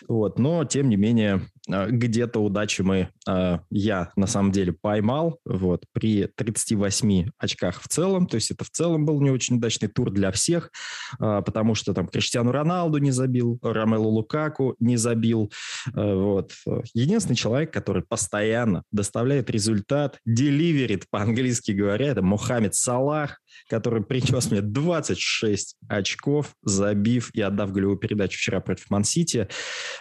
Вот. 0.07 0.39
Но, 0.39 0.65
тем 0.65 0.89
не 0.89 0.95
менее, 0.95 1.41
а, 1.69 1.85
где-то 1.85 2.39
удачи 2.39 2.81
мы, 2.81 3.09
а, 3.27 3.61
я 3.69 4.11
на 4.15 4.25
самом 4.25 4.51
деле 4.51 4.73
поймал 4.73 5.39
вот, 5.45 5.85
при 5.93 6.25
38 6.25 7.29
очках 7.37 7.79
в 7.79 7.87
целом. 7.87 8.25
То 8.25 8.35
есть 8.35 8.49
это 8.49 8.63
в 8.65 8.71
целом 8.71 9.05
был 9.05 9.21
не 9.21 9.29
очень 9.29 9.57
удачный 9.57 9.89
тур 9.89 10.09
для 10.09 10.31
всех, 10.31 10.71
потому 11.19 11.75
что 11.75 11.93
там 11.93 12.07
Криштиану 12.07 12.51
Роналду 12.51 12.97
не 12.97 13.11
забил, 13.11 13.59
Ромелу 13.61 14.09
Лукаку 14.09 14.75
не 14.79 14.97
забил. 14.97 15.51
Вот. 15.93 16.53
Единственный 16.95 17.35
человек, 17.35 17.71
который 17.71 18.01
постоянно 18.01 18.83
доставляет 18.91 19.51
результат, 19.51 20.17
деливерит, 20.25 21.05
по-английски 21.11 21.71
говоря, 21.71 22.07
это 22.07 22.23
Мухаммед 22.23 22.73
Салах, 22.73 23.39
который 23.69 24.03
принес 24.03 24.49
мне 24.49 24.61
26 24.61 25.77
очков, 25.87 26.55
забив 26.63 27.29
и 27.35 27.41
отдав 27.41 27.71
голевую 27.71 27.97
передачу 27.97 28.37
вчера 28.37 28.59
против 28.63 28.89
Ман-Сити. 28.89 29.47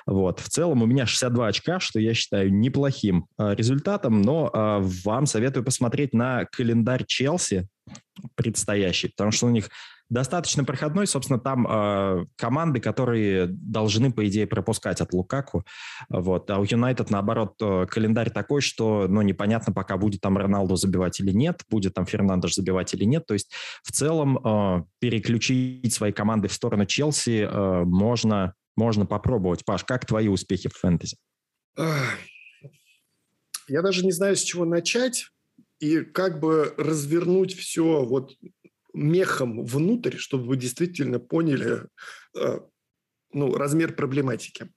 Вот. 0.07 0.41
В 0.41 0.49
целом 0.49 0.83
у 0.83 0.87
меня 0.87 1.07
62 1.07 1.47
очка, 1.47 1.81
что 1.81 2.01
я 2.01 2.15
считаю 2.15 2.53
неплохим 2.53 3.27
э, 3.39 3.55
результатом, 3.55 4.23
но 4.23 4.51
э, 4.53 4.81
вам 5.05 5.27
советую 5.27 5.65
посмотреть 5.65 6.15
на 6.15 6.47
календарь 6.47 7.05
Челси 7.07 7.69
предстоящий, 8.35 9.09
потому 9.09 9.31
что 9.33 9.47
у 9.47 9.51
них 9.51 9.69
достаточно 10.13 10.65
проходной. 10.65 11.07
Собственно, 11.07 11.41
там 11.41 11.67
э, 11.67 12.27
команды, 12.37 12.81
которые 12.81 13.47
должны, 13.47 14.13
по 14.13 14.27
идее, 14.29 14.47
пропускать 14.47 15.01
от 15.01 15.13
Лукаку. 15.13 15.65
Вот. 16.09 16.51
А 16.51 16.59
у 16.59 16.65
Юнайтед, 16.65 17.11
наоборот, 17.11 17.55
э, 17.61 17.87
календарь 17.87 18.31
такой, 18.31 18.61
что 18.61 19.07
ну, 19.09 19.23
непонятно, 19.23 19.73
пока 19.73 19.97
будет 19.97 20.21
там 20.21 20.37
Роналду 20.37 20.77
забивать 20.77 21.19
или 21.21 21.33
нет, 21.33 21.63
будет 21.71 21.95
там 21.95 22.05
Фернандеш 22.05 22.55
забивать 22.55 22.93
или 22.93 23.05
нет. 23.05 23.27
То 23.27 23.35
есть 23.35 23.51
в 23.83 23.91
целом 23.91 24.39
э, 24.39 24.85
переключить 24.99 25.95
свои 25.95 26.13
команды 26.13 26.49
в 26.49 26.53
сторону 26.53 26.85
Челси 26.85 27.49
э, 27.51 27.85
можно, 27.85 28.55
можно 28.77 29.07
попробовать. 29.07 29.65
Паш, 29.65 29.85
как 29.85 30.05
твои 30.05 30.29
успехи 30.29 30.69
в 30.69 30.77
фэнтези? 30.77 31.17
Я 33.69 33.81
даже 33.81 34.05
не 34.05 34.13
знаю, 34.13 34.37
с 34.37 34.43
чего 34.43 34.67
начать 34.67 35.29
и 35.81 36.01
как 36.01 36.39
бы 36.39 36.75
развернуть 36.77 37.57
все 37.57 38.05
вот 38.05 38.33
мехом 38.95 39.65
внутрь, 39.65 40.17
чтобы 40.17 40.47
вы 40.47 40.57
действительно 40.57 41.19
поняли 41.19 41.87
э, 42.37 42.61
ну, 43.33 43.55
размер 43.55 43.95
проблематики. 43.95 44.71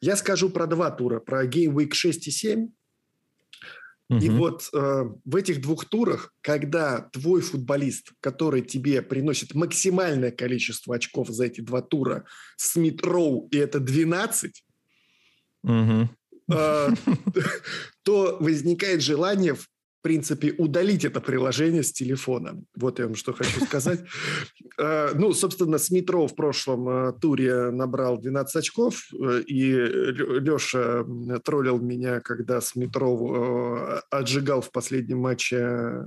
Я 0.00 0.16
скажу 0.16 0.50
про 0.50 0.66
два 0.66 0.90
тура, 0.90 1.20
про 1.20 1.46
Game 1.46 1.74
Week 1.74 1.92
6 1.92 2.28
и 2.28 2.30
7. 2.30 2.68
Угу. 4.10 4.18
И 4.18 4.28
вот 4.28 4.68
э, 4.74 5.04
в 5.24 5.36
этих 5.36 5.60
двух 5.60 5.84
турах, 5.84 6.34
когда 6.40 7.08
твой 7.12 7.42
футболист, 7.42 8.12
который 8.20 8.62
тебе 8.62 9.02
приносит 9.02 9.54
максимальное 9.54 10.32
количество 10.32 10.96
очков 10.96 11.28
за 11.28 11.44
эти 11.44 11.60
два 11.60 11.80
тура, 11.80 12.24
Смит 12.56 13.06
Роу, 13.06 13.46
и 13.52 13.56
это 13.56 13.78
12, 13.78 14.64
угу. 15.62 16.08
э, 16.52 16.88
то 18.02 18.36
возникает 18.40 19.00
желание 19.00 19.56
в 20.00 20.02
принципе, 20.02 20.54
удалить 20.56 21.04
это 21.04 21.20
приложение 21.20 21.82
с 21.82 21.92
телефона. 21.92 22.58
Вот 22.74 22.98
я 22.98 23.04
вам 23.04 23.14
что 23.14 23.32
хочу 23.32 23.64
сказать. 23.64 24.00
Э, 24.78 25.10
ну, 25.14 25.34
собственно, 25.34 25.76
Смитро 25.76 26.26
в 26.26 26.34
прошлом 26.34 26.88
э, 26.88 27.12
туре 27.20 27.70
набрал 27.70 28.18
12 28.18 28.56
очков, 28.56 29.02
э, 29.12 29.42
и 29.46 29.72
Леша 29.72 31.04
троллил 31.44 31.78
меня, 31.78 32.20
когда 32.20 32.60
Смитро 32.62 34.02
отжигал 34.10 34.62
в 34.62 34.70
последнем 34.70 35.18
матче 35.18 36.06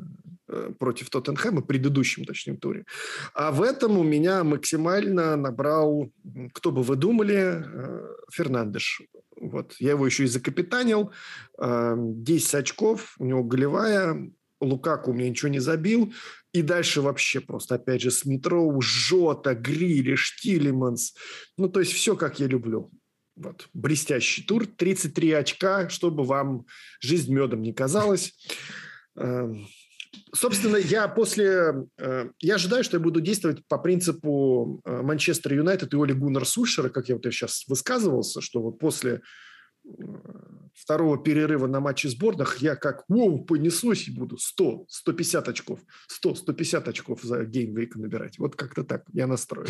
против 0.80 1.10
Тоттенхэма, 1.10 1.62
предыдущем, 1.62 2.26
точнее, 2.26 2.58
туре. 2.58 2.86
А 3.36 3.52
в 3.52 3.62
этом 3.62 3.98
у 3.98 4.04
меня 4.04 4.44
максимально 4.44 5.36
набрал, 5.36 6.10
кто 6.54 6.72
бы 6.72 6.82
вы 6.82 6.96
думали, 6.96 7.64
Фернандеш. 8.32 9.02
Вот. 9.54 9.76
Я 9.80 9.92
его 9.92 10.06
еще 10.08 10.24
и 10.24 10.28
закапитанил. 10.28 11.12
10 11.60 12.56
очков, 12.56 13.16
у 13.20 13.26
него 13.26 13.44
голевая. 13.44 14.32
Лукаку 14.60 15.12
у 15.12 15.14
меня 15.14 15.30
ничего 15.30 15.50
не 15.50 15.60
забил. 15.60 16.12
И 16.54 16.64
дальше 16.64 17.02
вообще 17.02 17.40
просто, 17.40 17.76
опять 17.76 18.02
же, 18.02 18.10
Смитроу, 18.10 18.82
Жота, 18.82 19.54
Грилиш, 19.54 20.42
Тилиманс. 20.42 21.14
Ну, 21.58 21.70
то 21.70 21.82
есть 21.82 21.94
все, 21.94 22.16
как 22.16 22.40
я 22.40 22.48
люблю. 22.48 22.90
Вот. 23.36 23.70
Блестящий 23.74 24.44
тур. 24.44 24.66
33 24.66 25.34
очка, 25.34 25.90
чтобы 25.90 26.24
вам 26.24 26.66
жизнь 27.00 27.32
медом 27.32 27.62
не 27.62 27.74
казалась. 27.74 28.34
Собственно, 30.34 30.78
я 30.78 31.08
после... 31.08 31.88
Э, 31.98 32.30
я 32.40 32.56
ожидаю, 32.56 32.84
что 32.84 32.98
я 32.98 33.04
буду 33.04 33.22
действовать 33.22 33.66
по 33.68 33.78
принципу 33.78 34.82
э, 34.86 35.02
Манчестер 35.02 35.54
Юнайтед 35.54 35.94
и 35.94 35.98
Оли 35.98 36.14
Гуннер 36.14 36.46
Сульшера, 36.46 36.90
как 36.90 37.10
я 37.10 37.16
вот 37.16 37.24
сейчас 37.26 37.66
высказывался, 37.68 38.42
что 38.42 38.62
вот 38.62 38.80
после 38.80 39.22
э, 39.86 39.90
второго 40.74 41.18
перерыва 41.18 41.68
на 41.68 41.80
матче 41.80 42.10
сборных 42.10 42.58
я 42.58 42.76
как 42.76 43.04
воу, 43.08 43.44
понесусь 43.44 44.08
и 44.08 44.12
буду 44.12 44.38
100, 44.38 44.86
150 44.88 45.50
очков, 45.50 45.80
100, 46.08 46.36
150 46.36 46.88
очков 46.88 47.22
за 47.22 47.46
геймвейк 47.46 47.96
набирать. 47.96 48.40
Вот 48.40 48.56
как-то 48.56 48.84
так 48.84 49.04
я 49.14 49.28
настроен. 49.28 49.70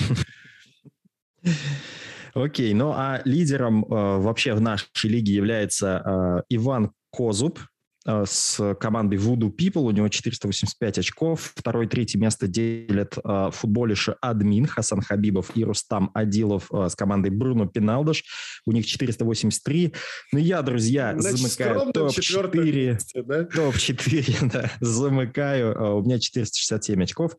Окей, 2.33 2.73
ну 2.73 2.91
а 2.95 3.21
лидером 3.25 3.83
э, 3.83 3.87
вообще 3.89 4.53
в 4.53 4.61
нашей 4.61 4.87
лиге 5.09 5.33
является 5.33 6.01
э, 6.03 6.55
Иван 6.55 6.91
Козуб, 7.11 7.59
с 8.05 8.75
командой 8.79 9.17
Voodoo 9.17 9.55
People, 9.55 9.83
у 9.83 9.91
него 9.91 10.09
485 10.09 10.99
очков. 10.99 11.53
Второе, 11.55 11.87
третье 11.87 12.19
место 12.19 12.47
делят 12.47 13.17
э, 13.23 13.49
футболиши 13.51 14.15
Админ 14.21 14.65
Хасан 14.65 15.01
Хабибов 15.01 15.51
и 15.55 15.63
Рустам 15.63 16.11
Адилов 16.13 16.69
э, 16.73 16.89
с 16.89 16.95
командой 16.95 17.29
Бруно 17.29 17.65
Пиналдыш. 17.65 18.23
У 18.65 18.71
них 18.71 18.85
483. 18.85 19.93
Ну, 20.31 20.39
я, 20.39 20.61
друзья, 20.61 21.15
Значит, 21.17 21.39
замыкаю 21.39 21.93
топ-4. 21.93 22.99
Да? 23.23 23.45
Топ-4, 23.45 24.49
да, 24.53 24.71
замыкаю. 24.81 25.73
Э, 25.73 25.93
у 25.93 26.01
меня 26.01 26.19
467 26.19 27.03
очков. 27.03 27.37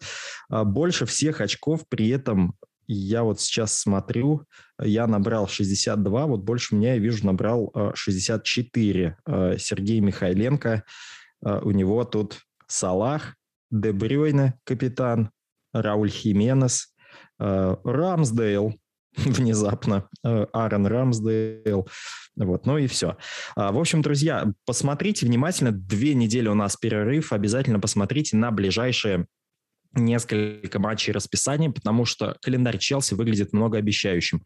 Э, 0.50 0.64
больше 0.64 1.06
всех 1.06 1.40
очков 1.40 1.82
при 1.88 2.08
этом 2.08 2.54
я 2.86 3.22
вот 3.22 3.40
сейчас 3.40 3.78
смотрю, 3.78 4.46
я 4.80 5.06
набрал 5.06 5.48
62, 5.48 6.26
вот 6.26 6.40
больше 6.42 6.74
меня, 6.74 6.94
я 6.94 6.98
вижу, 6.98 7.26
набрал 7.26 7.72
64. 7.94 9.16
Э, 9.26 9.52
э, 9.54 9.58
Сергей 9.58 10.00
Михайленко, 10.00 10.84
э, 11.44 11.60
у 11.62 11.70
него 11.70 12.04
тут 12.04 12.40
Салах, 12.66 13.34
Дебрюйне, 13.70 14.58
капитан, 14.64 15.30
Рауль 15.72 16.10
Хименес, 16.10 16.94
Рамсдейл, 17.38 18.74
внезапно, 19.16 20.08
Аарон 20.22 20.86
Рамсдейл, 20.86 21.88
вот, 22.36 22.66
ну 22.66 22.78
и 22.78 22.86
все. 22.86 23.16
А, 23.54 23.70
в 23.70 23.78
общем, 23.78 24.02
друзья, 24.02 24.52
посмотрите 24.66 25.26
внимательно, 25.26 25.70
две 25.70 26.14
недели 26.14 26.48
у 26.48 26.54
нас 26.54 26.76
перерыв, 26.76 27.32
обязательно 27.32 27.78
посмотрите 27.78 28.36
на 28.36 28.50
ближайшие 28.50 29.26
несколько 29.94 30.78
матчей 30.78 31.12
расписания, 31.12 31.70
потому 31.70 32.04
что 32.04 32.36
календарь 32.40 32.78
Челси 32.78 33.14
выглядит 33.14 33.52
многообещающим. 33.52 34.42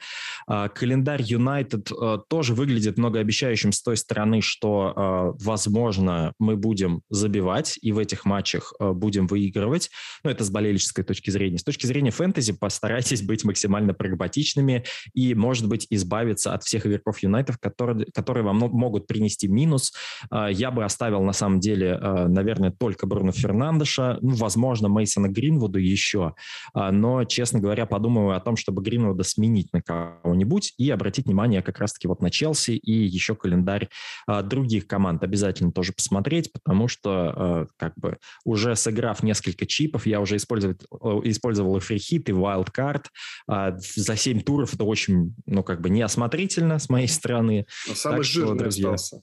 А, 0.46 0.68
календарь 0.68 1.22
Юнайтед 1.22 1.90
э, 1.90 2.18
тоже 2.28 2.54
выглядит 2.54 2.98
многообещающим 2.98 3.72
с 3.72 3.82
той 3.82 3.96
стороны, 3.96 4.40
что, 4.40 5.34
э, 5.38 5.44
возможно, 5.44 6.32
мы 6.38 6.56
будем 6.56 7.02
забивать 7.10 7.78
и 7.80 7.92
в 7.92 7.98
этих 7.98 8.24
матчах 8.24 8.72
э, 8.78 8.92
будем 8.92 9.26
выигрывать. 9.26 9.90
Ну, 10.24 10.30
это 10.30 10.44
с 10.44 10.50
болельческой 10.50 11.04
точки 11.04 11.30
зрения. 11.30 11.58
С 11.58 11.64
точки 11.64 11.86
зрения 11.86 12.10
фэнтези 12.10 12.52
постарайтесь 12.52 13.22
быть 13.22 13.44
максимально 13.44 13.94
прагматичными 13.94 14.84
и, 15.14 15.34
может 15.34 15.68
быть, 15.68 15.86
избавиться 15.90 16.54
от 16.54 16.64
всех 16.64 16.86
игроков 16.86 17.22
Юнайтед, 17.22 17.56
которые, 17.58 18.06
которые 18.12 18.44
вам 18.44 18.56
могут 18.56 19.06
принести 19.06 19.48
минус. 19.48 19.92
Я 20.30 20.70
бы 20.70 20.84
оставил, 20.84 21.22
на 21.22 21.32
самом 21.32 21.60
деле, 21.60 21.98
наверное, 21.98 22.70
только 22.70 23.06
Бруно 23.06 23.32
Фернандеша, 23.32 24.18
ну, 24.20 24.34
возможно, 24.34 24.88
Мейсона 24.88 25.28
Гринвуду 25.38 25.78
еще, 25.78 26.34
а, 26.74 26.90
но, 26.90 27.24
честно 27.24 27.60
говоря, 27.60 27.86
подумываю 27.86 28.36
о 28.36 28.40
том, 28.40 28.56
чтобы 28.56 28.82
Гринвуда 28.82 29.22
сменить 29.22 29.72
на 29.72 29.80
кого-нибудь 29.80 30.74
и 30.78 30.90
обратить 30.90 31.26
внимание 31.26 31.62
как 31.62 31.78
раз-таки 31.78 32.08
вот 32.08 32.20
на 32.20 32.30
Челси 32.30 32.72
и 32.72 32.92
еще 32.92 33.36
календарь 33.36 33.88
а, 34.26 34.42
других 34.42 34.86
команд 34.86 35.22
обязательно 35.22 35.72
тоже 35.72 35.92
посмотреть, 35.92 36.52
потому 36.52 36.88
что 36.88 37.68
как 37.76 37.94
бы 37.96 38.18
уже 38.44 38.74
сыграв 38.74 39.22
несколько 39.22 39.66
чипов, 39.66 40.06
я 40.06 40.20
уже 40.20 40.36
использовал, 40.36 40.76
использовал 41.24 41.76
и 41.76 41.80
free 41.80 42.04
hit, 42.04 42.28
и 42.28 42.32
wildcard, 42.32 43.04
за 43.46 44.16
7 44.16 44.40
туров 44.40 44.74
это 44.74 44.84
очень, 44.84 45.34
ну, 45.46 45.62
как 45.62 45.80
бы 45.80 45.90
неосмотрительно 45.90 46.78
с 46.78 46.88
моей 46.88 47.08
стороны. 47.08 47.66
Но 47.86 47.94
самый 47.94 48.16
так 48.16 48.24
жирный 48.24 48.48
чип, 48.48 48.58
друзья, 48.58 48.92
остался. 48.92 49.22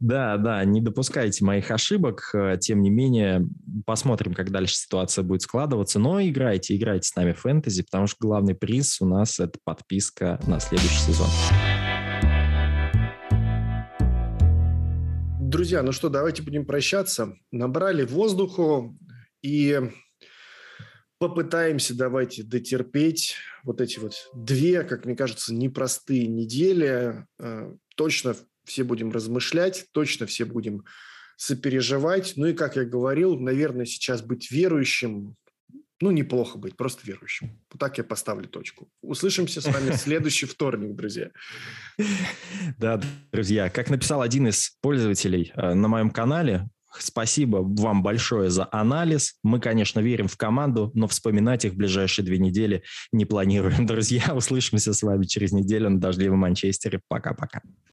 Да, 0.00 0.36
да, 0.38 0.64
не 0.64 0.80
допускайте 0.80 1.44
моих 1.44 1.70
ошибок. 1.70 2.30
Э, 2.34 2.56
тем 2.60 2.82
не 2.82 2.90
менее, 2.90 3.46
посмотрим, 3.84 4.34
как 4.34 4.50
дальше 4.50 4.74
ситуация 4.76 5.22
будет 5.22 5.42
складываться. 5.42 5.98
Но 5.98 6.20
играйте, 6.22 6.76
играйте 6.76 7.08
с 7.08 7.16
нами 7.16 7.32
в 7.32 7.40
фэнтези, 7.40 7.82
потому 7.82 8.06
что 8.06 8.16
главный 8.20 8.54
приз 8.54 9.00
у 9.00 9.06
нас– 9.06 9.38
это 9.40 9.58
подписка 9.64 10.40
на 10.46 10.60
следующий 10.60 10.98
сезон. 10.98 11.28
Друзья, 15.40 15.82
ну 15.82 15.92
что, 15.92 16.08
давайте 16.08 16.42
будем 16.42 16.64
прощаться. 16.64 17.34
Набрали 17.50 18.04
воздуху 18.04 18.98
и 19.42 19.80
попытаемся 21.18 21.94
давайте 21.96 22.42
дотерпеть 22.42 23.36
вот 23.62 23.80
эти 23.80 23.98
вот 23.98 24.14
две, 24.34 24.82
как 24.82 25.04
мне 25.04 25.14
кажется, 25.14 25.54
непростые 25.54 26.26
недели. 26.26 27.26
Э, 27.38 27.74
точно 27.96 28.34
все 28.64 28.84
будем 28.84 29.10
размышлять, 29.10 29.86
точно 29.92 30.26
все 30.26 30.44
будем 30.44 30.84
сопереживать. 31.36 32.34
Ну 32.36 32.46
и, 32.46 32.52
как 32.52 32.76
я 32.76 32.84
говорил, 32.84 33.38
наверное, 33.38 33.86
сейчас 33.86 34.22
быть 34.22 34.50
верующим, 34.50 35.36
ну, 36.00 36.10
неплохо 36.10 36.58
быть, 36.58 36.76
просто 36.76 37.06
верующим. 37.06 37.60
Вот 37.70 37.78
так 37.78 37.98
я 37.98 38.04
поставлю 38.04 38.48
точку. 38.48 38.88
Услышимся 39.02 39.60
с 39.60 39.66
вами 39.66 39.90
в 39.90 39.96
следующий 39.96 40.46
вторник, 40.46 40.94
друзья. 40.96 41.30
Да, 42.78 43.00
друзья, 43.30 43.70
как 43.70 43.88
написал 43.90 44.20
один 44.20 44.48
из 44.48 44.76
пользователей 44.80 45.52
э, 45.54 45.74
на 45.74 45.88
моем 45.88 46.10
канале, 46.10 46.68
Спасибо 46.98 47.58
вам 47.58 48.02
большое 48.02 48.50
за 48.50 48.68
анализ. 48.70 49.38
Мы, 49.42 49.60
конечно, 49.60 50.00
верим 50.00 50.28
в 50.28 50.36
команду, 50.36 50.90
но 50.94 51.08
вспоминать 51.08 51.64
их 51.64 51.72
в 51.72 51.76
ближайшие 51.76 52.24
две 52.24 52.38
недели 52.38 52.82
не 53.12 53.24
планируем. 53.24 53.86
Друзья, 53.86 54.34
услышимся 54.34 54.92
с 54.92 55.02
вами 55.02 55.24
через 55.24 55.52
неделю 55.52 55.90
на 55.90 56.00
дождливом 56.00 56.40
Манчестере. 56.40 57.00
Пока-пока. 57.08 57.62